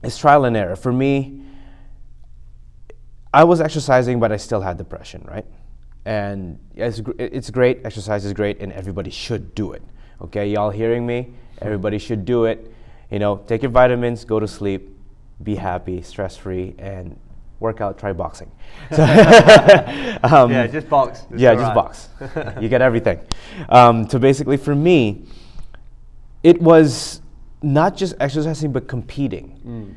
it's 0.00 0.16
trial 0.16 0.44
and 0.44 0.56
error 0.56 0.76
for 0.76 0.92
me 0.92 1.42
i 3.40 3.44
was 3.44 3.60
exercising 3.60 4.18
but 4.20 4.30
i 4.32 4.36
still 4.48 4.60
had 4.68 4.76
depression 4.78 5.20
right 5.34 5.46
and 6.06 6.58
it's, 6.76 7.00
it's 7.18 7.50
great 7.50 7.76
exercise 7.84 8.24
is 8.24 8.32
great 8.32 8.60
and 8.60 8.72
everybody 8.72 9.10
should 9.10 9.54
do 9.54 9.72
it 9.72 9.82
okay 10.20 10.46
y'all 10.48 10.70
hearing 10.70 11.04
me 11.06 11.18
everybody 11.60 11.98
should 11.98 12.24
do 12.24 12.44
it 12.44 12.58
you 13.10 13.18
know 13.18 13.32
take 13.46 13.62
your 13.62 13.70
vitamins 13.70 14.24
go 14.24 14.38
to 14.40 14.48
sleep 14.48 14.82
be 15.42 15.54
happy 15.54 16.00
stress 16.02 16.36
free 16.36 16.74
and 16.78 17.18
work 17.60 17.80
out 17.80 17.98
try 17.98 18.12
boxing 18.12 18.50
so, 18.90 19.02
um, 20.22 20.50
yeah, 20.50 20.66
just 20.66 20.88
box. 20.88 21.24
Yeah, 21.34 21.54
just 21.54 21.64
right. 21.64 21.74
box. 21.74 22.08
you 22.60 22.68
get 22.68 22.82
everything. 22.82 23.18
Um, 23.68 24.08
so 24.10 24.18
basically, 24.18 24.56
for 24.58 24.74
me, 24.74 25.24
it 26.42 26.60
was 26.60 27.22
not 27.62 27.96
just 27.96 28.14
exercising, 28.20 28.72
but 28.72 28.86
competing, 28.88 29.60
Mm. 29.66 29.94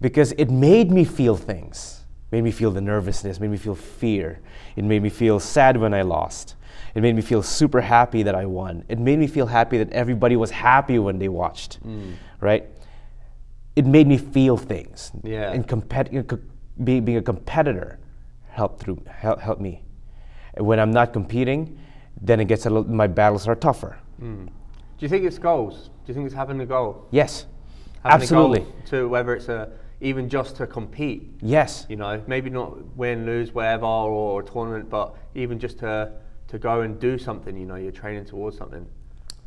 because 0.00 0.32
it 0.32 0.50
made 0.50 0.90
me 0.90 1.04
feel 1.04 1.36
things. 1.36 2.03
Made 2.34 2.42
me 2.42 2.50
feel 2.50 2.72
the 2.72 2.80
nervousness. 2.80 3.38
Made 3.38 3.52
me 3.52 3.56
feel 3.56 3.76
fear. 3.76 4.40
It 4.74 4.82
made 4.82 5.04
me 5.04 5.08
feel 5.08 5.38
sad 5.38 5.76
when 5.76 5.94
I 5.94 6.02
lost. 6.02 6.56
It 6.96 7.00
made 7.00 7.14
me 7.14 7.22
feel 7.22 7.44
super 7.44 7.80
happy 7.80 8.24
that 8.24 8.34
I 8.34 8.44
won. 8.44 8.82
It 8.88 8.98
made 8.98 9.20
me 9.20 9.28
feel 9.28 9.46
happy 9.46 9.78
that 9.78 9.92
everybody 9.92 10.34
was 10.34 10.50
happy 10.50 10.98
when 10.98 11.20
they 11.20 11.28
watched. 11.28 11.80
Mm. 11.86 12.14
Right? 12.40 12.64
It 13.76 13.86
made 13.86 14.08
me 14.08 14.18
feel 14.18 14.56
things. 14.56 15.12
Yeah. 15.22 15.52
And 15.52 15.64
compet- 15.68 16.10
you 16.12 16.18
know, 16.18 16.24
co- 16.24 16.40
be, 16.82 16.98
being 16.98 17.18
a 17.18 17.22
competitor 17.22 18.00
helped 18.48 18.80
through 18.80 19.00
help, 19.08 19.40
help 19.40 19.60
me. 19.60 19.84
And 20.54 20.66
when 20.66 20.80
I'm 20.80 20.90
not 20.90 21.12
competing, 21.12 21.78
then 22.20 22.40
it 22.40 22.46
gets 22.46 22.66
a 22.66 22.70
little, 22.70 22.90
my 22.92 23.06
battles 23.06 23.46
are 23.46 23.54
tougher. 23.54 23.96
Mm. 24.20 24.46
Do 24.46 24.50
you 24.98 25.08
think 25.08 25.24
it's 25.24 25.38
goals? 25.38 25.84
Do 26.04 26.08
you 26.10 26.14
think 26.14 26.26
it's 26.26 26.34
having 26.34 26.60
a 26.60 26.66
goal? 26.66 27.06
Yes, 27.12 27.46
Having 28.02 28.26
a 28.26 28.30
goal 28.32 28.54
absolutely. 28.56 28.90
to 28.90 29.08
whether 29.08 29.36
it's 29.36 29.48
a 29.48 29.70
even 30.04 30.28
just 30.28 30.56
to 30.56 30.66
compete. 30.66 31.32
Yes, 31.40 31.86
You 31.88 31.96
know, 31.96 32.22
maybe 32.26 32.50
not 32.50 32.96
win, 32.96 33.24
lose, 33.24 33.52
whatever, 33.52 33.86
or, 33.86 34.40
a 34.42 34.44
tournament, 34.44 34.90
but 34.90 35.16
even 35.34 35.58
just 35.58 35.78
to 35.78 36.12
to 36.46 36.58
go 36.58 36.82
and 36.82 37.00
do 37.00 37.18
something. 37.18 37.56
You 37.56 37.66
know, 37.66 37.76
you're 37.76 37.90
training 37.90 38.26
towards 38.26 38.56
something. 38.58 38.86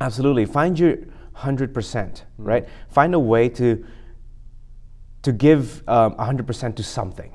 absolutely. 0.02 0.46
Find 0.46 0.78
your 0.78 0.98
hundred 1.34 1.74
percent. 1.74 2.26
Right. 2.38 2.68
Find 2.90 3.14
a 3.14 3.20
way 3.20 3.48
to 3.50 3.86
to 5.22 5.32
give 5.32 5.88
um, 5.88 6.18
hundred 6.18 6.48
percent 6.48 6.76
to 6.78 6.84
something, 6.84 7.32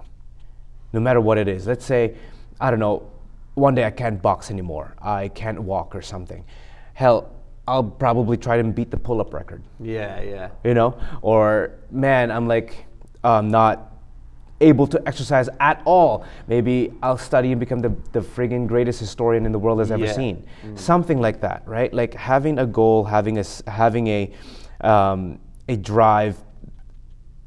no 0.93 1.01
matter 1.01 1.21
what 1.21 1.39
it 1.39 1.47
is. 1.49 1.67
Let's 1.67 1.85
say, 1.85 2.17
I 2.61 2.71
don't 2.71 2.81
know, 2.81 3.09
one 3.55 3.75
day 3.75 3.85
I 3.85 3.91
can't 3.91 4.21
box 4.21 4.51
anymore. 4.51 4.95
I 5.01 5.29
can't 5.29 5.63
walk 5.63 5.95
or 5.95 6.03
something. 6.03 6.45
Hell, 6.95 7.31
I'll 7.69 7.85
probably 7.85 8.37
try 8.37 8.57
to 8.61 8.65
beat 8.65 8.91
the 8.91 8.97
pull-up 8.97 9.33
record. 9.33 9.63
Yeah, 9.79 10.21
yeah. 10.21 10.49
you 10.65 10.75
know 10.75 10.99
or 11.23 11.71
man 11.91 12.31
i'm 12.31 12.49
like 12.49 12.87
um, 13.25 13.51
not 13.51 13.89
able 14.61 14.87
to 14.87 15.03
exercise 15.09 15.49
at 15.59 15.83
all. 15.85 16.25
Maybe 16.47 16.93
i'll 17.03 17.19
study 17.19 17.51
and 17.51 17.59
become 17.59 17.81
the, 17.81 17.93
the 18.13 18.21
friggin' 18.21 18.67
greatest 18.69 19.01
historian 19.01 19.45
in 19.45 19.51
the 19.53 19.59
world 19.59 19.81
has 19.81 19.91
ever 19.91 20.05
Yeah. 20.05 20.13
seen. 20.13 20.47
Something 20.77 21.21
like 21.21 21.41
that 21.41 21.63
right? 21.67 21.93
Like 21.93 22.15
having 22.15 22.59
a 22.59 22.67
goal 22.67 23.05
having 23.05 23.39
a 23.39 23.45
having 23.67 24.07
a 24.09 24.31
um, 24.81 25.39
a 25.69 25.77
drive 25.77 26.37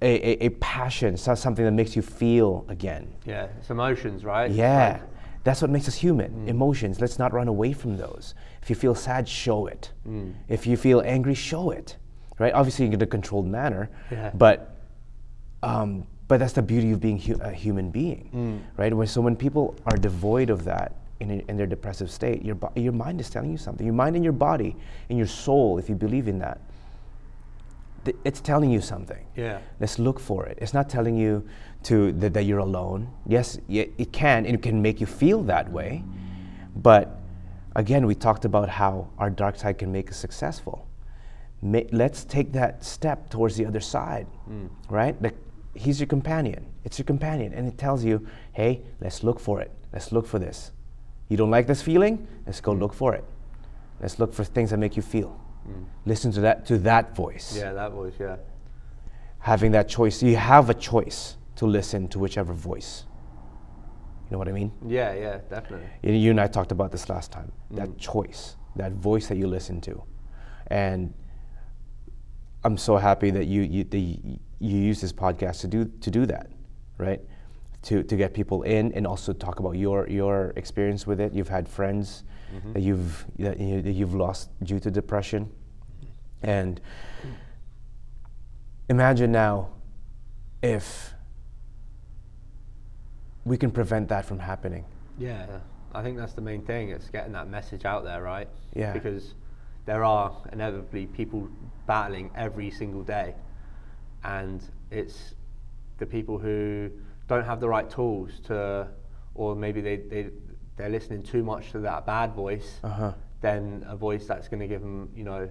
a, 0.01 0.07
a, 0.43 0.45
a 0.47 0.49
passion 0.59 1.15
something 1.17 1.63
that 1.63 1.71
makes 1.71 1.95
you 1.95 2.01
feel 2.01 2.65
again. 2.67 3.13
Yeah, 3.25 3.47
it's 3.59 3.69
emotions, 3.69 4.23
right? 4.25 4.51
Yeah. 4.51 4.93
like- 4.93 5.01
that's 5.45 5.61
what 5.61 5.69
makes 5.69 5.87
us 5.87 5.93
human 5.93 6.49
emotions. 6.49 6.99
Let's 6.99 7.19
not 7.19 7.31
run 7.31 7.47
away 7.47 7.71
from 7.71 7.97
those. 7.97 8.33
If 8.63 8.69
you 8.71 8.75
feel 8.75 8.95
sad 8.95 9.27
show 9.29 9.67
it. 9.67 9.91
If 10.49 10.65
you 10.67 10.75
feel 10.75 11.01
angry 11.01 11.35
show 11.35 11.69
it 11.71 11.97
right? 12.39 12.53
Obviously 12.53 12.87
in 12.87 13.01
a 13.01 13.05
controlled 13.05 13.47
manner 13.47 13.89
Yeah. 14.11 14.31
but 14.33 14.74
um, 15.69 15.89
but 16.27 16.37
that's 16.39 16.53
the 16.53 16.61
beauty 16.61 16.91
of 16.91 16.99
being 16.99 17.19
hu- 17.19 17.39
a 17.41 17.51
human 17.51 17.87
being 17.91 18.61
right 18.77 18.93
when 18.93 19.07
so 19.07 19.19
when 19.21 19.35
people 19.35 19.65
are 19.85 19.97
devoid 19.97 20.49
of 20.49 20.63
that 20.71 20.89
in, 21.19 21.31
a- 21.31 21.43
in 21.49 21.57
their 21.57 21.67
depressive 21.75 22.09
state 22.09 22.43
your, 22.47 22.55
bo- 22.55 22.71
your 22.75 22.93
mind 22.93 23.19
is 23.19 23.29
telling 23.29 23.51
you 23.51 23.57
something 23.57 23.85
your 23.85 23.95
mind 24.03 24.15
and 24.15 24.23
your 24.23 24.33
body 24.49 24.75
and 25.09 25.17
your 25.17 25.27
soul 25.27 25.77
if 25.81 25.89
you 25.89 25.95
believe 25.95 26.27
in 26.27 26.39
that 26.39 26.59
th- 28.05 28.17
it's 28.23 28.41
telling 28.41 28.69
you 28.71 28.81
something 28.81 29.25
yeah. 29.35 29.59
Let's 29.79 29.99
look 29.99 30.19
for 30.19 30.45
it. 30.45 30.57
It's 30.61 30.73
not 30.73 30.89
telling 30.89 31.17
you 31.17 31.43
to 31.83 32.11
that, 32.13 32.33
that 32.33 32.43
you're 32.45 32.59
alone. 32.71 33.09
Yes, 33.27 33.59
y- 33.67 33.89
it 33.97 34.11
can, 34.11 34.45
and 34.45 34.55
it 34.55 34.61
can 34.63 34.81
make 34.81 34.99
you 35.01 35.05
feel 35.07 35.43
that 35.43 35.69
way. 35.71 36.03
But 36.75 37.19
again, 37.75 38.05
we 38.07 38.15
talked 38.15 38.45
about 38.45 38.69
how 38.69 39.07
our 39.19 39.29
dark 39.29 39.55
side 39.57 39.77
can 39.77 39.91
make 39.91 40.09
us 40.09 40.17
successful. 40.17 40.87
Ma- 41.61 41.87
let's 41.91 42.23
take 42.23 42.51
that 42.53 42.83
step 42.83 43.29
towards 43.29 43.55
the 43.57 43.65
other 43.65 43.79
side, 43.81 44.27
right? 44.89 45.15
Like 45.21 45.35
he's 45.75 45.99
your 45.99 46.07
companion. 46.07 46.65
It's 46.83 46.97
your 46.97 47.05
companion, 47.05 47.53
and 47.53 47.67
it 47.67 47.77
tells 47.77 48.03
you, 48.03 48.25
hey, 48.53 48.81
let's 49.01 49.23
look 49.23 49.39
for 49.39 49.61
it. 49.61 49.71
Let's 49.93 50.11
look 50.11 50.25
for 50.27 50.39
this. 50.39 50.71
You 51.29 51.37
don't 51.37 51.51
like 51.51 51.67
this 51.67 51.81
feeling? 51.81 52.27
Let's 52.45 52.61
go 52.61 52.71
look 52.71 52.93
for 52.93 53.15
it. 53.15 53.23
Let's 53.99 54.19
look 54.19 54.33
for 54.33 54.43
things 54.43 54.69
that 54.71 54.77
make 54.77 54.95
you 54.95 55.01
feel. 55.01 55.39
Mm. 55.67 55.85
Listen 56.05 56.31
to 56.33 56.41
that 56.41 56.65
to 56.67 56.77
that 56.79 57.15
voice 57.15 57.57
Yeah, 57.57 57.73
that 57.73 57.91
voice, 57.91 58.13
yeah. 58.19 58.37
having 59.39 59.71
that 59.71 59.89
choice. 59.89 60.21
You 60.21 60.35
have 60.35 60.69
a 60.69 60.73
choice 60.73 61.37
to 61.55 61.65
listen 61.65 62.07
to 62.09 62.19
whichever 62.19 62.53
voice. 62.53 63.05
You 64.25 64.31
know 64.31 64.37
what 64.37 64.47
I 64.47 64.51
mean? 64.51 64.71
Yeah, 64.85 65.13
yeah, 65.13 65.39
definitely. 65.49 65.87
You 66.03 66.13
you 66.13 66.31
and 66.31 66.39
I 66.39 66.47
talked 66.47 66.71
about 66.71 66.91
this 66.91 67.09
last 67.09 67.31
time. 67.31 67.51
That 67.71 67.89
mm. 67.89 67.97
choice, 67.99 68.57
that 68.75 68.91
voice 68.91 69.27
that 69.27 69.37
you 69.37 69.47
listen 69.47 69.81
to, 69.81 70.03
and 70.67 71.13
I'm 72.65 72.77
so 72.77 72.97
happy 72.97 73.29
that 73.29 73.45
you 73.45 73.61
you 73.61 73.83
the, 73.83 74.19
you 74.59 74.77
use 74.79 74.99
this 74.99 75.13
podcast 75.13 75.61
to 75.61 75.67
do 75.67 75.85
to 75.85 76.09
do 76.09 76.25
that, 76.25 76.49
right? 76.97 77.21
To 77.83 78.01
to 78.01 78.15
get 78.15 78.33
people 78.33 78.63
in 78.63 78.91
and 78.93 79.05
also 79.05 79.33
talk 79.33 79.59
about 79.59 79.73
your 79.73 80.09
your 80.09 80.51
experience 80.55 81.05
with 81.05 81.21
it. 81.21 81.31
You've 81.31 81.47
had 81.47 81.69
friends 81.69 82.23
mm-hmm. 82.51 82.73
that 82.73 82.81
you've 82.81 83.25
that, 83.37 83.59
you, 83.59 83.83
that 83.83 83.91
you've 83.91 84.15
lost 84.15 84.49
due 84.63 84.79
to 84.79 84.89
depression, 84.89 85.51
and 86.41 86.81
imagine 88.89 89.31
now 89.31 89.69
if 90.63 91.13
we 93.43 93.57
can 93.57 93.69
prevent 93.69 94.09
that 94.09 94.25
from 94.25 94.39
happening. 94.39 94.85
Yeah, 95.19 95.45
I 95.93 96.01
think 96.01 96.17
that's 96.17 96.33
the 96.33 96.41
main 96.41 96.63
thing. 96.63 96.89
It's 96.89 97.09
getting 97.09 97.33
that 97.33 97.47
message 97.47 97.85
out 97.85 98.03
there, 98.03 98.23
right? 98.23 98.49
Yeah. 98.73 98.91
Because 98.91 99.35
there 99.85 100.03
are 100.03 100.35
inevitably 100.51 101.05
people 101.05 101.47
battling 101.85 102.31
every 102.35 102.69
single 102.71 103.03
day, 103.03 103.35
and 104.23 104.61
it's 104.91 105.35
the 105.97 106.05
people 106.05 106.37
who 106.37 106.89
don't 107.27 107.45
have 107.45 107.59
the 107.59 107.67
right 107.69 107.89
tools 107.89 108.39
to, 108.45 108.87
or 109.33 109.55
maybe 109.55 109.81
they 109.81 109.97
they 109.97 110.29
they're 110.77 110.89
listening 110.89 111.23
too 111.23 111.43
much 111.43 111.71
to 111.71 111.79
that 111.79 112.05
bad 112.05 112.33
voice, 112.33 112.79
Uh-huh. 112.83 113.13
than 113.41 113.85
a 113.87 113.95
voice 113.95 114.25
that's 114.27 114.47
going 114.49 114.59
to 114.59 114.67
give 114.67 114.81
them, 114.81 115.09
you 115.15 115.23
know, 115.23 115.47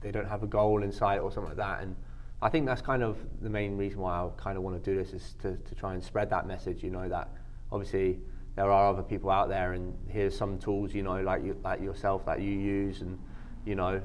they 0.00 0.10
don't 0.12 0.28
have 0.28 0.42
a 0.44 0.46
goal 0.46 0.82
in 0.84 0.92
sight 0.92 1.18
or 1.18 1.32
something 1.32 1.48
like 1.48 1.56
that. 1.56 1.82
And 1.82 1.96
I 2.40 2.48
think 2.48 2.66
that's 2.66 2.82
kind 2.82 3.02
of 3.02 3.16
the 3.40 3.48
main 3.50 3.76
reason 3.76 4.00
why 4.00 4.12
I 4.20 4.28
kind 4.36 4.56
of 4.56 4.62
want 4.62 4.82
to 4.82 4.90
do 4.90 4.96
this 4.96 5.12
is 5.12 5.34
to, 5.42 5.56
to 5.56 5.74
try 5.74 5.94
and 5.94 6.02
spread 6.02 6.30
that 6.30 6.46
message. 6.46 6.82
You 6.84 6.90
know 6.90 7.08
that 7.08 7.28
obviously 7.72 8.20
there 8.54 8.70
are 8.70 8.90
other 8.92 9.02
people 9.02 9.30
out 9.30 9.48
there, 9.48 9.72
and 9.72 9.94
here's 10.08 10.36
some 10.36 10.58
tools, 10.58 10.94
you 10.94 11.02
know, 11.02 11.20
like 11.22 11.42
you, 11.42 11.56
like 11.64 11.80
yourself 11.80 12.24
that 12.26 12.40
you 12.40 12.50
use, 12.52 13.00
and 13.00 13.18
you 13.64 13.74
know, 13.74 14.00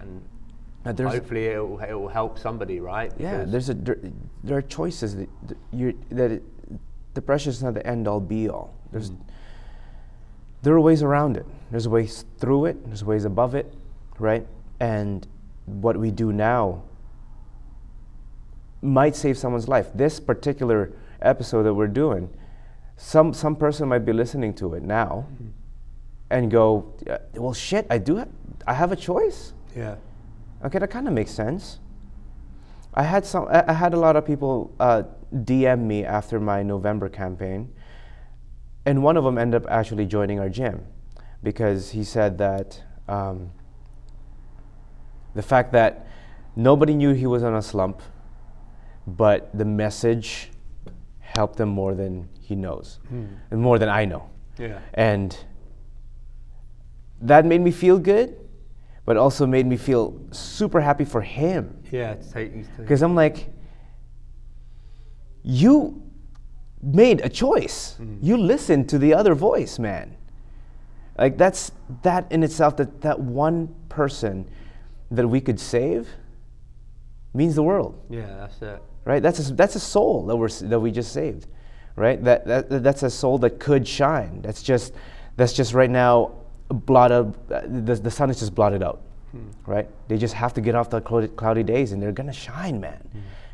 and 0.00 0.22
hopefully 0.96 1.46
it 1.46 1.58
will 1.58 1.78
it 1.80 1.92
will 1.92 2.08
help 2.08 2.38
somebody, 2.38 2.80
right? 2.80 3.12
Yeah, 3.18 3.44
there's 3.44 3.68
a 3.68 3.74
there, 3.74 3.98
there 4.44 4.58
are 4.58 4.62
choices 4.62 5.16
that 5.16 5.28
you 5.72 5.98
that 6.10 6.30
it, 6.32 6.42
depression 7.14 7.50
is 7.50 7.62
not 7.62 7.74
the 7.74 7.86
end 7.86 8.08
all 8.08 8.20
be 8.20 8.48
all. 8.48 8.74
There's 8.92 9.10
mm. 9.10 9.18
there 10.62 10.74
are 10.74 10.80
ways 10.80 11.02
around 11.02 11.36
it. 11.36 11.46
There's 11.70 11.88
ways 11.88 12.24
through 12.38 12.66
it. 12.66 12.86
There's 12.86 13.04
ways 13.04 13.24
above 13.24 13.54
it, 13.54 13.72
right? 14.18 14.46
And 14.80 15.26
what 15.66 15.96
we 15.96 16.10
do 16.10 16.32
now 16.32 16.82
might 18.80 19.16
save 19.16 19.36
someone's 19.36 19.68
life. 19.68 19.88
This 19.94 20.20
particular 20.20 20.92
episode 21.20 21.64
that 21.64 21.74
we're 21.74 21.88
doing, 21.88 22.30
some 22.96 23.34
some 23.34 23.56
person 23.56 23.88
might 23.88 24.04
be 24.04 24.12
listening 24.12 24.54
to 24.54 24.74
it 24.74 24.82
now, 24.82 25.26
mm-hmm. 25.32 25.48
and 26.30 26.50
go, 26.50 26.94
"Well, 27.34 27.54
shit, 27.54 27.86
I 27.90 27.98
do. 27.98 28.18
Ha- 28.18 28.26
I 28.66 28.74
have 28.74 28.92
a 28.92 28.96
choice." 28.96 29.52
yeah, 29.76 29.96
Okay, 30.64 30.78
that 30.78 30.90
kind 30.90 31.06
of 31.06 31.14
makes 31.14 31.30
sense. 31.30 31.78
I 32.94 33.02
had 33.02 33.24
some. 33.24 33.46
I 33.50 33.72
had 33.72 33.94
a 33.94 33.98
lot 33.98 34.16
of 34.16 34.24
people 34.24 34.74
uh, 34.80 35.02
DM 35.32 35.80
me 35.80 36.04
after 36.04 36.40
my 36.40 36.62
November 36.62 37.08
campaign 37.08 37.72
and 38.88 39.02
one 39.02 39.18
of 39.18 39.24
them 39.24 39.36
ended 39.36 39.62
up 39.62 39.70
actually 39.70 40.06
joining 40.06 40.40
our 40.40 40.48
gym 40.48 40.82
because 41.42 41.90
he 41.90 42.02
said 42.02 42.38
that 42.38 42.82
um, 43.06 43.50
the 45.34 45.42
fact 45.42 45.72
that 45.72 46.06
nobody 46.56 46.94
knew 46.94 47.12
he 47.12 47.26
was 47.26 47.42
on 47.42 47.54
a 47.54 47.60
slump, 47.60 48.00
but 49.06 49.50
the 49.52 49.66
message 49.66 50.50
helped 51.20 51.60
him 51.60 51.68
more 51.68 51.94
than 51.94 52.30
he 52.40 52.54
knows, 52.54 52.98
and 53.50 53.60
more 53.60 53.78
than 53.78 53.90
I 53.90 54.06
know. 54.06 54.30
Yeah. 54.56 54.78
And 54.94 55.36
that 57.20 57.44
made 57.44 57.60
me 57.60 57.72
feel 57.72 57.98
good, 57.98 58.38
but 59.08 59.16
also 59.16 59.46
made 59.46 59.64
me 59.64 59.78
feel 59.78 60.20
super 60.32 60.82
happy 60.82 61.06
for 61.06 61.22
him. 61.22 61.82
Yeah. 61.90 62.16
To 62.16 62.30
take. 62.30 62.76
Because 62.76 63.00
I'm 63.00 63.14
like, 63.14 63.50
you 65.42 66.02
made 66.82 67.22
a 67.22 67.30
choice. 67.30 67.94
Mm-hmm. 67.94 68.18
You 68.20 68.36
listened 68.36 68.90
to 68.90 68.98
the 68.98 69.14
other 69.14 69.34
voice, 69.34 69.78
man. 69.78 70.14
Like 71.16 71.38
that's 71.38 71.72
that 72.02 72.30
in 72.30 72.42
itself. 72.42 72.76
That 72.76 73.00
that 73.00 73.18
one 73.18 73.74
person 73.88 74.46
that 75.10 75.26
we 75.26 75.40
could 75.40 75.58
save 75.58 76.06
means 77.32 77.54
the 77.54 77.62
world, 77.62 77.98
Yeah, 78.10 78.26
that's 78.26 78.60
it. 78.60 78.82
right? 79.06 79.22
That's 79.22 79.48
a, 79.48 79.54
that's 79.54 79.74
a 79.74 79.80
soul 79.80 80.26
that 80.26 80.36
we're 80.36 80.50
that 80.68 80.80
we 80.80 80.90
just 80.90 81.12
saved, 81.14 81.46
right? 81.96 82.22
That, 82.22 82.44
that 82.46 82.82
that's 82.82 83.02
a 83.02 83.10
soul 83.10 83.38
that 83.38 83.58
could 83.58 83.88
shine. 83.88 84.42
That's 84.42 84.62
just 84.62 84.92
that's 85.36 85.54
just 85.54 85.72
right 85.72 85.88
now 85.88 86.32
blotted. 86.68 87.34
uh, 87.50 87.62
The, 87.66 87.94
the 87.96 88.10
sun 88.10 88.30
is 88.30 88.38
just 88.40 88.54
blotted 88.54 88.82
out, 88.82 89.00
right? 89.66 89.88
They 90.08 90.16
just 90.18 90.34
have 90.34 90.52
to 90.54 90.60
get 90.60 90.74
off 90.74 90.90
the 90.90 91.00
cloudy, 91.00 91.28
cloudy 91.28 91.62
days, 91.62 91.92
and 91.92 92.02
they're 92.02 92.12
gonna 92.12 92.32
shine, 92.32 92.80
man. 92.80 93.00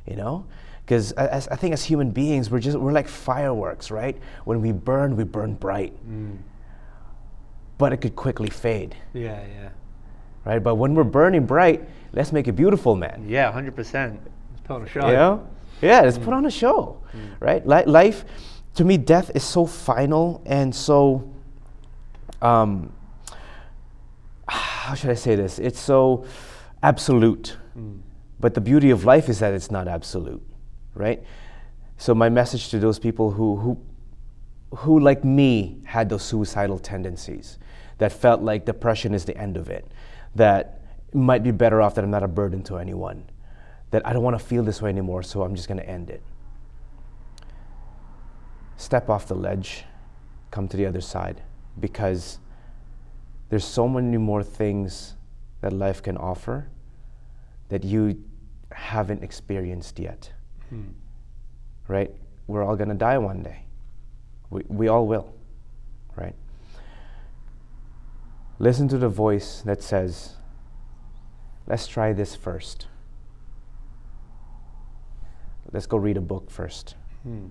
You 0.06 0.16
know, 0.16 0.44
because 0.84 1.12
I 1.16 1.38
think 1.56 1.72
as 1.72 1.82
human 1.84 2.10
beings, 2.10 2.50
we're 2.50 2.60
just 2.60 2.76
we're 2.78 2.92
like 2.92 3.08
fireworks, 3.08 3.90
right? 3.90 4.16
When 4.44 4.60
we 4.60 4.72
burn, 4.72 5.16
we 5.16 5.24
burn 5.24 5.54
bright, 5.54 5.92
but 7.78 7.92
it 7.92 7.98
could 7.98 8.14
quickly 8.16 8.50
fade, 8.50 8.94
Yeah, 9.12 9.40
yeah. 9.46 9.68
right? 10.44 10.62
But 10.62 10.76
when 10.76 10.94
we're 10.94 11.04
burning 11.04 11.46
bright, 11.46 11.88
let's 12.12 12.32
make 12.32 12.48
it 12.48 12.52
beautiful, 12.52 12.94
man. 12.96 13.24
Yeah, 13.28 13.50
hundred 13.50 13.74
percent. 13.74 14.20
Let's 14.52 14.60
put 14.66 14.74
on 14.74 14.82
a 14.82 14.88
show. 14.88 15.06
You 15.08 15.12
know? 15.14 15.46
Yeah, 15.82 16.02
let's 16.02 16.18
put 16.18 16.32
on 16.32 16.46
a 16.46 16.50
show, 16.50 16.98
right? 17.40 17.66
Li- 17.66 17.84
life, 17.86 18.24
to 18.74 18.84
me, 18.84 18.96
death 18.96 19.30
is 19.34 19.42
so 19.42 19.66
final 19.66 20.40
and 20.46 20.74
so. 20.74 21.30
Um, 22.42 22.92
how 24.84 24.94
should 24.94 25.08
I 25.08 25.14
say 25.14 25.34
this? 25.34 25.58
It's 25.58 25.80
so 25.80 26.26
absolute. 26.82 27.56
Mm. 27.76 28.00
But 28.38 28.52
the 28.52 28.60
beauty 28.60 28.90
of 28.90 29.06
life 29.06 29.30
is 29.30 29.38
that 29.38 29.54
it's 29.54 29.70
not 29.70 29.88
absolute, 29.88 30.42
right? 30.94 31.22
So 31.96 32.14
my 32.14 32.28
message 32.28 32.68
to 32.68 32.78
those 32.78 32.98
people 32.98 33.30
who 33.30 33.56
who 33.56 33.78
who 34.76 35.00
like 35.00 35.24
me 35.24 35.80
had 35.84 36.10
those 36.10 36.22
suicidal 36.22 36.78
tendencies 36.78 37.58
that 37.98 38.12
felt 38.12 38.42
like 38.42 38.66
depression 38.66 39.14
is 39.14 39.24
the 39.24 39.36
end 39.38 39.56
of 39.56 39.70
it 39.70 39.86
that 40.34 40.80
it 41.08 41.14
might 41.14 41.42
be 41.42 41.52
better 41.52 41.80
off 41.80 41.94
that 41.94 42.02
i'm 42.02 42.10
not 42.10 42.24
a 42.24 42.28
burden 42.28 42.60
to 42.60 42.76
anyone 42.76 43.24
that 43.92 44.04
i 44.04 44.12
don't 44.12 44.24
want 44.24 44.36
to 44.36 44.44
feel 44.44 44.64
this 44.64 44.82
way 44.82 44.90
anymore 44.90 45.22
so 45.22 45.42
i'm 45.42 45.54
just 45.54 45.68
going 45.68 45.78
to 45.78 45.88
end 45.88 46.10
it 46.10 46.20
step 48.76 49.08
off 49.08 49.28
the 49.28 49.34
ledge 49.34 49.84
come 50.50 50.66
to 50.66 50.76
the 50.76 50.84
other 50.84 51.00
side 51.00 51.40
because 51.78 52.40
there's 53.54 53.64
so 53.64 53.88
many 53.88 54.16
more 54.16 54.42
things 54.42 55.14
that 55.60 55.72
life 55.72 56.02
can 56.02 56.16
offer 56.16 56.66
that 57.68 57.84
you 57.84 58.20
haven't 58.72 59.22
experienced 59.22 60.00
yet 60.00 60.32
right 61.86 62.10
we're 62.46 62.64
all 62.64 62.74
going 62.74 62.88
to 62.88 62.94
die 62.94 63.16
one 63.16 63.42
day 63.42 63.64
we, 64.50 64.62
we 64.68 64.88
all 64.88 65.06
will, 65.06 65.34
right? 66.16 66.34
Listen 68.58 68.86
to 68.88 68.98
the 68.98 69.08
voice 69.08 69.62
that 69.62 69.82
says, 69.82 70.36
let's 71.66 71.88
try 71.88 72.12
this 72.12 72.36
first. 72.36 72.86
Let's 75.72 75.86
go 75.86 75.96
read 75.96 76.16
a 76.16 76.20
book 76.20 76.50
first. 76.50 76.94
Hmm. 77.24 77.46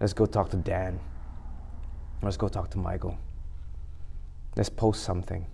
Let's 0.00 0.12
go 0.12 0.26
talk 0.26 0.50
to 0.50 0.56
Dan. 0.56 0.98
Let's 2.20 2.36
go 2.36 2.48
talk 2.48 2.70
to 2.70 2.78
Michael. 2.78 3.16
Let's 4.56 4.68
post 4.68 5.02
something, 5.02 5.46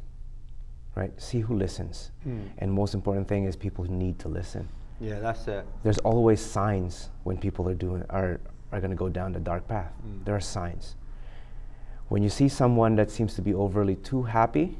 right? 0.94 1.12
See 1.20 1.40
who 1.40 1.54
listens. 1.54 2.10
Hmm. 2.22 2.42
And 2.58 2.72
most 2.72 2.94
important 2.94 3.28
thing 3.28 3.44
is 3.44 3.56
people 3.56 3.84
need 3.84 4.18
to 4.20 4.28
listen. 4.28 4.68
Yeah, 5.00 5.18
that's 5.18 5.48
it. 5.48 5.66
There's 5.82 5.98
always 5.98 6.40
signs 6.40 7.08
when 7.24 7.38
people 7.38 7.68
are 7.68 7.74
doing 7.74 8.04
are 8.10 8.40
are 8.72 8.80
going 8.80 8.90
to 8.90 8.96
go 8.96 9.08
down 9.08 9.32
the 9.32 9.40
dark 9.40 9.66
path. 9.66 9.92
Mm. 10.06 10.24
There 10.24 10.36
are 10.36 10.40
signs. 10.40 10.94
When 12.08 12.22
you 12.22 12.28
see 12.28 12.48
someone 12.48 12.94
that 12.96 13.10
seems 13.10 13.34
to 13.34 13.42
be 13.42 13.54
overly 13.54 13.96
too 13.96 14.22
happy, 14.22 14.76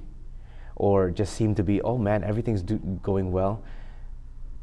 or 0.76 1.11
just 1.11 1.35
seem 1.35 1.54
to 1.54 1.62
be, 1.62 1.80
oh 1.83 1.98
man, 1.98 2.24
everything's 2.24 2.62
do- 2.62 2.78
going 3.02 3.33
well, 3.33 3.62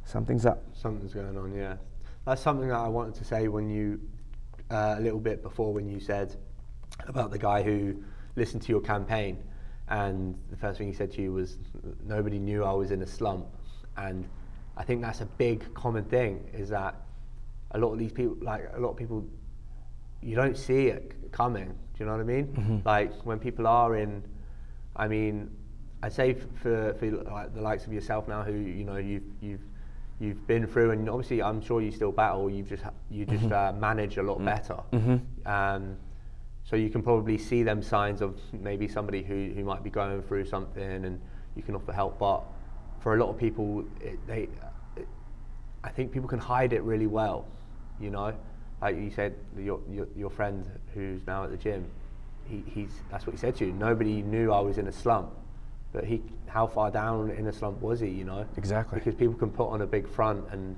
something's 0.06 0.46
up. 0.46 0.64
Something's 0.74 1.14
going 1.14 1.38
on, 1.38 1.54
yeah. 1.54 1.76
That's 2.26 2.42
something 2.42 2.68
that 2.70 2.80
I 2.80 2.88
wanted 2.88 3.16
to 3.16 3.24
say 3.24 3.48
when 3.48 3.70
you, 3.70 4.00
uh, 4.72 4.96
a 4.98 5.02
little 5.02 5.20
bit 5.20 5.44
before 5.44 5.74
when 5.74 5.88
you 5.88 6.00
said 6.00 6.36
about 7.08 7.32
the 7.32 7.38
guy 7.38 7.62
who 7.62 8.04
listened 8.38 8.62
to 8.62 8.70
your 8.70 8.82
campaign 8.82 9.44
and 9.90 10.38
the 10.50 10.58
first 10.58 10.78
thing 10.78 10.88
he 10.88 10.94
said 10.94 11.12
to 11.14 11.22
you 11.22 11.32
was, 11.34 11.58
nobody 12.06 12.40
knew 12.40 12.64
I 12.64 12.74
was 12.74 12.92
in 12.92 13.02
a 13.02 13.08
slump. 13.08 13.48
And 13.96 14.28
I 14.76 14.84
think 14.84 15.02
that's 15.02 15.22
a 15.22 15.26
big 15.26 15.74
common 15.74 16.04
thing 16.06 16.44
is 16.54 16.70
that 16.70 16.96
a 17.72 17.78
lot 17.80 17.94
of 17.94 18.00
these 18.00 18.12
people, 18.12 18.38
like 18.42 18.70
a 18.74 18.80
lot 18.80 18.90
of 18.90 18.98
people, 18.98 19.26
you 20.22 20.36
don't 20.36 20.58
see 20.58 20.88
it 20.88 21.32
coming. 21.32 21.68
Do 21.68 21.74
you 22.00 22.06
know 22.06 22.12
what 22.12 22.22
I 22.22 22.26
mean? 22.26 22.82
Like 22.86 23.14
when 23.26 23.40
people 23.40 23.66
are 23.66 23.96
in, 23.96 24.24
I 24.96 25.08
mean, 25.08 25.50
I 26.04 26.10
say 26.10 26.34
for 26.62 26.94
for 27.00 27.10
like 27.10 27.56
the 27.56 27.62
likes 27.62 27.88
of 27.88 27.94
yourself 27.94 28.28
now, 28.28 28.44
who 28.44 28.54
you 28.54 28.84
know 28.84 28.98
you've 28.98 29.24
you've 29.42 29.62
you've 30.20 30.46
been 30.48 30.68
through, 30.68 30.92
and 30.92 31.10
obviously 31.10 31.42
I'm 31.42 31.62
sure 31.62 31.82
you 31.82 31.92
still 31.92 32.12
battle. 32.12 32.50
You've 32.50 32.70
just 32.70 32.84
you 33.10 33.26
just 33.26 33.52
uh, 33.52 33.74
manage 33.74 34.18
a 34.18 34.24
lot 34.24 34.44
better. 34.44 34.78
Um, 35.46 35.98
so 36.70 36.76
you 36.76 36.90
can 36.90 37.02
probably 37.02 37.38
see 37.38 37.64
them 37.64 37.82
signs 37.82 38.22
of 38.22 38.38
maybe 38.52 38.90
somebody 38.90 39.24
who, 39.24 39.52
who 39.56 39.64
might 39.64 39.84
be 39.84 39.90
going 39.90 40.22
through 40.22 40.46
something, 40.46 41.06
and 41.06 41.20
you 41.56 41.64
can 41.64 41.76
offer 41.76 41.94
help. 41.94 42.20
But 42.20 42.44
for 43.00 43.16
a 43.16 43.20
lot 43.24 43.30
of 43.30 43.38
people, 43.38 43.86
it, 44.02 44.20
they, 44.28 44.50
it, 44.98 45.08
I 45.84 45.90
think 45.90 46.12
people 46.12 46.28
can 46.28 46.40
hide 46.40 46.74
it 46.74 46.84
really 46.84 47.08
well. 47.08 47.46
You 48.02 48.10
know, 48.10 48.34
like 48.82 48.98
you 48.98 49.10
said, 49.10 49.36
your 49.58 49.80
your, 49.90 50.08
your 50.16 50.30
friend 50.30 50.70
who's 50.94 51.26
now 51.26 51.46
at 51.46 51.52
the 51.52 51.58
gym, 51.58 51.90
he, 52.46 52.64
he's 52.68 52.92
that's 53.10 53.26
what 53.26 53.32
he 53.32 53.38
said 53.40 53.56
to 53.58 53.66
you. 53.66 53.72
Nobody 53.72 54.22
knew 54.22 54.52
I 54.52 54.60
was 54.60 54.78
in 54.78 54.88
a 54.88 54.92
slump, 54.92 55.30
but 55.94 56.04
he 56.04 56.22
how 56.48 56.68
far 56.68 56.92
down 56.92 57.32
in 57.32 57.48
a 57.48 57.54
slump 57.54 57.82
was 57.82 58.02
he? 58.02 58.10
You 58.10 58.26
know, 58.26 58.46
Exactly. 58.58 59.00
because 59.00 59.16
people 59.16 59.36
can 59.36 59.52
put 59.52 59.70
on 59.70 59.82
a 59.84 59.88
big 59.88 60.06
front 60.06 60.44
and 60.52 60.76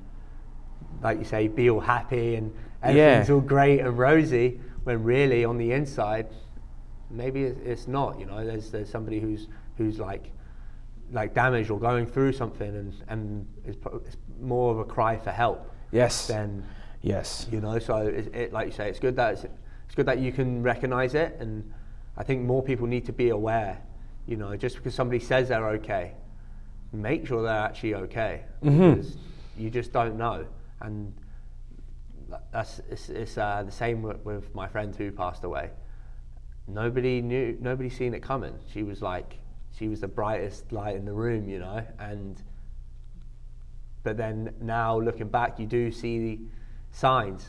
like 1.02 1.18
you 1.20 1.26
say, 1.26 1.48
be 1.48 1.70
all 1.70 1.80
happy 1.80 2.36
and 2.36 2.52
Yeah. 2.84 2.90
everything's 2.90 3.30
all 3.30 3.42
great 3.42 3.80
and 3.80 3.98
rosy, 3.98 4.60
when 4.84 5.04
really 5.04 5.46
on 5.46 5.58
the 5.58 5.72
inside, 5.72 6.28
maybe 7.10 7.44
it's 7.44 7.88
not. 7.88 8.20
You 8.20 8.26
know, 8.26 8.46
there's 8.46 8.72
there's 8.72 8.90
somebody 8.90 9.20
who's 9.20 9.48
who's 9.78 10.00
like 10.00 10.32
like 11.12 11.34
damaged 11.34 11.72
or 11.72 11.80
going 11.80 12.06
through 12.06 12.34
something, 12.34 12.76
and 12.76 12.94
and 13.08 13.48
it's, 13.66 13.78
it's 14.06 14.18
more 14.42 14.72
of 14.72 14.80
a 14.80 14.86
cry 14.86 15.18
for 15.18 15.32
help 15.32 15.72
Yes. 15.92 16.28
than 16.28 16.64
yes. 17.02 17.48
you 17.52 17.62
know. 17.62 17.80
So 17.80 17.98
it, 17.98 18.34
it, 18.36 18.54
like 18.54 18.68
you 18.68 18.74
say, 18.74 18.90
it's 18.90 19.00
good 19.00 19.16
that 19.16 19.34
it's, 19.34 19.46
it's 19.86 19.96
good 19.96 20.06
that 20.06 20.20
you 20.20 20.32
can 20.32 20.62
recognise 20.64 21.16
it, 21.16 21.36
and 21.40 21.72
I 22.18 22.24
think 22.24 22.44
more 22.44 22.62
people 22.62 22.88
need 22.88 23.06
to 23.06 23.14
be 23.14 23.30
aware. 23.30 23.82
You 24.28 24.38
know, 24.38 24.56
just 24.56 24.76
because 24.76 24.94
somebody 24.94 25.20
says 25.20 25.50
they're 25.50 25.70
okay, 25.70 26.14
make 26.94 27.26
sure 27.26 27.42
they're 27.42 27.52
actually 27.52 27.96
okay 27.96 28.44
mm-hmm. 28.64 28.94
because 28.94 29.18
you 29.58 29.70
just 29.72 29.92
don't 29.92 30.18
know. 30.18 30.46
And 30.82 31.14
that's 32.52 32.82
it's, 32.90 33.10
it's 33.10 33.38
uh, 33.38 33.64
the 33.66 33.72
same 33.72 34.02
with, 34.02 34.24
with 34.24 34.54
my 34.54 34.68
friend 34.68 34.96
who 34.96 35.12
passed 35.12 35.44
away. 35.44 35.72
Nobody 36.68 37.22
knew, 37.22 37.58
nobody 37.60 37.90
seen 37.90 38.14
it 38.14 38.22
coming. 38.22 38.54
She 38.72 38.84
was 38.84 39.02
like, 39.02 39.40
she 39.78 39.88
was 39.88 40.02
the 40.02 40.08
brightest 40.08 40.72
light 40.72 40.96
in 40.96 41.06
the 41.06 41.14
room, 41.14 41.50
you 41.50 41.60
know, 41.60 41.84
and 42.00 42.42
but 44.04 44.18
then 44.18 44.54
now 44.62 45.00
looking 45.00 45.28
back, 45.28 45.60
you 45.60 45.66
do 45.66 45.92
see 45.92 46.20
the 46.20 46.40
signs, 46.92 47.46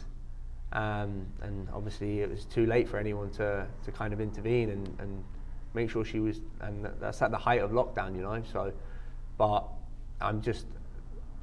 um, 0.73 1.27
and 1.43 1.69
obviously 1.73 2.21
it 2.21 2.31
was 2.31 2.45
too 2.45 2.67
late 2.67 2.89
for 2.89 2.99
anyone 2.99 3.31
to, 3.33 3.67
to 3.85 3.93
kind 3.93 4.13
of 4.13 4.21
intervene 4.21 4.71
and, 4.71 4.97
and 4.99 5.25
make 5.75 5.91
sure 5.91 6.05
she 6.05 6.19
was, 6.19 6.41
and 6.61 6.89
that's 7.01 7.23
at 7.23 7.31
the 7.31 7.39
height 7.39 7.61
of 7.61 7.71
lockdown, 7.71 8.17
you 8.17 8.23
know. 8.23 8.43
So, 8.53 8.73
but 9.39 9.65
I'm 10.21 10.43
just 10.43 10.67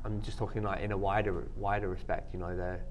I'm 0.06 0.22
just 0.22 0.38
talking 0.38 0.64
like 0.64 0.82
in 0.82 0.92
a 0.92 0.98
wider 0.98 1.48
wider 1.56 1.90
respect, 1.90 2.34
you 2.34 2.40
know, 2.40 2.56
there 2.56 2.82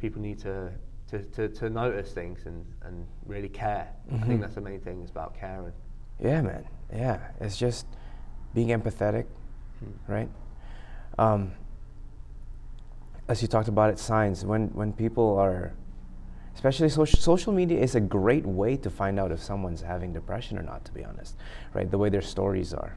people 0.00 0.20
need 0.20 0.38
to. 0.40 0.70
To, 1.08 1.22
to, 1.22 1.48
to 1.48 1.70
notice 1.70 2.12
things 2.12 2.46
and, 2.46 2.64
and 2.82 3.06
really 3.26 3.50
care. 3.50 3.88
I 4.12 4.26
think 4.26 4.40
that's 4.40 4.54
the 4.54 4.62
main 4.62 4.80
thing 4.80 5.02
is 5.02 5.10
about 5.10 5.38
caring. 5.38 5.72
Yeah, 6.18 6.40
man. 6.40 6.64
Yeah, 6.92 7.18
it's 7.40 7.56
just 7.56 7.86
being 8.54 8.68
empathetic, 8.68 9.26
right? 10.08 10.28
Um, 11.18 11.52
as 13.28 13.42
you 13.42 13.48
talked 13.48 13.68
about 13.68 13.90
it, 13.90 13.98
signs 13.98 14.44
when 14.44 14.68
when 14.68 14.92
people 14.92 15.38
are 15.38 15.72
especially 16.54 16.88
social 16.88 17.20
social 17.20 17.52
media 17.52 17.78
is 17.78 17.94
a 17.94 18.00
great 18.00 18.46
way 18.46 18.76
to 18.78 18.90
find 18.90 19.20
out 19.20 19.30
if 19.30 19.42
someone's 19.42 19.82
having 19.82 20.12
depression 20.12 20.58
or 20.58 20.62
not. 20.62 20.84
To 20.86 20.92
be 20.92 21.04
honest, 21.04 21.36
right? 21.74 21.88
The 21.88 21.98
way 21.98 22.08
their 22.08 22.22
stories 22.22 22.72
are. 22.72 22.96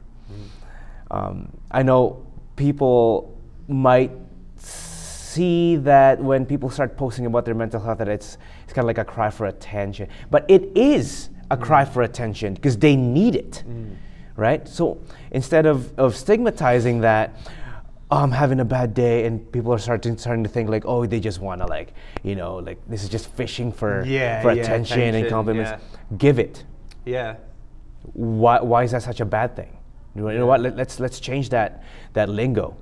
Um, 1.10 1.56
I 1.70 1.82
know 1.82 2.26
people 2.56 3.37
might 3.68 4.10
see 4.56 5.76
that 5.76 6.20
when 6.20 6.44
people 6.46 6.70
start 6.70 6.96
posting 6.96 7.26
about 7.26 7.44
their 7.44 7.54
mental 7.54 7.80
health, 7.80 7.98
that 7.98 8.08
it's 8.08 8.38
it's 8.64 8.72
kind 8.72 8.84
of 8.84 8.86
like 8.86 8.98
a 8.98 9.04
cry 9.04 9.30
for 9.30 9.46
attention. 9.46 10.08
But 10.30 10.44
it 10.48 10.76
is 10.76 11.30
a 11.50 11.56
cry 11.56 11.84
mm. 11.84 11.92
for 11.92 12.02
attention 12.02 12.54
because 12.54 12.76
they 12.76 12.96
need 12.96 13.36
it, 13.36 13.62
mm. 13.68 13.94
right? 14.36 14.66
So 14.66 15.00
instead 15.30 15.66
of 15.66 15.96
of 15.98 16.16
stigmatizing 16.16 17.00
that. 17.02 17.36
Oh, 18.10 18.16
I'm 18.16 18.30
having 18.30 18.58
a 18.60 18.64
bad 18.64 18.94
day, 18.94 19.26
and 19.26 19.52
people 19.52 19.70
are 19.70 19.78
starting 19.78 20.16
starting 20.16 20.42
to 20.42 20.48
think 20.48 20.70
like, 20.70 20.84
oh, 20.86 21.04
they 21.04 21.20
just 21.20 21.42
want 21.42 21.60
to 21.60 21.66
like, 21.66 21.92
you 22.22 22.36
know, 22.36 22.56
like 22.56 22.78
this 22.88 23.02
is 23.02 23.10
just 23.10 23.30
fishing 23.32 23.70
for 23.70 24.02
Yeah, 24.06 24.40
for 24.40 24.50
yeah, 24.52 24.62
attention, 24.62 25.00
and 25.00 25.08
attention, 25.10 25.30
compliments. 25.30 25.70
yeah. 25.72 26.16
Give 26.16 26.38
it 26.38 26.64
Yeah. 27.04 27.36
why, 28.14 28.62
why 28.62 28.84
is 28.84 28.92
that 28.92 29.02
such 29.02 29.20
a 29.20 29.26
bad 29.26 29.54
thing? 29.54 29.76
You 30.14 30.22
know, 30.22 30.30
you 30.30 30.38
know 30.38 30.46
what? 30.46 30.60
Let, 30.62 30.74
let's 30.74 30.98
let's 30.98 31.20
change 31.20 31.50
that 31.50 31.82
that 32.14 32.30
lingo. 32.30 32.76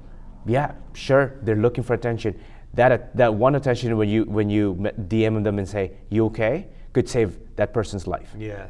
Yeah, 0.47 0.73
sure, 0.95 1.35
they're 1.43 1.57
looking 1.57 1.85
for 1.85 1.95
attention. 1.95 2.39
That 2.75 3.17
that 3.17 3.35
one 3.35 3.55
attention 3.55 3.97
when 3.97 4.09
you 4.09 4.25
when 4.25 4.51
you 4.51 4.75
DM 5.09 5.43
them 5.45 5.59
and 5.59 5.69
say 5.69 5.93
you 6.11 6.27
okay 6.27 6.69
could 6.93 7.09
save 7.09 7.39
that 7.57 7.73
person's 7.73 8.07
life. 8.07 8.31
Yeah. 8.39 8.67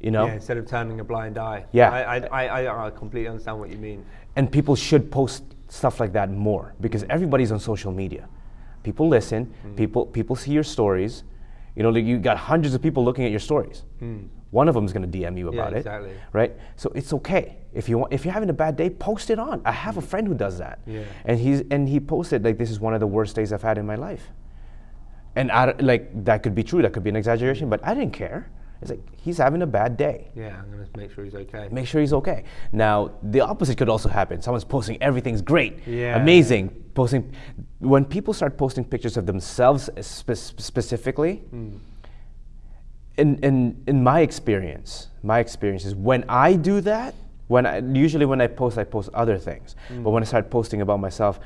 You 0.00 0.10
know, 0.12 0.26
Yeah, 0.26 0.34
instead 0.34 0.56
of 0.58 0.66
turning 0.66 1.00
a 1.00 1.04
blind 1.04 1.38
eye. 1.38 1.64
Yeah. 1.72 1.90
I, 1.90 2.18
I, 2.18 2.46
I, 2.62 2.86
I 2.86 2.90
completely 2.90 3.28
understand 3.28 3.58
what 3.58 3.70
you 3.70 3.78
mean. 3.78 4.04
and 4.36 4.50
people 4.50 4.76
should 4.76 5.10
post 5.10 5.42
stuff 5.68 5.98
like 6.00 6.12
that 6.12 6.30
more 6.30 6.74
because 6.80 7.04
everybody's 7.10 7.50
on 7.52 7.58
social 7.58 7.92
media. 7.92 8.28
People 8.84 9.08
listen. 9.08 9.52
Mm. 9.66 9.76
People 9.76 10.06
people 10.06 10.36
see 10.36 10.52
your 10.52 10.62
stories. 10.62 11.24
You 11.74 11.82
know, 11.82 11.90
like 11.90 12.04
you 12.04 12.18
got 12.18 12.36
hundreds 12.38 12.74
of 12.74 12.80
people 12.82 13.04
looking 13.04 13.24
at 13.24 13.30
your 13.30 13.40
stories. 13.40 13.82
One 14.50 14.68
of 14.68 14.74
them 14.74 14.84
is 14.86 14.92
going 14.94 15.10
to 15.10 15.18
DM 15.18 15.36
you 15.38 15.46
Mm. 15.50 15.54
Yeah, 15.54 15.68
about 15.68 16.02
it, 16.04 16.16
right? 16.32 16.52
So 16.76 16.90
it's 16.94 17.12
okay 17.12 17.56
if 17.74 17.88
you 17.88 17.98
want. 17.98 18.12
If 18.12 18.24
you're 18.24 18.32
having 18.34 18.48
a 18.50 18.54
bad 18.54 18.76
day, 18.76 18.88
post 18.90 19.28
it 19.30 19.38
on. 19.38 19.60
I 19.64 19.72
have 19.72 19.96
a 19.98 20.00
friend 20.02 20.26
who 20.26 20.34
does 20.34 20.58
that, 20.58 20.78
Yeah. 20.86 21.02
and 21.26 21.38
he's 21.38 21.62
and 21.70 21.88
he 21.88 22.00
posted 22.00 22.44
like 22.44 22.56
this 22.58 22.70
is 22.70 22.80
one 22.80 22.94
of 22.94 23.00
the 23.00 23.06
worst 23.06 23.36
days 23.36 23.52
I've 23.52 23.62
had 23.62 23.76
in 23.78 23.84
my 23.86 23.96
life, 23.96 24.30
and 25.36 25.50
I, 25.52 25.74
like 25.80 26.24
that 26.24 26.42
could 26.42 26.54
be 26.54 26.62
true. 26.62 26.82
That 26.82 26.92
could 26.92 27.02
be 27.04 27.10
an 27.10 27.16
exaggeration, 27.16 27.68
but 27.68 27.80
I 27.86 27.94
didn't 27.94 28.12
care. 28.14 28.48
It's 28.80 28.90
like 28.90 29.00
he's 29.16 29.38
having 29.38 29.60
a 29.62 29.66
bad 29.66 29.96
day 29.96 30.28
Yeah, 30.36 30.56
I'm 30.62 30.70
going 30.70 30.84
to 30.86 30.90
make 30.96 31.10
sure 31.12 31.24
he's 31.24 31.34
okay. 31.34 31.68
make 31.72 31.86
sure 31.88 32.00
he's 32.00 32.12
okay. 32.12 32.44
Now, 32.70 33.10
the 33.24 33.40
opposite 33.40 33.76
could 33.76 33.88
also 33.88 34.08
happen. 34.08 34.40
Someone's 34.40 34.62
posting 34.64 35.02
everything's 35.02 35.42
great, 35.42 35.80
Yeah. 35.84 36.16
amazing, 36.16 36.70
posting. 36.94 37.32
When 37.80 38.04
people 38.04 38.32
start 38.32 38.56
posting 38.56 38.84
pictures 38.84 39.16
of 39.16 39.26
themselves 39.26 39.90
spe- 40.00 40.34
specifically, 40.60 41.42
in, 43.18 43.38
in, 43.38 43.82
in 43.86 44.02
my 44.02 44.20
experience, 44.20 45.08
my 45.22 45.40
experience 45.40 45.84
is 45.84 45.94
when 45.94 46.24
I 46.28 46.54
do 46.54 46.80
that, 46.82 47.14
when 47.48 47.66
I, 47.66 47.78
usually 47.78 48.24
when 48.24 48.40
I 48.40 48.46
post, 48.46 48.78
I 48.78 48.84
post 48.84 49.10
other 49.12 49.36
things. 49.36 49.74
Mm. 49.88 50.04
But 50.04 50.10
when 50.10 50.22
I 50.22 50.26
start 50.26 50.50
posting 50.50 50.80
about 50.80 51.00
myself, 51.00 51.40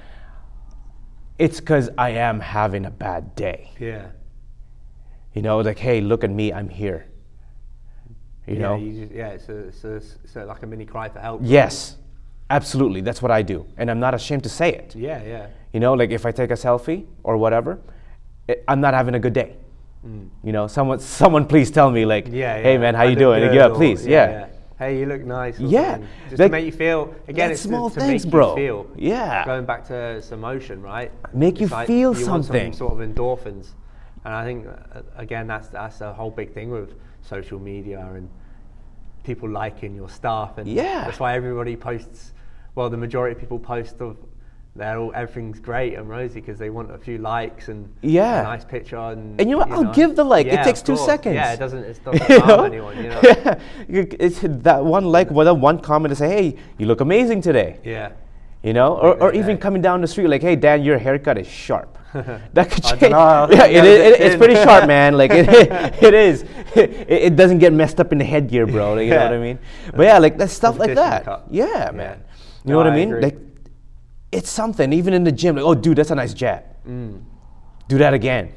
it's 1.38 1.60
because 1.60 1.88
I 1.96 2.10
am 2.10 2.40
having 2.40 2.84
a 2.84 2.90
bad 2.90 3.34
day. 3.34 3.70
Yeah. 3.80 4.08
You 5.32 5.42
know, 5.42 5.58
like, 5.60 5.78
hey, 5.78 6.00
look 6.00 6.24
at 6.24 6.30
me, 6.30 6.52
I'm 6.52 6.68
here. 6.68 7.06
You 8.46 8.54
yeah, 8.54 8.60
know? 8.60 8.76
You 8.76 9.00
just, 9.00 9.12
yeah, 9.12 9.28
it's, 9.28 9.48
a, 9.48 9.56
it's, 9.56 9.84
a, 9.84 9.94
it's 9.96 10.36
a, 10.36 10.44
like 10.44 10.62
a 10.62 10.66
mini 10.66 10.84
cry 10.84 11.08
for 11.08 11.20
help. 11.20 11.40
Yes, 11.42 11.96
absolutely. 12.50 13.00
That's 13.00 13.22
what 13.22 13.30
I 13.30 13.40
do. 13.40 13.66
And 13.78 13.90
I'm 13.90 14.00
not 14.00 14.14
ashamed 14.14 14.42
to 14.42 14.50
say 14.50 14.72
it. 14.72 14.94
Yeah, 14.94 15.22
yeah. 15.22 15.46
You 15.72 15.80
know, 15.80 15.94
like 15.94 16.10
if 16.10 16.26
I 16.26 16.32
take 16.32 16.50
a 16.50 16.54
selfie 16.54 17.06
or 17.22 17.38
whatever, 17.38 17.80
it, 18.46 18.62
I'm 18.68 18.80
not 18.80 18.92
having 18.92 19.14
a 19.14 19.20
good 19.20 19.32
day. 19.32 19.56
You 20.04 20.52
know, 20.52 20.66
someone, 20.66 20.98
someone, 20.98 21.46
please 21.46 21.70
tell 21.70 21.90
me, 21.90 22.04
like, 22.04 22.26
Mm. 22.26 22.32
Yeah, 22.34 22.56
yeah. 22.56 22.62
hey 22.62 22.78
man, 22.78 22.94
how 22.94 23.02
I 23.02 23.06
you 23.06 23.16
doing? 23.16 23.54
yeah, 23.54 23.66
or- 23.68 23.74
please, 23.74 24.04
yeah. 24.06 24.46
Hey, 24.78 24.98
you 24.98 25.06
look 25.06 25.20
nice. 25.22 25.60
Yeah, 25.60 25.92
something. 25.92 26.08
Just 26.30 26.40
like, 26.40 26.48
to 26.48 26.52
make 26.52 26.64
you 26.66 26.72
feel. 26.72 27.14
Again, 27.28 27.52
it's 27.52 27.60
small 27.60 27.88
to, 27.88 27.94
to 28.00 28.00
things, 28.00 28.24
make 28.24 28.32
bro. 28.32 28.56
Feel. 28.56 28.86
Yeah. 28.96 29.44
Going 29.44 29.64
back 29.64 29.86
to 29.88 29.94
it's 30.16 30.32
emotion, 30.32 30.82
right? 30.82 31.12
Make 31.32 31.60
you 31.60 31.68
like 31.68 31.86
feel 31.86 32.16
you 32.18 32.24
something. 32.24 32.72
some 32.72 32.78
sort 32.88 32.92
of 33.00 33.08
endorphins, 33.08 33.68
and 34.24 34.34
I 34.34 34.42
think 34.44 34.66
uh, 34.66 35.02
again 35.16 35.46
that's 35.46 35.68
that's 35.68 36.00
a 36.00 36.12
whole 36.12 36.32
big 36.32 36.52
thing 36.52 36.70
with 36.72 36.94
social 37.20 37.60
media 37.60 38.00
and 38.16 38.28
people 39.22 39.48
liking 39.48 39.94
your 39.94 40.08
stuff, 40.08 40.58
and 40.58 40.66
Yeah. 40.66 41.04
that's 41.04 41.20
why 41.20 41.36
everybody 41.36 41.76
posts. 41.76 42.32
Well, 42.74 42.90
the 42.90 42.96
majority 42.96 43.34
of 43.36 43.40
people 43.40 43.60
post 43.60 44.00
of. 44.00 44.16
They're 44.74 44.98
all 44.98 45.12
everything's 45.14 45.60
great 45.60 45.94
and 45.98 46.08
rosy 46.08 46.40
because 46.40 46.58
they 46.58 46.70
want 46.70 46.90
a 46.90 46.96
few 46.96 47.18
likes 47.18 47.68
and 47.68 47.92
Yeah. 48.00 48.40
a 48.40 48.44
nice 48.44 48.64
picture 48.64 48.96
and 48.96 49.38
And 49.38 49.50
you 49.50 49.56
know 49.56 49.66
what? 49.66 49.70
I'll 49.72 49.92
give 49.92 50.16
the 50.16 50.24
like. 50.24 50.46
It 50.46 50.62
takes 50.64 50.80
two 50.80 50.96
seconds. 50.96 51.34
Yeah, 51.34 51.52
it 51.52 51.58
doesn't. 51.58 51.84
It 51.84 52.00
doesn't 52.02 52.28
You 52.30 52.40
harm 52.40 52.58
know? 52.58 52.64
anyone. 52.64 52.96
You 52.96 53.08
know. 53.10 53.20
Yeah. 53.88 54.04
It's 54.18 54.40
that 54.42 54.82
one 54.82 55.04
like, 55.04 55.28
that 55.28 55.54
one 55.54 55.78
comment 55.78 56.10
to 56.10 56.16
say, 56.16 56.28
hey, 56.28 56.56
you 56.78 56.86
look 56.86 57.00
amazing 57.02 57.42
today. 57.42 57.78
yeah. 57.84 58.12
You 58.62 58.72
know, 58.72 58.96
or, 58.96 59.20
or 59.20 59.34
even 59.34 59.58
coming 59.58 59.82
down 59.82 60.00
the 60.02 60.06
street, 60.06 60.28
like, 60.28 60.40
hey, 60.40 60.54
Dan, 60.54 60.84
your 60.84 60.96
haircut 60.96 61.36
is 61.36 61.48
sharp. 61.48 61.98
that 62.54 62.70
could 62.70 62.84
change. 62.84 63.02
Yeah, 63.02 63.46
yeah, 63.50 63.66
it 63.66 63.84
it's 63.84 64.20
it- 64.20 64.26
it's 64.26 64.36
pretty 64.36 64.54
sharp, 64.54 64.86
man. 64.86 65.16
Like 65.18 65.32
it, 65.34 65.48
it 66.00 66.14
is. 66.14 66.44
It, 66.76 66.90
it 67.10 67.34
doesn't 67.36 67.58
get 67.58 67.72
messed 67.72 67.98
up 67.98 68.12
in 68.12 68.18
the 68.18 68.24
headgear, 68.24 68.66
bro. 68.66 68.94
Like, 68.94 69.04
you 69.06 69.10
know 69.10 69.24
what 69.24 69.32
I 69.32 69.38
mean? 69.38 69.58
But 69.96 70.04
yeah, 70.04 70.18
like 70.18 70.38
that 70.38 70.48
stuff 70.50 70.78
like 70.78 70.94
that. 70.94 71.24
cut. 71.24 71.44
Yeah, 71.50 71.66
Yeah. 71.66 71.90
man. 71.90 72.18
You 72.64 72.70
No, 72.70 72.72
know 72.72 72.76
what 72.78 72.86
I 72.86 72.90
I 72.92 72.94
mean? 72.94 73.08
agree. 73.08 73.22
Like, 73.22 73.38
it's 74.32 74.50
something. 74.50 74.92
Even 74.92 75.14
in 75.14 75.24
the 75.24 75.32
gym, 75.32 75.56
like, 75.56 75.64
oh, 75.64 75.74
dude, 75.74 75.98
that's 75.98 76.10
a 76.10 76.14
nice 76.14 76.34
jab. 76.34 76.64
Mm. 76.88 77.22
Do 77.88 77.98
that 77.98 78.14
again. 78.14 78.52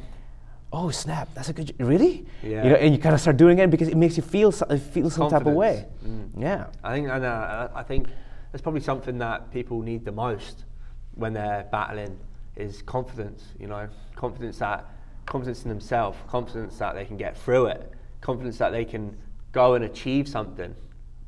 Oh 0.74 0.90
snap! 0.90 1.30
That's 1.36 1.50
a 1.50 1.54
good. 1.54 1.68
j- 1.68 1.76
Really? 1.84 2.26
Yeah. 2.44 2.64
You 2.64 2.70
know, 2.72 2.76
and 2.76 2.94
you 2.94 3.00
kind 3.00 3.14
of 3.16 3.22
start 3.22 3.38
doing 3.38 3.60
it 3.60 3.70
because 3.70 3.88
it 3.88 3.96
makes 3.96 4.18
you 4.18 4.24
feel 4.24 4.52
so, 4.52 4.66
feel 4.78 5.10
some 5.10 5.30
type 5.30 5.46
of 5.46 5.54
way. 5.54 5.86
Mm. 6.06 6.30
Yeah. 6.38 6.68
I 6.84 6.94
think, 6.96 7.08
and 7.10 7.24
uh, 7.24 7.70
I 7.74 7.84
think 7.84 8.08
that's 8.52 8.62
probably 8.62 8.82
something 8.82 9.18
that 9.20 9.52
people 9.52 9.82
need 9.82 10.04
the 10.04 10.12
most 10.12 10.66
when 11.14 11.32
they're 11.34 11.66
battling 11.72 12.18
is 12.58 12.82
confidence. 12.82 13.44
You 13.60 13.68
know, 13.68 13.88
confidence 14.16 14.58
that 14.60 14.86
confidence 15.26 15.64
in 15.64 15.70
themselves, 15.70 16.18
confidence 16.28 16.78
that 16.80 16.96
they 16.96 17.06
can 17.06 17.16
get 17.16 17.38
through 17.38 17.68
it, 17.68 17.92
confidence 18.22 18.58
that 18.58 18.72
they 18.72 18.84
can 18.86 19.16
go 19.54 19.76
and 19.76 19.86
achieve 19.86 20.28
something. 20.28 20.76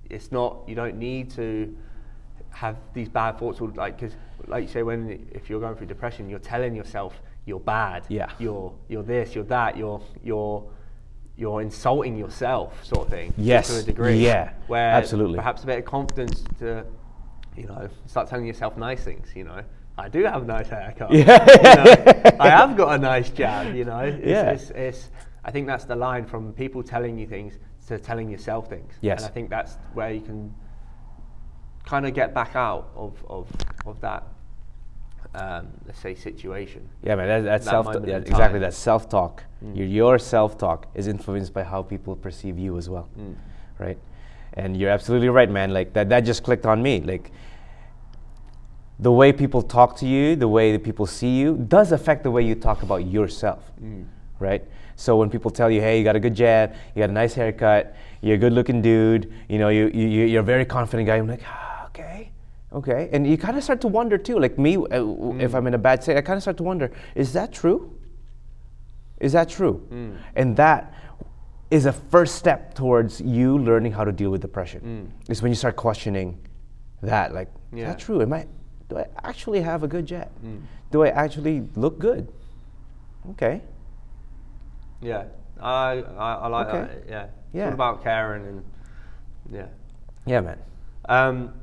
It's 0.10 0.32
not 0.32 0.58
you 0.68 0.76
don't 0.76 0.98
need 0.98 1.32
to 1.32 1.74
have 2.50 2.76
these 2.94 3.08
bad 3.08 3.38
thoughts 3.38 3.62
or 3.62 3.70
like 3.70 3.98
because 4.00 4.16
like 4.48 4.64
you 4.64 4.70
say 4.70 4.84
when 4.84 5.28
if 5.32 5.50
you're 5.50 5.60
going 5.60 5.76
through 5.76 5.88
depression 5.88 6.30
you're 6.30 6.40
telling 6.40 6.76
yourself 6.76 7.22
you're 7.46 7.60
bad 7.60 8.04
Yeah. 8.10 8.32
you're 8.40 8.74
you're 8.88 9.04
this 9.04 9.36
you're 9.36 9.44
that 9.46 9.78
you're 9.78 10.02
you're 10.24 10.64
you're 11.36 11.62
insulting 11.62 12.18
yourself 12.18 12.84
sort 12.84 13.06
of 13.06 13.10
thing 13.12 13.34
Yes. 13.38 13.68
to 13.70 13.80
a 13.80 13.84
degree 13.84 14.18
Yeah. 14.26 14.54
where 14.68 14.92
Absolutely. 14.92 15.36
perhaps 15.38 15.64
a 15.64 15.68
bit 15.68 15.80
of 15.80 15.86
confidence 15.86 16.44
to 16.60 16.86
you 17.56 17.66
know 17.68 17.90
start 18.06 18.28
telling 18.30 18.46
yourself 18.46 18.78
nice 18.78 19.04
things 19.04 19.30
you 19.36 19.44
know 19.44 19.62
I 20.00 20.10
do 20.10 20.24
have 20.26 20.44
a 20.44 20.46
nice 20.46 20.68
haircut 20.70 21.12
Yeah. 21.12 21.46
you 21.46 22.24
know, 22.24 22.32
I 22.40 22.50
have 22.50 22.76
got 22.78 22.96
a 22.96 22.98
nice 22.98 23.30
jab 23.30 23.76
you 23.76 23.86
know 23.86 24.00
it's, 24.00 24.26
Yeah. 24.26 24.52
it's, 24.52 24.70
it's, 24.72 25.10
I 25.44 25.52
think 25.52 25.68
that's 25.68 25.86
the 25.86 25.96
line 25.96 26.26
from 26.26 26.54
people 26.54 26.84
telling 26.84 27.18
you 27.18 27.28
things 27.28 27.58
to 27.88 27.98
telling 28.00 28.30
yourself 28.30 28.68
things 28.70 28.94
Yes. 29.02 29.20
and 29.22 29.30
I 29.30 29.34
think 29.34 29.50
that's 29.50 29.78
where 29.94 30.12
you 30.12 30.22
can 30.22 30.54
kind 31.86 32.06
of 32.06 32.14
get 32.14 32.34
back 32.34 32.56
out 32.56 32.90
of, 32.96 33.14
of, 33.30 33.48
of 33.86 34.02
that 34.02 34.24
um, 35.38 35.68
let's 35.86 36.00
say 36.00 36.16
situation 36.16 36.88
Yeah, 37.04 37.16
man. 37.16 37.28
That, 37.28 37.42
that 37.42 37.64
That 37.64 37.70
self. 37.70 37.88
Yeah, 38.06 38.18
exactly. 38.18 38.60
That 38.60 38.74
self-talk. 38.74 39.44
Your, 39.74 39.88
your 39.88 40.20
self-talk 40.20 40.88
is 40.94 41.08
influenced 41.08 41.54
by 41.54 41.64
how 41.64 41.82
people 41.82 42.16
perceive 42.16 42.58
you 42.60 42.78
as 42.78 42.90
well, 42.90 43.10
right? 43.80 43.98
And 44.54 44.76
you're 44.78 44.90
absolutely 44.90 45.30
right, 45.30 45.50
man. 45.50 45.74
Like 45.74 45.94
that. 45.94 46.10
That 46.10 46.22
just 46.22 46.44
clicked 46.44 46.66
on 46.66 46.82
me. 46.82 47.02
Like 47.02 47.32
the 49.00 49.12
way 49.12 49.32
people 49.32 49.62
talk 49.62 49.96
to 49.98 50.08
you, 50.08 50.36
the 50.36 50.48
way 50.48 50.72
that 50.72 50.84
people 50.84 51.06
see 51.06 51.38
you, 51.38 51.58
does 51.68 51.92
affect 51.92 52.24
the 52.24 52.32
way 52.32 52.42
you 52.42 52.56
talk 52.56 52.82
about 52.82 53.06
yourself, 53.06 53.72
right? 54.40 54.64
So 54.96 55.16
when 55.18 55.30
people 55.30 55.52
tell 55.52 55.70
you, 55.70 55.82
"Hey, 55.82 56.00
you 56.00 56.04
got 56.04 56.16
a 56.16 56.20
good 56.20 56.34
jab, 56.34 56.74
you 56.96 57.02
got 57.04 57.12
a 57.12 57.14
nice 57.14 57.36
haircut, 57.36 57.96
you're 58.22 58.36
a 58.36 58.40
good-looking 58.40 58.82
dude," 58.82 59.32
you 59.48 59.60
know, 59.60 59.70
you, 59.70 59.92
you 59.94 60.08
you're 60.26 60.42
a 60.42 60.44
very 60.44 60.66
confident 60.66 61.06
guy. 61.06 61.18
I'm 61.18 61.28
like, 61.28 61.44
ah, 61.46 61.86
okay, 61.88 62.32
okay, 62.78 63.10
and 63.12 63.26
you 63.28 63.38
kind 63.38 63.58
of 63.58 63.64
start 63.64 63.82
to 63.82 63.88
wonder 63.88 64.18
too. 64.18 64.40
Like 64.40 64.58
me, 64.58 64.78
uh, 64.78 64.82
w- 64.90 65.40
if 65.40 65.52
mm. 65.52 65.56
I'm 65.56 65.68
in 65.68 65.74
a 65.74 65.78
bad 65.78 66.04
state, 66.04 66.18
I 66.18 66.22
kind 66.22 66.38
of 66.38 66.44
start 66.44 66.58
to 66.58 66.64
wonder, 66.64 66.92
is 67.16 67.34
that 67.34 67.52
true? 67.52 67.94
Is 69.20 69.32
that 69.34 69.50
true? 69.50 69.86
Mm. 69.92 70.18
And 70.36 70.58
that 70.58 70.94
is 71.72 71.86
a 71.86 71.92
first 71.94 72.36
step 72.36 72.74
towards 72.76 73.20
you 73.20 73.58
learning 73.58 73.92
how 73.92 74.04
to 74.06 74.12
deal 74.12 74.30
with 74.30 74.42
depression. 74.42 74.82
Mm. 74.82 75.32
Is 75.32 75.42
when 75.42 75.52
you 75.52 75.56
start 75.56 75.76
questioning 75.76 76.38
that, 77.02 77.34
like, 77.34 77.50
is 77.74 77.84
that 77.86 78.00
true? 78.00 78.22
Am 78.22 78.32
I? 78.34 78.46
Do 78.90 78.98
I 78.98 79.06
actually 79.24 79.62
have 79.62 79.84
a 79.84 79.88
good 79.88 80.06
jab? 80.06 80.30
Do 80.92 81.04
I 81.04 81.10
actually 81.10 81.68
look 81.76 82.00
good? 82.00 82.32
Okay. 83.32 83.62
yeah 85.02 85.26
I, 85.60 86.04
I, 86.18 86.34
I 86.46 86.48
like 86.48 86.68
Okay. 86.68 86.80
that 86.80 87.10
yeah 87.10 87.24
it's 87.24 87.34
Yeah. 87.54 87.66
all 87.68 87.74
about 87.74 88.04
caring 88.04 88.46
and 88.48 88.64
yeah 89.52 89.68
Yeah, 90.26 90.42
man. 90.42 90.60
Um, 91.10 91.54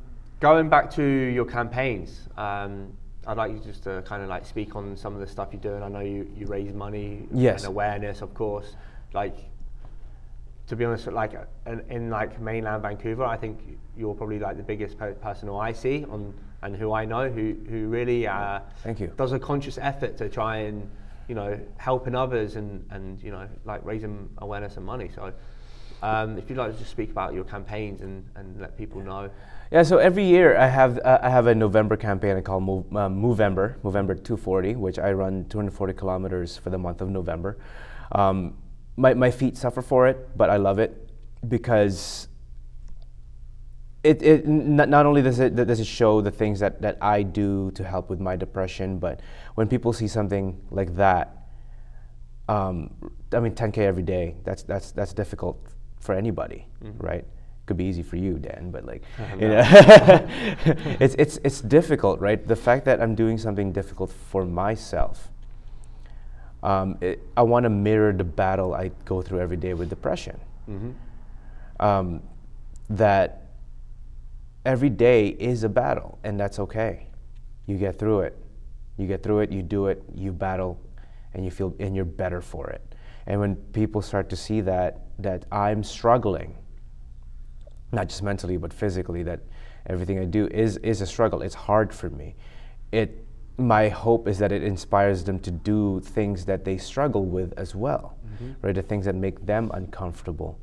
going 0.45 0.68
back 0.68 0.90
to 0.90 1.03
your 1.03 1.47
campaigns, 1.47 2.28
um, 2.36 2.92
I'd 3.26 3.38
like 3.38 3.51
you 3.53 3.61
just 3.61 3.82
to 3.84 4.03
kind 4.05 4.22
of 4.22 4.28
like 4.28 4.45
speak 4.45 4.76
on 4.76 4.95
some 4.95 5.14
of 5.14 5.20
the 5.20 5.26
stuff 5.26 5.49
you're 5.53 5.62
doing. 5.62 5.82
I 5.82 5.88
know 5.88 6.01
you, 6.01 6.30
you 6.36 6.47
raise 6.47 6.74
money 6.74 7.26
Yes. 7.32 7.62
and 7.64 7.70
awareness, 7.70 8.20
of 8.20 8.34
course. 8.34 8.76
Like, 9.14 9.36
to 10.66 10.76
be 10.76 10.84
honest, 10.84 11.07
like 11.07 11.32
in, 11.66 11.80
in 11.88 12.11
like 12.11 12.38
mainland 12.42 12.82
Vancouver, 12.82 13.24
I 13.24 13.38
think 13.38 13.59
you're 13.97 14.12
probably 14.14 14.38
like 14.38 14.59
the 14.59 14.62
biggest 14.62 14.99
pe- 14.99 15.14
person 15.14 15.49
who 15.49 15.57
I 15.57 15.72
see 15.72 16.05
on 16.11 16.34
and 16.61 16.76
who 16.76 16.92
I 16.92 17.07
know 17.07 17.30
who 17.30 17.57
who 17.70 17.86
really 17.88 18.26
uh, 18.26 18.61
Thank 18.82 19.01
you. 19.01 19.11
does 19.16 19.32
a 19.32 19.38
conscious 19.38 19.78
effort 19.78 20.18
to 20.18 20.28
try 20.28 20.59
and 20.68 20.90
you 21.26 21.34
know 21.34 21.59
helping 21.78 22.14
others 22.14 22.57
and 22.57 22.84
and 22.90 23.22
you 23.22 23.30
know 23.30 23.49
like 23.64 23.82
raising 23.82 24.28
awareness 24.38 24.76
and 24.76 24.84
money. 24.84 25.09
So. 25.14 25.32
Um, 26.03 26.36
if 26.36 26.51
you'd 26.51 26.59
like 26.59 26.72
to 26.72 26.78
just 26.78 26.90
speak 26.90 27.11
about 27.11 27.32
your 27.32 27.45
campaigns 27.45 28.03
and, 28.03 28.26
and 28.36 28.61
let 28.61 28.76
people 28.76 29.01
know. 29.01 29.30
Yeah, 29.74 29.82
so 29.82 29.98
every 29.98 30.24
year 30.24 30.56
I 30.56 30.68
have 30.68 31.00
uh, 31.04 31.18
I 31.20 31.28
have 31.28 31.48
a 31.48 31.54
November 31.54 31.96
campaign 31.96 32.36
I 32.36 32.42
call 32.42 32.60
Move, 32.60 32.86
uh, 32.94 33.08
Movember, 33.08 33.76
Movember 33.80 34.14
240, 34.14 34.76
which 34.76 35.00
I 35.00 35.10
run 35.10 35.46
240 35.46 35.94
kilometers 35.94 36.56
for 36.56 36.70
the 36.70 36.78
month 36.78 37.00
of 37.00 37.10
November. 37.10 37.58
Um, 38.12 38.56
my, 38.96 39.14
my 39.14 39.32
feet 39.32 39.56
suffer 39.56 39.82
for 39.82 40.06
it, 40.06 40.38
but 40.38 40.48
I 40.48 40.58
love 40.58 40.78
it 40.78 41.10
because 41.48 42.28
it, 44.04 44.22
it 44.22 44.44
n- 44.46 44.76
not 44.76 45.06
only 45.06 45.22
does 45.22 45.40
it 45.40 45.56
does 45.56 45.80
it 45.80 45.88
show 45.88 46.20
the 46.20 46.30
things 46.30 46.60
that, 46.60 46.80
that 46.80 46.96
I 47.02 47.24
do 47.24 47.72
to 47.72 47.82
help 47.82 48.10
with 48.10 48.20
my 48.20 48.36
depression, 48.36 49.00
but 49.00 49.22
when 49.56 49.66
people 49.66 49.92
see 49.92 50.06
something 50.06 50.56
like 50.70 50.94
that, 50.94 51.48
um, 52.48 52.94
I 53.32 53.40
mean 53.40 53.56
10k 53.56 53.78
every 53.78 54.04
day, 54.04 54.36
that's 54.44 54.62
that's 54.62 54.92
that's 54.92 55.12
difficult 55.12 55.66
for 55.98 56.14
anybody, 56.14 56.68
right? 56.98 57.24
Could 57.66 57.78
be 57.78 57.84
easy 57.84 58.02
for 58.02 58.16
you, 58.16 58.38
Dan, 58.38 58.70
but 58.70 58.84
like, 58.84 59.02
you 59.40 59.48
know, 59.48 59.62
it's 61.00 61.14
it's 61.18 61.38
it's 61.44 61.60
difficult, 61.62 62.20
right? 62.20 62.46
The 62.46 62.56
fact 62.56 62.84
that 62.84 63.00
I'm 63.00 63.14
doing 63.14 63.38
something 63.38 63.72
difficult 63.72 64.10
for 64.12 64.44
myself. 64.44 65.30
Um, 66.62 66.96
it, 67.00 67.20
I 67.36 67.42
want 67.42 67.64
to 67.64 67.70
mirror 67.70 68.12
the 68.12 68.24
battle 68.24 68.74
I 68.74 68.90
go 69.04 69.22
through 69.22 69.40
every 69.40 69.56
day 69.56 69.74
with 69.74 69.88
depression. 69.90 70.38
Um, 71.80 72.22
that 72.90 73.46
every 74.64 74.90
day 74.90 75.28
is 75.28 75.64
a 75.64 75.68
battle, 75.68 76.18
and 76.24 76.38
that's 76.38 76.58
okay. 76.58 77.08
You 77.66 77.76
get 77.78 77.98
through 77.98 78.20
it. 78.20 78.36
You 78.98 79.06
get 79.06 79.22
through 79.22 79.40
it. 79.40 79.50
You 79.52 79.62
do 79.62 79.86
it. 79.86 80.02
You 80.14 80.32
battle, 80.32 80.78
and 81.32 81.44
you 81.44 81.50
feel, 81.50 81.74
and 81.80 81.96
you're 81.96 82.04
better 82.04 82.40
for 82.40 82.68
it. 82.70 82.94
And 83.26 83.40
when 83.40 83.56
people 83.72 84.02
start 84.02 84.28
to 84.30 84.36
see 84.36 84.60
that 84.62 85.00
that 85.18 85.46
I'm 85.50 85.82
struggling, 85.82 86.56
not 87.95 88.09
just 88.09 88.22
mentally 88.22 88.57
but 88.57 88.72
physically, 88.72 89.22
that 89.24 89.40
everything 89.86 90.18
I 90.18 90.24
do 90.24 90.47
is 90.49 90.76
is 90.78 91.01
a 91.01 91.07
struggle. 91.07 91.42
It's 91.42 91.55
hard 91.55 91.95
for 91.95 92.11
me. 92.11 92.34
It 92.92 93.24
my 93.57 93.88
hope 93.88 94.26
is 94.26 94.38
that 94.38 94.51
it 94.51 94.64
inspires 94.64 95.22
them 95.24 95.38
to 95.40 95.51
do 95.51 96.01
things 96.01 96.45
that 96.47 96.64
they 96.64 96.76
struggle 96.76 97.24
with 97.24 97.55
as 97.57 97.74
well, 97.74 98.18
right? 98.62 98.74
The 98.74 98.82
things 98.82 99.05
that 99.05 99.14
make 99.14 99.47
them 99.47 99.70
uncomfortable, 99.74 100.59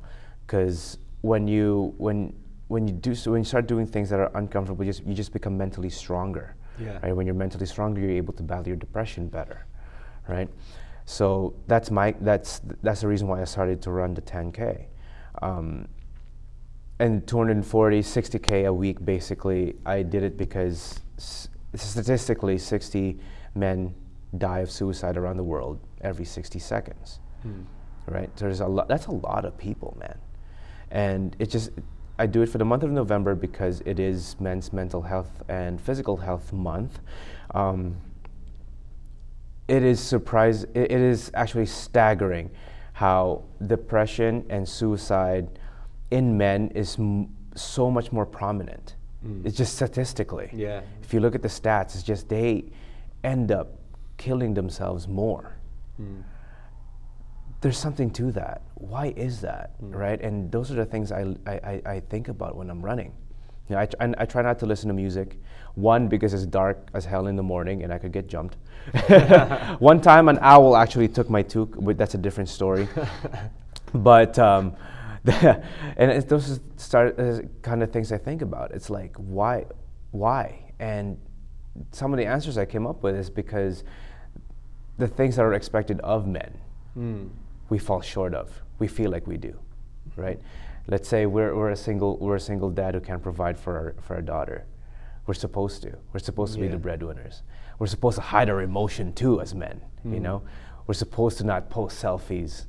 because 0.46 0.98
when 1.22 1.48
you 1.48 1.94
when 1.98 2.34
when 2.68 2.88
you 2.88 2.94
do 2.94 3.16
so 3.16 3.32
when 3.32 3.42
you 3.42 3.46
start 3.46 3.68
doing 3.68 3.88
things 3.88 4.10
that 4.10 4.20
are 4.20 4.32
uncomfortable, 4.36 4.84
you 4.84 4.92
just 4.92 5.06
you 5.06 5.14
just 5.14 5.34
become 5.34 5.58
mentally 5.58 5.90
stronger. 5.90 6.56
Yeah. 6.80 7.00
Right? 7.04 7.16
When 7.16 7.26
you're 7.26 7.36
mentally 7.36 7.66
stronger, 7.66 8.02
you're 8.02 8.12
able 8.12 8.34
to 8.34 8.44
battle 8.44 8.68
your 8.68 8.78
depression 8.78 9.28
better, 9.28 9.66
right? 10.28 10.50
So 11.06 11.54
that's 11.68 11.92
my 11.92 12.16
that's 12.22 12.62
that's 12.82 13.02
the 13.02 13.08
reason 13.08 13.28
why 13.28 13.42
I 13.42 13.46
started 13.46 13.82
to 13.84 13.92
run 13.92 14.14
the 14.14 14.22
10k. 14.22 14.86
Um, 15.42 15.88
and 17.02 17.26
240 17.28 18.02
60k 18.02 18.68
a 18.68 18.74
week 18.74 19.04
basically. 19.04 19.76
I 19.86 20.04
did 20.04 20.24
it 20.24 20.38
because 20.38 21.02
s- 21.18 21.50
statistically 21.76 22.58
60 22.60 23.20
men 23.56 23.96
die 24.38 24.60
of 24.60 24.70
suicide 24.70 25.18
around 25.18 25.38
the 25.38 25.44
world 25.44 25.80
every 26.02 26.26
60 26.26 26.60
seconds. 26.60 27.20
Right? 28.08 28.34
There's 28.38 28.60
a 28.62 28.68
lot 28.68 28.88
that's 28.88 29.08
a 29.08 29.12
lot 29.12 29.46
of 29.46 29.58
people 29.58 29.98
man. 30.00 30.18
And 30.92 31.36
it 31.40 31.50
just 31.50 31.72
i 32.20 32.28
do 32.28 32.44
it 32.44 32.50
for 32.50 32.60
the 32.60 32.66
month 32.66 32.84
of 32.84 32.92
november 32.92 33.34
because 33.34 33.82
it 33.86 33.98
is 33.98 34.36
men's 34.40 34.72
mental 34.74 35.02
health 35.02 35.42
and 35.50 35.82
physical 35.82 36.18
health 36.18 36.54
month. 36.54 37.00
Um, 37.56 37.98
it 39.68 39.84
is 39.84 40.00
surprise 40.00 40.64
it, 40.76 40.92
it 40.92 41.02
is 41.02 41.32
actually 41.34 41.66
staggering 41.66 42.52
how 42.94 43.44
depression 43.66 44.46
and 44.50 44.68
suicide 44.70 45.48
in 46.12 46.38
men 46.38 46.70
is 46.76 46.98
m- 47.00 47.30
so 47.56 47.90
much 47.90 48.12
more 48.12 48.26
prominent. 48.26 48.96
Mm. 49.26 49.46
It's 49.46 49.58
just 49.58 49.76
statistically. 49.76 50.50
Yeah. 50.54 50.82
if 51.04 51.14
you 51.14 51.20
look 51.20 51.36
at 51.36 51.42
the 51.42 51.48
stats 51.48 51.96
it's 51.96 52.04
just 52.04 52.30
they 52.30 52.66
end 53.24 53.52
up 53.52 53.76
killing 54.18 54.54
themselves 54.54 55.08
more. 55.08 55.58
Mm. 56.02 56.24
There's 57.62 57.78
something 57.78 58.10
to 58.12 58.32
that. 58.32 58.62
Why 58.76 59.14
is 59.16 59.42
that 59.42 59.82
mm. 59.82 59.94
right? 59.96 60.20
And 60.22 60.52
those 60.52 60.72
are 60.72 60.76
the 60.76 60.86
things 60.86 61.12
I, 61.12 61.36
I, 61.46 61.82
I- 61.86 62.00
think 62.10 62.28
about 62.28 62.56
when 62.56 62.70
i'm 62.70 62.82
running. 62.84 63.14
You 63.70 63.76
know, 63.76 63.82
I, 63.82 63.86
tr- 63.86 63.96
and 64.00 64.16
I 64.18 64.26
try 64.26 64.42
not 64.42 64.60
to 64.60 64.66
listen 64.66 64.88
to 64.90 64.94
music. 64.94 65.38
One 65.76 66.08
because 66.10 66.34
it's 66.34 66.46
dark 66.46 66.90
as 66.94 67.06
hell 67.06 67.28
in 67.28 67.36
the 67.38 67.44
morning 67.44 67.84
and 67.84 67.94
i 67.94 67.98
could 67.98 68.12
get 68.12 68.28
jumped. 68.28 68.58
One 69.80 70.02
time 70.02 70.28
an 70.28 70.40
owl 70.42 70.76
actually 70.76 71.08
took 71.08 71.30
my 71.30 71.44
toque 71.44 71.76
but 71.80 71.98
that's 71.98 72.16
a 72.16 72.18
different 72.18 72.50
story. 72.50 72.88
But 73.94 74.40
um, 74.40 74.76
and 75.98 76.12
it's 76.12 76.26
those 76.26 76.60
start 76.78 77.20
uh, 77.20 77.42
kind 77.62 77.84
of 77.84 77.92
things 77.92 78.12
I 78.12 78.18
think 78.18 78.42
about. 78.42 78.72
It's 78.72 78.90
like 78.90 79.16
why, 79.18 79.66
why? 80.12 80.74
And 80.80 81.20
some 81.92 82.12
of 82.12 82.18
the 82.18 82.26
answers 82.26 82.58
I 82.58 82.66
came 82.66 82.88
up 82.88 83.04
with 83.04 83.16
is 83.16 83.30
because 83.30 83.84
the 84.98 85.08
things 85.08 85.36
that 85.36 85.44
are 85.44 85.54
expected 85.54 86.00
of 86.02 86.28
men, 86.28 86.60
we 87.70 87.78
fall 87.80 88.02
short 88.02 88.34
of. 88.34 88.50
We 88.80 88.88
feel 88.88 89.12
like 89.12 89.28
we 89.28 89.38
do, 89.38 89.58
right? 90.16 90.40
Let's 90.88 91.08
say 91.08 91.28
we're, 91.28 91.56
we're 91.56 91.70
a 91.70 91.76
single 91.78 92.18
we're 92.18 92.36
a 92.36 92.40
single 92.40 92.70
dad 92.72 92.96
who 92.96 93.02
can't 93.02 93.22
provide 93.22 93.58
for 93.60 93.78
our, 93.78 93.96
for 94.02 94.16
our 94.16 94.22
daughter. 94.22 94.66
We're 95.28 95.36
supposed 95.36 95.84
to. 95.84 95.96
We're 96.12 96.20
supposed 96.20 96.54
to 96.56 96.60
be 96.60 96.66
the 96.68 96.78
breadwinners. 96.82 97.44
We're 97.78 97.88
supposed 97.88 98.16
to 98.16 98.22
hide 98.24 98.50
our 98.50 98.62
emotion 98.64 99.14
too 99.14 99.40
as 99.40 99.54
men. 99.54 99.82
You 100.04 100.20
know, 100.20 100.42
we're 100.88 100.96
supposed 100.96 101.38
to 101.38 101.44
not 101.44 101.70
post 101.70 102.04
selfies, 102.04 102.66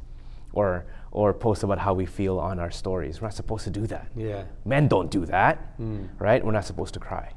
or 0.52 0.84
or 1.12 1.32
post 1.34 1.62
about 1.62 1.78
how 1.78 1.92
we 1.94 2.06
feel 2.06 2.38
on 2.38 2.58
our 2.58 2.70
stories. 2.70 3.20
We're 3.20 3.28
not 3.28 3.34
supposed 3.34 3.64
to 3.64 3.70
do 3.70 3.86
that. 3.86 4.08
Yeah. 4.16 4.44
Men 4.64 4.88
don't 4.88 5.10
do 5.10 5.26
that, 5.26 5.74
right? 6.18 6.44
We're 6.44 6.52
not 6.52 6.64
supposed 6.64 6.94
to 6.94 7.00
cry. 7.00 7.32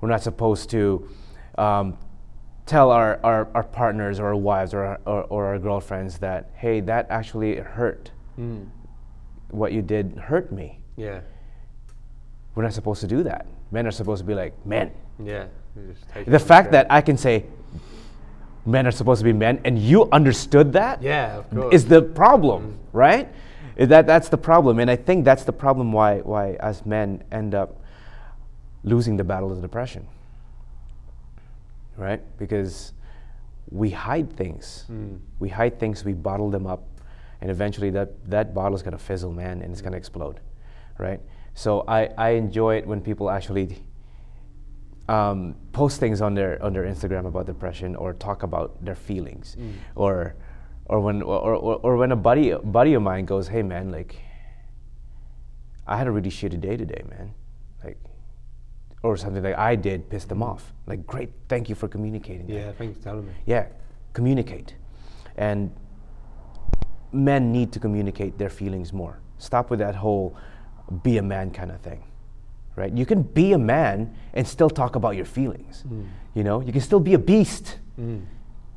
We're 0.00 0.08
not 0.08 0.22
supposed 0.22 0.70
to 0.70 1.08
um, 1.58 1.98
tell 2.64 2.92
our, 2.92 3.18
our, 3.24 3.48
our 3.54 3.64
partners 3.64 4.20
or 4.20 4.26
our 4.28 4.36
wives 4.36 4.72
or 4.72 4.84
our, 4.84 5.00
or, 5.04 5.22
or 5.24 5.44
our 5.46 5.58
girlfriends 5.58 6.18
that, 6.18 6.50
hey, 6.54 6.80
that 6.80 7.06
actually 7.10 7.56
hurt. 7.56 8.12
What 9.50 9.72
you 9.72 9.82
did 9.82 10.16
hurt 10.16 10.52
me. 10.52 10.80
Yeah. 10.96 11.20
We're 12.54 12.62
not 12.62 12.72
supposed 12.72 13.00
to 13.00 13.08
do 13.08 13.24
that. 13.24 13.46
Men 13.72 13.86
are 13.86 13.90
supposed 13.90 14.20
to 14.20 14.26
be 14.26 14.34
like 14.34 14.54
men. 14.64 14.92
Yeah. 15.22 15.46
You 15.76 15.92
just 15.92 16.08
take 16.10 16.26
it 16.28 16.30
The 16.30 16.38
fact 16.38 16.70
that 16.72 16.86
I 16.90 17.00
can 17.00 17.16
say 17.16 17.46
men 18.68 18.86
are 18.86 18.90
supposed 18.90 19.20
to 19.20 19.24
be 19.24 19.32
men 19.32 19.60
and 19.64 19.78
you 19.78 20.08
understood 20.10 20.72
that 20.74 21.02
Yeah, 21.02 21.38
of 21.38 21.50
course. 21.50 21.74
is 21.74 21.86
the 21.86 22.02
problem, 22.02 22.62
mm-hmm. 22.62 22.96
right? 22.96 23.28
That, 23.76 24.06
that's 24.06 24.28
the 24.28 24.38
problem. 24.38 24.80
And 24.80 24.90
I 24.90 24.96
think 24.96 25.24
that's 25.24 25.44
the 25.44 25.52
problem 25.52 25.92
why, 25.92 26.18
why 26.18 26.54
as 26.54 26.84
men 26.84 27.22
end 27.30 27.54
up 27.54 27.80
losing 28.82 29.16
the 29.16 29.24
battle 29.24 29.52
of 29.52 29.62
depression, 29.62 30.06
right? 31.96 32.20
Because 32.38 32.92
we 33.70 33.90
hide 33.90 34.32
things. 34.36 34.84
Mm. 34.90 35.18
We 35.38 35.48
hide 35.48 35.78
things, 35.78 36.04
we 36.04 36.12
bottle 36.12 36.50
them 36.50 36.66
up, 36.66 36.84
and 37.40 37.50
eventually 37.50 37.90
that, 37.90 38.28
that 38.30 38.54
bottle 38.54 38.74
is 38.74 38.82
going 38.82 38.96
to 38.96 39.02
fizzle, 39.02 39.32
man, 39.32 39.62
and 39.62 39.70
it's 39.72 39.80
going 39.80 39.92
to 39.92 39.98
explode, 39.98 40.40
right? 40.98 41.20
So 41.54 41.84
I, 41.86 42.06
I 42.18 42.30
enjoy 42.30 42.76
it 42.76 42.86
when 42.86 43.00
people 43.00 43.30
actually 43.30 43.78
um, 45.08 45.54
post 45.72 46.00
things 46.00 46.20
on 46.20 46.34
their 46.34 46.62
on 46.62 46.72
their 46.72 46.84
Instagram 46.84 47.26
about 47.26 47.46
depression 47.46 47.96
or 47.96 48.12
talk 48.12 48.42
about 48.42 48.84
their 48.84 48.94
feelings, 48.94 49.56
or 49.94 50.34
or 50.86 51.00
when 51.00 51.22
or, 51.22 51.54
or, 51.54 51.76
or 51.76 51.96
when 51.96 52.12
a 52.12 52.16
buddy 52.16 52.52
buddy 52.52 52.94
of 52.94 53.02
mine 53.02 53.24
goes, 53.24 53.48
hey 53.48 53.62
man, 53.62 53.90
like 53.90 54.16
I 55.86 55.96
had 55.96 56.06
a 56.06 56.10
really 56.10 56.30
shitty 56.30 56.60
day 56.60 56.76
today, 56.76 57.02
man, 57.08 57.32
like 57.82 57.98
or 59.02 59.16
something 59.16 59.42
like 59.42 59.56
I 59.56 59.76
did 59.76 60.10
pissed 60.10 60.28
them 60.28 60.42
off. 60.42 60.72
Like 60.86 61.06
great, 61.06 61.30
thank 61.48 61.68
you 61.68 61.74
for 61.74 61.88
communicating. 61.88 62.46
that." 62.46 62.52
Yeah, 62.52 62.72
thanks 62.72 62.98
for 62.98 63.04
telling 63.04 63.26
me. 63.26 63.32
yeah, 63.46 63.66
communicate, 64.12 64.74
and 65.36 65.70
men 67.12 67.52
need 67.52 67.72
to 67.72 67.80
communicate 67.80 68.36
their 68.36 68.50
feelings 68.50 68.92
more. 68.92 69.20
Stop 69.38 69.70
with 69.70 69.78
that 69.78 69.94
whole 69.94 70.36
be 71.02 71.18
a 71.18 71.22
man 71.22 71.50
kind 71.50 71.70
of 71.70 71.80
thing, 71.80 72.02
right? 72.78 72.92
You 72.92 73.04
can 73.04 73.22
be 73.22 73.52
a 73.52 73.58
man 73.58 74.14
and 74.32 74.46
still 74.46 74.70
talk 74.70 74.94
about 74.94 75.16
your 75.16 75.24
feelings. 75.24 75.84
Mm. 75.86 76.06
You 76.34 76.44
know, 76.44 76.60
you 76.60 76.72
can 76.72 76.80
still 76.80 77.00
be 77.00 77.14
a 77.14 77.18
beast, 77.18 77.78
mm. 78.00 78.24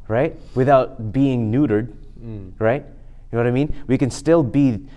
right? 0.07 0.35
Without 0.55 1.13
being 1.13 1.51
neutered, 1.51 1.93
mm. 2.19 2.51
right? 2.59 2.83
You 2.83 3.37
know 3.37 3.43
what 3.43 3.47
I 3.47 3.51
mean? 3.51 3.73
We 3.87 3.97
can 3.97 4.09
still 4.09 4.43
be 4.43 4.87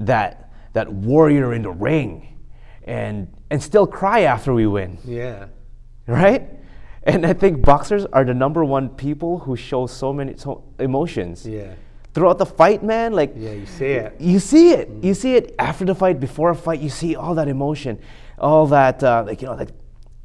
that 0.00 0.50
that 0.72 0.92
warrior 0.92 1.54
in 1.54 1.62
the 1.62 1.70
ring, 1.70 2.36
and 2.84 3.28
and 3.50 3.62
still 3.62 3.86
cry 3.86 4.20
after 4.22 4.52
we 4.52 4.66
win 4.66 4.98
Yeah. 5.04 5.46
right? 6.06 6.50
And 7.04 7.24
I 7.24 7.32
think 7.32 7.62
boxers 7.62 8.04
are 8.12 8.24
the 8.24 8.34
number 8.34 8.64
one 8.64 8.88
people 8.88 9.38
who 9.38 9.56
show 9.56 9.86
so 9.86 10.12
many 10.12 10.36
so 10.36 10.64
emotions. 10.78 11.46
Yeah. 11.46 11.74
Throughout 12.14 12.38
the 12.38 12.46
fight, 12.46 12.82
man, 12.82 13.12
like 13.12 13.32
Yeah, 13.36 13.52
you 13.52 13.66
see 13.66 13.92
it. 13.92 14.16
you 14.18 14.38
see 14.38 14.70
it. 14.72 14.88
You 15.02 15.14
see 15.14 15.34
it 15.36 15.54
after 15.58 15.84
the 15.84 15.94
fight, 15.94 16.18
before 16.18 16.50
a 16.50 16.54
fight. 16.54 16.80
You 16.80 16.88
see 16.90 17.14
all 17.14 17.34
that 17.34 17.48
emotion, 17.48 17.98
all 18.38 18.66
that 18.68 19.02
uh, 19.02 19.24
like 19.26 19.42
you 19.42 19.48
know 19.48 19.54
like. 19.54 19.70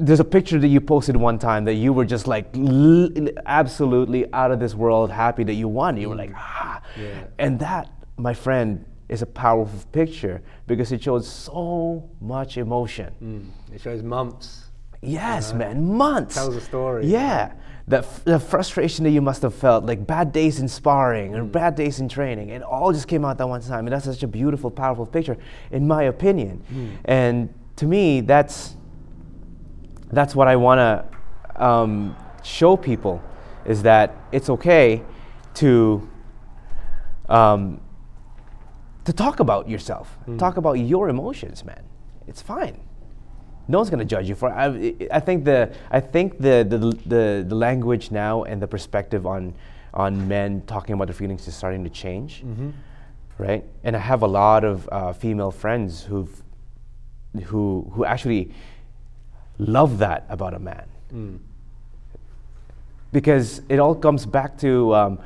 There's 0.03 0.20
a 0.20 0.24
picture 0.26 0.57
that 0.57 0.68
you 0.68 0.82
posted 0.82 1.16
one 1.16 1.38
time 1.38 1.66
that 1.66 1.76
you 1.76 1.93
were 1.93 2.05
just 2.05 2.26
like 2.26 2.47
l- 2.57 3.09
absolutely 3.45 4.26
out 4.34 4.49
of 4.51 4.59
this 4.59 4.74
world, 4.74 5.12
happy 5.12 5.43
that 5.43 5.53
you 5.53 5.68
won. 5.68 5.95
You 5.95 6.09
were 6.09 6.16
like, 6.16 6.32
ah, 6.36 6.82
Yeah. 6.99 7.26
and 7.38 7.59
that, 7.59 7.91
my 8.18 8.34
friend, 8.34 8.84
is 9.09 9.22
a 9.22 9.28
powerful 9.28 9.78
picture 9.91 10.41
because 10.66 10.91
it 10.91 11.03
shows 11.03 11.28
so 11.28 12.09
much 12.20 12.57
emotion. 12.57 13.14
Mm. 13.24 13.76
It 13.76 13.82
shows 13.82 14.01
months. 14.01 14.72
Yes, 15.03 15.53
man, 15.53 15.93
months. 15.93 16.34
Tells 16.34 16.55
a 16.55 16.62
story. 16.62 17.05
Yeah, 17.05 17.53
the, 17.88 17.99
f- 17.99 18.24
the 18.24 18.39
frustration 18.39 19.03
that 19.03 19.12
you 19.12 19.22
must 19.22 19.43
have 19.43 19.53
felt, 19.53 19.86
like 19.86 20.07
bad 20.07 20.32
days 20.32 20.59
in 20.59 20.68
sparring 20.68 21.34
Mm. 21.34 21.39
or 21.39 21.43
bad 21.43 21.76
days 21.76 21.99
in 21.99 22.09
training, 22.09 22.49
it 22.49 22.64
all 22.64 22.91
just 22.91 23.07
came 23.07 23.24
out 23.24 23.38
that 23.38 23.47
one 23.47 23.62
time, 23.62 23.86
and 23.86 23.93
that's 23.93 24.05
such 24.05 24.24
a 24.24 24.28
beautiful, 24.28 24.72
powerful 24.72 25.05
picture, 25.05 25.38
in 25.70 25.86
my 25.88 26.03
opinion. 26.03 26.64
Mm. 26.74 26.89
And 27.05 27.53
to 27.82 27.88
me, 27.88 28.22
that's 28.22 28.76
that's 30.12 30.36
what 30.36 30.48
I 30.48 30.56
want 30.56 30.80
to 30.80 31.66
um, 31.66 32.16
show 32.44 32.78
people, 32.78 33.20
is 33.66 33.82
that 33.82 34.16
it's 34.32 34.52
okay 34.52 35.02
to 35.56 36.08
um, 37.28 37.82
to 39.06 39.12
talk 39.12 39.40
about 39.40 39.68
yourself, 39.68 40.16
talk 40.38 40.58
about 40.58 40.74
your 40.74 41.10
emotions, 41.10 41.66
man. 41.66 41.84
It's 42.28 42.42
fine 42.42 42.80
no 43.68 43.78
one's 43.78 43.90
going 43.90 44.00
to 44.00 44.06
judge 44.06 44.28
you 44.28 44.36
for 44.36 44.50
it. 44.50 44.54
I, 44.54 45.18
I 45.18 45.20
think 45.22 45.46
the 45.46 45.72
I 45.92 46.02
think 46.02 46.40
the, 46.40 46.66
the 46.68 46.78
the 47.06 47.46
the 47.48 47.56
language 47.56 48.12
now 48.12 48.44
and 48.44 48.62
the 48.62 48.68
perspective 48.68 49.26
on 49.26 49.54
on 49.94 50.28
men 50.28 50.62
talking 50.68 50.94
about 50.94 51.08
their 51.08 51.14
feelings 51.14 51.48
is 51.48 51.56
starting 51.56 51.84
to 51.86 51.90
change, 51.90 52.44
right? 53.38 53.64
And 53.84 53.96
I 53.96 54.00
have 54.00 54.24
a 54.24 54.28
lot 54.28 54.64
of 54.66 54.90
uh, 54.92 55.14
female 55.14 55.52
friends 55.52 56.04
who've 56.04 56.41
who 57.46 57.90
who 57.94 58.04
actually 58.06 58.52
love 59.58 59.98
that 60.00 60.26
about 60.30 60.54
a 60.54 60.60
man 60.60 60.86
Mm. 61.14 61.40
because 63.12 63.62
it 63.70 63.80
all 63.80 63.96
comes 63.96 64.26
back 64.26 64.58
to 64.60 64.96
um, 64.96 65.20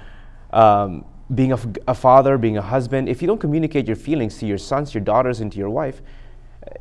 um, 0.52 1.06
being 1.34 1.52
a, 1.52 1.56
f- 1.56 1.68
a 1.88 1.94
father, 1.94 2.38
being 2.38 2.58
a 2.58 2.62
husband. 2.62 3.08
If 3.10 3.22
you 3.22 3.28
don't 3.28 3.40
communicate 3.40 3.86
your 3.88 3.96
feelings 3.96 4.38
to 4.40 4.46
your 4.48 4.58
sons, 4.58 4.94
your 4.94 5.04
daughters, 5.04 5.42
and 5.42 5.52
to 5.52 5.58
your 5.60 5.70
wife, 5.70 6.02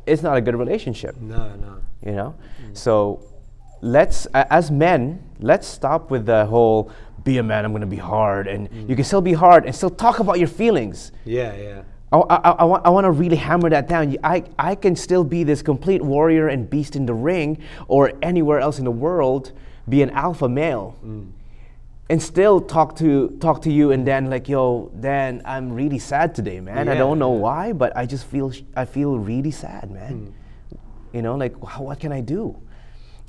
it's 0.07 0.23
not 0.23 0.35
a 0.37 0.41
good 0.41 0.55
relationship 0.55 1.15
No, 1.21 1.55
no. 1.57 1.77
you 2.03 2.13
know 2.13 2.33
so 2.73 3.21
let's 3.81 4.25
as 4.33 4.71
men 4.71 5.21
let's 5.39 5.67
stop 5.67 6.09
with 6.09 6.25
the 6.25 6.47
whole 6.47 6.89
be 7.23 7.37
a 7.37 7.43
man 7.43 7.63
i'm 7.65 7.71
going 7.71 7.81
to 7.81 7.87
be 7.87 7.95
hard 8.15 8.47
and 8.47 8.67
you 8.89 8.95
can 8.95 9.05
still 9.05 9.21
be 9.21 9.33
hard 9.33 9.63
and 9.65 9.75
still 9.75 9.91
talk 9.91 10.19
about 10.19 10.39
your 10.39 10.47
feelings 10.47 11.11
Yeah, 11.23 11.53
yeah. 11.55 11.81
I, 12.21 12.35
I, 12.35 12.51
I, 12.51 12.63
want, 12.63 12.85
I 12.85 12.89
want 12.89 13.05
to 13.05 13.11
really 13.11 13.35
hammer 13.35 13.69
that 13.69 13.87
down. 13.87 14.15
I, 14.23 14.43
I 14.57 14.75
can 14.75 14.95
still 14.95 15.23
be 15.23 15.43
this 15.43 15.61
complete 15.61 16.01
warrior 16.01 16.47
and 16.47 16.69
beast 16.69 16.95
in 16.95 17.05
the 17.05 17.13
ring 17.13 17.61
or 17.87 18.13
anywhere 18.21 18.59
else 18.59 18.79
in 18.79 18.85
the 18.85 18.91
world, 18.91 19.51
be 19.89 20.01
an 20.01 20.09
alpha 20.11 20.47
male, 20.47 20.97
mm. 21.03 21.29
and 22.09 22.21
still 22.21 22.61
talk 22.61 22.95
to 22.97 23.29
talk 23.39 23.61
to 23.63 23.71
you 23.71 23.91
and 23.91 24.07
then 24.07 24.29
like, 24.29 24.47
yo, 24.47 24.91
Dan, 24.99 25.41
I'm 25.45 25.73
really 25.73 25.99
sad 25.99 26.35
today, 26.35 26.59
man. 26.59 26.87
I 26.87 26.95
don't 26.95 27.19
know 27.19 27.31
why, 27.31 27.73
but 27.73 27.95
I 27.97 28.05
just 28.05 28.25
feel 28.25 28.51
sh- 28.51 28.63
I 28.75 28.85
feel 28.85 29.17
really 29.17 29.51
sad, 29.51 29.91
man. 29.91 30.33
Mm. 30.71 30.77
You 31.13 31.21
know, 31.21 31.35
like 31.35 31.55
wh- 31.55 31.81
what 31.81 31.99
can 31.99 32.11
I 32.11 32.21
do? 32.21 32.55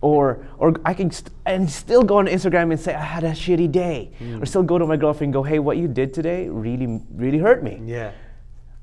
Or, 0.02 0.46
or 0.58 0.74
I 0.84 0.92
can 0.92 1.10
st- 1.10 1.32
and 1.46 1.70
still 1.70 2.02
go 2.02 2.18
on 2.18 2.26
Instagram 2.26 2.70
and 2.70 2.78
say 2.78 2.94
I 2.94 3.02
had 3.02 3.24
a 3.24 3.30
shitty 3.30 3.72
day, 3.72 4.12
mm. 4.20 4.42
or 4.42 4.46
still 4.46 4.62
go 4.62 4.76
to 4.76 4.86
my 4.86 4.96
girlfriend 4.96 5.28
and 5.28 5.32
go, 5.32 5.42
hey, 5.42 5.58
what 5.58 5.78
you 5.78 5.88
did 5.88 6.12
today 6.12 6.48
really, 6.50 7.00
really 7.14 7.38
hurt 7.38 7.62
me 7.62 7.80
Yeah. 7.82 8.12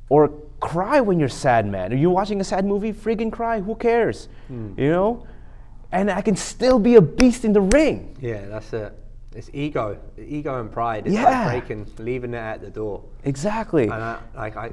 Or 0.10 0.30
cry 0.60 1.02
when 1.02 1.20
you're 1.20 1.30
sad, 1.30 1.66
man. 1.66 1.92
Are 1.92 1.96
you 1.96 2.10
watching 2.10 2.40
a 2.42 2.44
sad 2.44 2.66
movie? 2.66 2.94
Friggin' 2.94 3.32
cry. 3.32 3.60
Who 3.60 3.76
cares? 3.76 4.28
Hmm. 4.48 4.74
You 4.78 4.90
know? 4.92 5.28
And 5.92 6.10
I 6.10 6.22
can 6.22 6.36
still 6.36 6.80
be 6.80 6.96
a 6.96 7.02
beast 7.02 7.46
in 7.46 7.54
the 7.54 7.62
ring. 7.62 8.16
Yeah, 8.20 8.46
that's 8.48 8.74
it. 8.74 8.94
It's 9.36 9.50
ego, 9.54 9.98
ego 10.18 10.60
and 10.60 10.72
pride. 10.72 11.08
It's 11.08 11.16
Yeah. 11.16 11.24
like 11.24 11.68
breaking, 11.68 11.88
leaving 11.98 12.34
it 12.34 12.38
at 12.38 12.62
the 12.62 12.70
door. 12.70 13.04
Exactly. 13.24 13.84
And 13.84 13.94
I, 13.94 14.20
like 14.36 14.56
I 14.58 14.72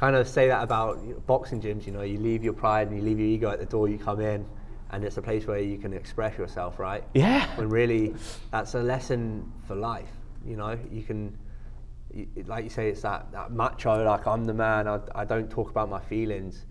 kind 0.00 0.16
of 0.16 0.26
say 0.28 0.48
that 0.48 0.62
about 0.62 0.98
boxing 1.26 1.60
gyms. 1.60 1.86
You 1.86 1.92
know, 1.92 2.02
you 2.02 2.18
leave 2.18 2.42
your 2.42 2.54
pride 2.54 2.88
and 2.88 2.96
you 2.96 3.02
leave 3.02 3.18
your 3.18 3.28
ego 3.28 3.50
at 3.50 3.58
the 3.58 3.66
door. 3.66 3.88
You 3.88 3.98
come 3.98 4.20
in, 4.20 4.46
and 4.92 5.04
it's 5.04 5.18
a 5.18 5.22
place 5.22 5.46
where 5.46 5.58
you 5.58 5.76
can 5.76 5.92
express 5.92 6.38
yourself, 6.38 6.78
right? 6.78 7.04
Yeah. 7.14 7.46
When 7.56 7.68
really, 7.68 8.14
that's 8.50 8.74
a 8.74 8.82
lesson 8.82 9.50
for 9.66 9.74
life. 9.74 10.08
You 10.46 10.56
know, 10.56 10.78
you 10.90 11.02
can, 11.02 11.36
like 12.46 12.64
you 12.64 12.70
say, 12.70 12.88
it's 12.88 13.02
that, 13.02 13.30
that 13.32 13.52
macho. 13.52 14.04
Like 14.04 14.26
I'm 14.26 14.44
the 14.44 14.54
man. 14.54 14.88
I, 14.88 15.00
I 15.14 15.24
don't 15.24 15.50
talk 15.50 15.70
about 15.70 15.88
my 15.90 16.00
feelings, 16.00 16.64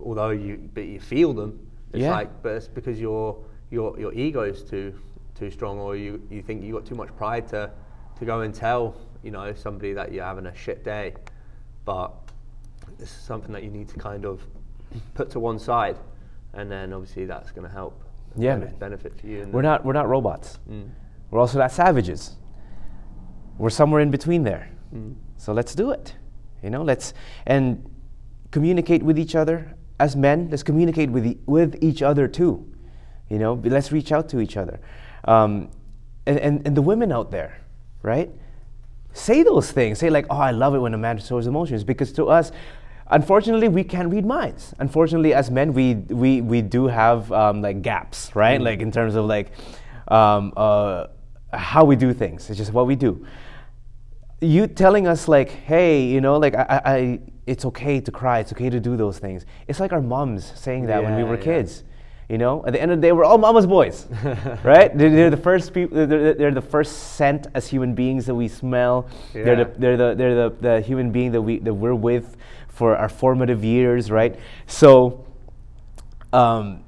although 0.00 0.30
you 0.30 0.70
but 0.74 0.84
you 0.86 1.00
feel 1.00 1.32
them. 1.32 1.58
It's 1.92 2.02
Yeah. 2.02 2.12
like, 2.12 2.42
but 2.42 2.52
it's 2.52 2.68
because 2.68 3.00
your 3.00 3.42
your 3.70 3.98
your 3.98 4.12
ego 4.14 4.42
is 4.42 4.62
too 4.62 4.94
too 5.34 5.50
strong, 5.50 5.78
or 5.78 5.96
you 5.96 6.22
you 6.30 6.42
think 6.42 6.62
you 6.62 6.72
got 6.72 6.86
too 6.86 6.94
much 6.94 7.14
pride 7.16 7.48
to 7.48 7.70
to 8.18 8.24
go 8.24 8.40
and 8.42 8.54
tell 8.54 8.96
you 9.22 9.30
know 9.30 9.52
somebody 9.54 9.92
that 9.94 10.12
you're 10.12 10.24
having 10.24 10.46
a 10.46 10.54
shit 10.54 10.84
day, 10.84 11.14
but 11.84 12.12
it's 12.98 13.10
something 13.10 13.52
that 13.52 13.62
you 13.64 13.70
need 13.70 13.88
to 13.88 13.98
kind 13.98 14.24
of 14.24 14.42
put 15.14 15.28
to 15.30 15.40
one 15.40 15.58
side, 15.58 15.98
and 16.52 16.70
then 16.70 16.92
obviously 16.92 17.24
that's 17.26 17.50
going 17.50 17.66
to 17.66 17.72
help. 17.72 18.02
Yeah, 18.36 18.54
bene- 18.56 18.64
man. 18.66 18.74
benefit 18.78 19.18
for 19.20 19.26
you. 19.26 19.48
We're 19.50 19.62
not 19.62 19.84
we're 19.84 19.92
not 19.92 20.08
robots. 20.08 20.58
Mm. 20.70 20.88
We're 21.30 21.40
also 21.40 21.58
not 21.58 21.72
savages. 21.72 22.36
We're 23.58 23.70
somewhere 23.70 24.00
in 24.00 24.10
between 24.10 24.44
there. 24.44 24.70
Mm. 24.94 25.16
So 25.36 25.52
let's 25.52 25.74
do 25.74 25.90
it. 25.90 26.14
You 26.62 26.70
know, 26.70 26.82
let's 26.82 27.14
and 27.46 27.84
communicate 28.50 29.02
with 29.02 29.18
each 29.18 29.34
other 29.34 29.74
as 30.00 30.16
men. 30.16 30.48
Let's 30.50 30.62
communicate 30.62 31.10
with 31.10 31.26
e- 31.26 31.38
with 31.46 31.76
each 31.82 32.02
other 32.02 32.26
too. 32.28 32.64
You 33.28 33.38
know, 33.38 33.60
let's 33.64 33.92
reach 33.92 34.12
out 34.12 34.28
to 34.30 34.40
each 34.40 34.56
other. 34.56 34.80
Um, 35.24 35.70
and, 36.26 36.38
and 36.38 36.66
and 36.66 36.76
the 36.76 36.82
women 36.82 37.12
out 37.12 37.30
there, 37.30 37.60
right? 38.02 38.30
Say 39.12 39.42
those 39.42 39.70
things. 39.70 39.98
Say 39.98 40.10
like, 40.10 40.26
"Oh, 40.30 40.38
I 40.38 40.50
love 40.50 40.74
it 40.74 40.78
when 40.78 40.94
a 40.94 40.98
man 40.98 41.18
shows 41.18 41.46
emotions," 41.46 41.84
because 41.84 42.12
to 42.12 42.26
us. 42.26 42.52
Unfortunately, 43.10 43.68
we 43.68 43.84
can't 43.84 44.10
read 44.10 44.26
minds. 44.26 44.74
Unfortunately, 44.80 45.32
as 45.32 45.50
men, 45.50 45.72
we 45.72 45.94
we, 45.94 46.42
we 46.42 46.60
do 46.60 46.86
have 46.86 47.32
um, 47.32 47.62
like 47.62 47.80
gaps, 47.80 48.34
right? 48.36 48.60
Like 48.60 48.80
in 48.80 48.92
terms 48.92 49.14
of 49.14 49.24
like 49.24 49.52
um, 50.08 50.52
uh, 50.56 51.06
how 51.52 51.84
we 51.84 51.96
do 51.96 52.12
things. 52.12 52.50
It's 52.50 52.58
just 52.58 52.72
what 52.72 52.86
we 52.86 52.96
do 52.96 53.26
you 54.40 54.66
telling 54.66 55.06
us 55.06 55.28
like 55.28 55.50
hey 55.50 56.04
you 56.04 56.20
know 56.20 56.36
like 56.36 56.54
I, 56.54 56.62
I, 56.62 56.94
I 56.94 57.20
it's 57.46 57.64
okay 57.64 58.00
to 58.00 58.10
cry 58.10 58.40
it's 58.40 58.52
okay 58.52 58.70
to 58.70 58.80
do 58.80 58.96
those 58.96 59.18
things. 59.18 59.46
It's 59.66 59.80
like 59.80 59.92
our 59.92 60.00
moms 60.00 60.52
saying 60.54 60.86
that 60.86 61.02
when 61.02 61.16
we 61.16 61.24
were 61.24 61.36
yeah. 61.36 61.44
kids 61.44 61.84
you 62.28 62.36
know? 62.36 62.62
At 62.66 62.74
the 62.74 62.82
end 62.82 62.90
of 62.90 62.98
the 62.98 63.06
day 63.06 63.12
we're 63.12 63.24
all 63.24 63.38
mama's 63.38 63.66
boys 63.66 64.06
right? 64.62 64.96
They're, 64.96 65.10
they're 65.10 65.30
the 65.30 65.36
first 65.36 65.72
people 65.72 66.06
they're, 66.06 66.34
they're 66.34 66.50
the 66.50 66.60
first 66.60 67.14
scent 67.14 67.46
as 67.54 67.66
human 67.66 67.94
beings 67.94 68.26
that 68.26 68.34
we 68.34 68.48
smell. 68.48 69.08
They're, 69.32 69.64
the, 69.64 69.72
they're, 69.78 69.96
the, 69.96 70.14
they're 70.14 70.34
the, 70.34 70.56
the 70.60 70.80
human 70.80 71.10
being 71.10 71.32
that, 71.32 71.42
we, 71.42 71.58
that 71.60 71.72
we're 71.72 71.94
with 71.94 72.36
for 72.68 72.96
our 72.96 73.08
formative 73.08 73.64
years 73.64 74.10
right? 74.10 74.38
So 74.66 75.24
um, 76.32 76.84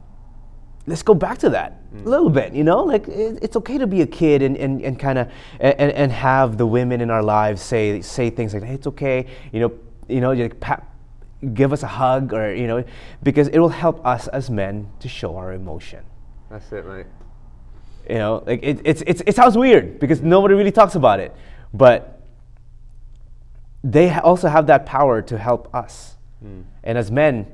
let's 0.87 1.03
go 1.03 1.15
back 1.15 1.39
to 1.39 1.51
that 1.51 1.79
mm. 1.93 2.05
a 2.05 2.09
little 2.09 2.31
bit 2.31 2.53
you 2.53 2.65
know? 2.65 2.85
Like 2.85 3.09
it, 3.09 3.39
it's 3.43 3.57
okay 3.57 3.79
to 3.79 3.87
be 3.87 4.03
a 4.03 4.07
kid 4.07 4.43
and, 4.43 4.57
and, 4.57 4.83
and 4.83 4.99
kind 4.99 5.19
of 5.19 5.31
and, 5.61 5.93
and 5.93 6.13
have 6.13 6.59
the 6.59 6.67
women 6.67 7.01
in 7.01 7.11
our 7.11 7.23
lives 7.23 7.63
say 7.63 8.01
say 8.01 8.31
things 8.31 8.55
like 8.55 8.63
hey, 8.63 8.75
it's 8.75 8.87
okay 8.89 9.27
you 9.53 9.61
know 9.61 9.73
you 10.09 10.21
know 10.21 10.33
like 10.33 10.59
pat, 10.61 10.87
give 11.55 11.73
us 11.73 11.83
a 11.83 11.87
hug 11.87 12.33
or 12.33 12.55
you 12.55 12.67
know 12.67 12.85
because 13.23 13.49
it 13.49 13.59
will 13.59 13.69
help 13.69 14.05
us 14.07 14.29
as 14.29 14.51
men 14.51 14.89
to 15.01 15.09
show 15.09 15.37
our 15.37 15.53
emotion. 15.53 16.05
That's 16.51 16.71
it, 16.73 16.87
mate. 16.87 17.07
you 18.09 18.17
know 18.17 18.43
like 18.47 18.61
it, 18.63 18.81
it's, 18.85 19.03
it's, 19.07 19.23
it 19.27 19.37
sounds 19.37 19.57
weird 19.57 20.01
because 20.01 20.21
nobody 20.21 20.55
really 20.55 20.73
talks 20.73 20.95
about 20.95 21.21
it 21.21 21.35
but 21.73 22.21
they 23.83 24.13
also 24.13 24.49
have 24.49 24.67
that 24.67 24.87
power 24.87 25.23
to 25.23 25.39
help 25.39 25.75
us. 25.75 26.17
Mm. 26.45 26.65
And 26.83 26.99
as 26.99 27.11
men 27.11 27.47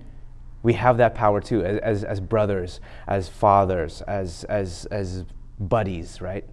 we 0.66 0.72
have 0.72 0.96
that 0.96 1.14
power 1.14 1.40
too 1.40 1.64
as, 1.64 1.78
as, 1.78 2.04
as 2.04 2.18
brothers 2.18 2.80
as 3.06 3.28
fathers 3.28 4.02
as, 4.02 4.42
as, 4.44 4.84
as 4.86 5.24
buddies 5.60 6.20
right? 6.20 6.44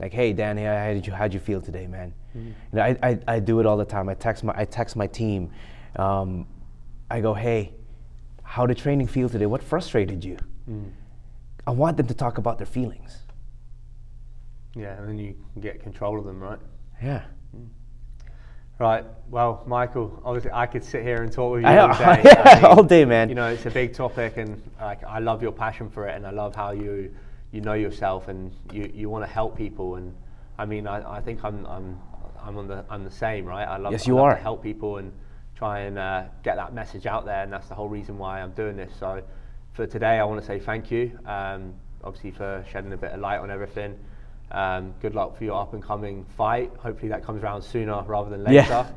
Like 0.00 0.12
hey 0.12 0.32
danny 0.32 0.64
how 0.64 0.92
did 0.92 1.06
you 1.06 1.12
how'd 1.12 1.32
you 1.32 1.38
feel 1.38 1.60
today 1.60 1.86
man? 1.86 2.12
You 2.34 2.54
know 2.72 2.82
I, 2.82 2.96
I, 3.02 3.18
I 3.28 3.38
do 3.38 3.60
it 3.60 3.66
all 3.66 3.76
the 3.76 3.84
time. 3.84 4.08
I 4.08 4.14
text 4.14 4.42
my, 4.42 4.52
I 4.56 4.64
text 4.64 4.96
my 4.96 5.06
team. 5.06 5.52
Um, 5.94 6.48
i 7.10 7.20
go 7.20 7.32
hey 7.32 7.72
how 8.42 8.66
did 8.66 8.76
training 8.76 9.06
feel 9.06 9.28
today? 9.28 9.46
What 9.46 9.62
frustrated 9.62 10.24
you? 10.24 10.36
I 11.68 11.70
want 11.70 11.96
them 11.96 12.08
to 12.08 12.14
talk 12.14 12.38
about 12.38 12.58
their 12.58 12.66
feelings. 12.66 13.18
Yeah, 14.74 14.98
and 14.98 15.08
then 15.08 15.18
you 15.18 15.36
get 15.60 15.80
control 15.80 16.18
of 16.18 16.24
them, 16.24 16.40
right? 16.40 16.58
yeah 17.00 17.22
Right. 18.80 19.04
Well, 19.28 19.62
Michael, 19.66 20.20
obviously 20.24 20.50
I 20.52 20.66
could 20.66 20.82
sit 20.82 21.02
here 21.02 21.22
and 21.22 21.30
talk 21.30 21.52
with 21.52 21.62
you 21.62 21.68
I- 21.68 21.78
all 21.78 21.96
day. 21.96 22.22
yeah, 22.24 22.42
I 22.44 22.54
mean, 22.54 22.64
all 22.64 22.82
day, 22.82 23.04
man. 23.04 23.28
You 23.28 23.34
know, 23.34 23.48
it's 23.48 23.66
a 23.66 23.70
big 23.70 23.92
topic, 23.92 24.38
and 24.38 24.60
like 24.80 25.04
I 25.04 25.18
love 25.18 25.42
your 25.42 25.52
passion 25.52 25.90
for 25.90 26.08
it, 26.08 26.16
and 26.16 26.26
I 26.26 26.30
love 26.30 26.56
how 26.56 26.70
you 26.72 27.14
you 27.52 27.60
know 27.60 27.74
yourself 27.74 28.28
and 28.28 28.52
you, 28.72 28.90
you 28.94 29.10
want 29.10 29.24
to 29.24 29.30
help 29.30 29.56
people. 29.56 29.96
And 29.96 30.14
I 30.58 30.64
mean, 30.64 30.86
I, 30.86 31.16
I 31.16 31.20
think 31.20 31.44
I'm, 31.44 31.66
I'm, 31.66 31.98
I'm, 32.42 32.56
on 32.56 32.68
the, 32.68 32.84
I'm 32.88 33.04
the 33.04 33.10
same, 33.10 33.44
right? 33.44 33.64
I 33.64 33.76
love, 33.76 33.92
Yes, 33.92 34.06
I 34.06 34.10
you 34.10 34.14
love 34.14 34.24
are. 34.26 34.34
to 34.36 34.40
help 34.40 34.62
people 34.62 34.98
and 34.98 35.12
try 35.56 35.80
and 35.80 35.98
uh, 35.98 36.24
get 36.42 36.56
that 36.56 36.72
message 36.72 37.06
out 37.06 37.24
there. 37.24 37.42
And 37.42 37.52
that's 37.52 37.68
the 37.68 37.74
whole 37.74 37.88
reason 37.88 38.18
why 38.18 38.40
I'm 38.40 38.52
doing 38.52 38.76
this. 38.76 38.92
So 38.98 39.22
for 39.72 39.86
today, 39.86 40.18
I 40.18 40.24
want 40.24 40.40
to 40.40 40.46
say 40.46 40.58
thank 40.60 40.90
you, 40.90 41.18
um, 41.26 41.74
obviously, 42.04 42.30
for 42.30 42.64
shedding 42.70 42.92
a 42.92 42.96
bit 42.96 43.12
of 43.12 43.20
light 43.20 43.38
on 43.40 43.50
everything. 43.50 43.98
Um, 44.50 44.94
good 45.00 45.14
luck 45.14 45.36
for 45.36 45.44
your 45.44 45.60
up 45.60 45.74
and 45.74 45.82
coming 45.82 46.24
fight. 46.36 46.70
Hopefully, 46.78 47.08
that 47.08 47.24
comes 47.24 47.42
around 47.42 47.62
sooner 47.62 48.02
rather 48.02 48.30
than 48.30 48.44
later. 48.44 48.56
Yeah. 48.68 48.90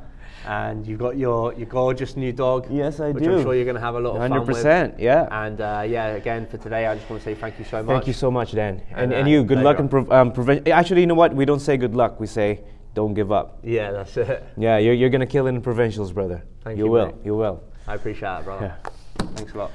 And 0.45 0.85
you've 0.85 0.99
got 0.99 1.15
your, 1.15 1.53
your 1.53 1.67
gorgeous 1.67 2.17
new 2.17 2.33
dog. 2.33 2.67
Yes, 2.69 2.99
I 2.99 3.07
do. 3.07 3.13
which 3.13 3.23
do. 3.23 3.35
I'm 3.37 3.43
sure 3.43 3.55
you're 3.55 3.63
going 3.63 3.75
to 3.75 3.81
have 3.81 3.95
a 3.95 3.99
lot 3.99 4.17
of 4.17 4.29
fun 4.29 4.55
100%, 4.55 4.99
Yeah. 4.99 5.27
And 5.31 5.61
uh, 5.61 5.85
yeah, 5.87 6.07
again 6.07 6.47
for 6.47 6.57
today, 6.57 6.85
I 6.87 6.95
just 6.95 7.09
want 7.09 7.21
to 7.21 7.23
say 7.23 7.33
thank 7.33 7.57
you 7.59 7.63
so 7.65 7.81
much. 7.81 7.93
Thank 7.93 8.07
you 8.07 8.13
so 8.13 8.29
much, 8.29 8.51
Dan. 8.51 8.81
And, 8.89 8.99
And, 9.03 9.13
and 9.13 9.27
uh, 9.27 9.29
you, 9.29 9.43
good 9.45 9.59
luck 9.59 9.79
in 9.79 9.87
prov- 9.87 10.11
um, 10.11 10.33
prevention. 10.33 10.67
Actually, 10.69 11.01
you 11.01 11.07
know 11.07 11.13
what? 11.15 11.33
We 11.33 11.45
don't 11.45 11.61
say 11.61 11.77
good 11.77 11.95
luck. 11.95 12.19
We 12.19 12.27
say 12.27 12.61
don't 12.93 13.13
give 13.13 13.31
up. 13.31 13.59
Yeah, 13.63 13.91
that's 13.91 14.17
it. 14.17 14.43
Yeah, 14.57 14.79
you're, 14.79 14.93
you're 14.93 15.09
gonna 15.09 15.25
kill 15.25 15.47
it 15.47 15.49
in 15.49 15.61
provincials, 15.61 16.11
brother. 16.11 16.43
Thank 16.63 16.77
you 16.77 16.85
you, 16.85 16.91
will. 16.91 17.05
mate. 17.07 17.15
You 17.23 17.35
will. 17.35 17.63
I 17.87 17.95
appreciate 17.95 18.39
it, 18.39 18.43
brother. 18.43 18.75
Yeah. 18.83 19.27
Thanks 19.35 19.53
a 19.53 19.57
lot. 19.57 19.71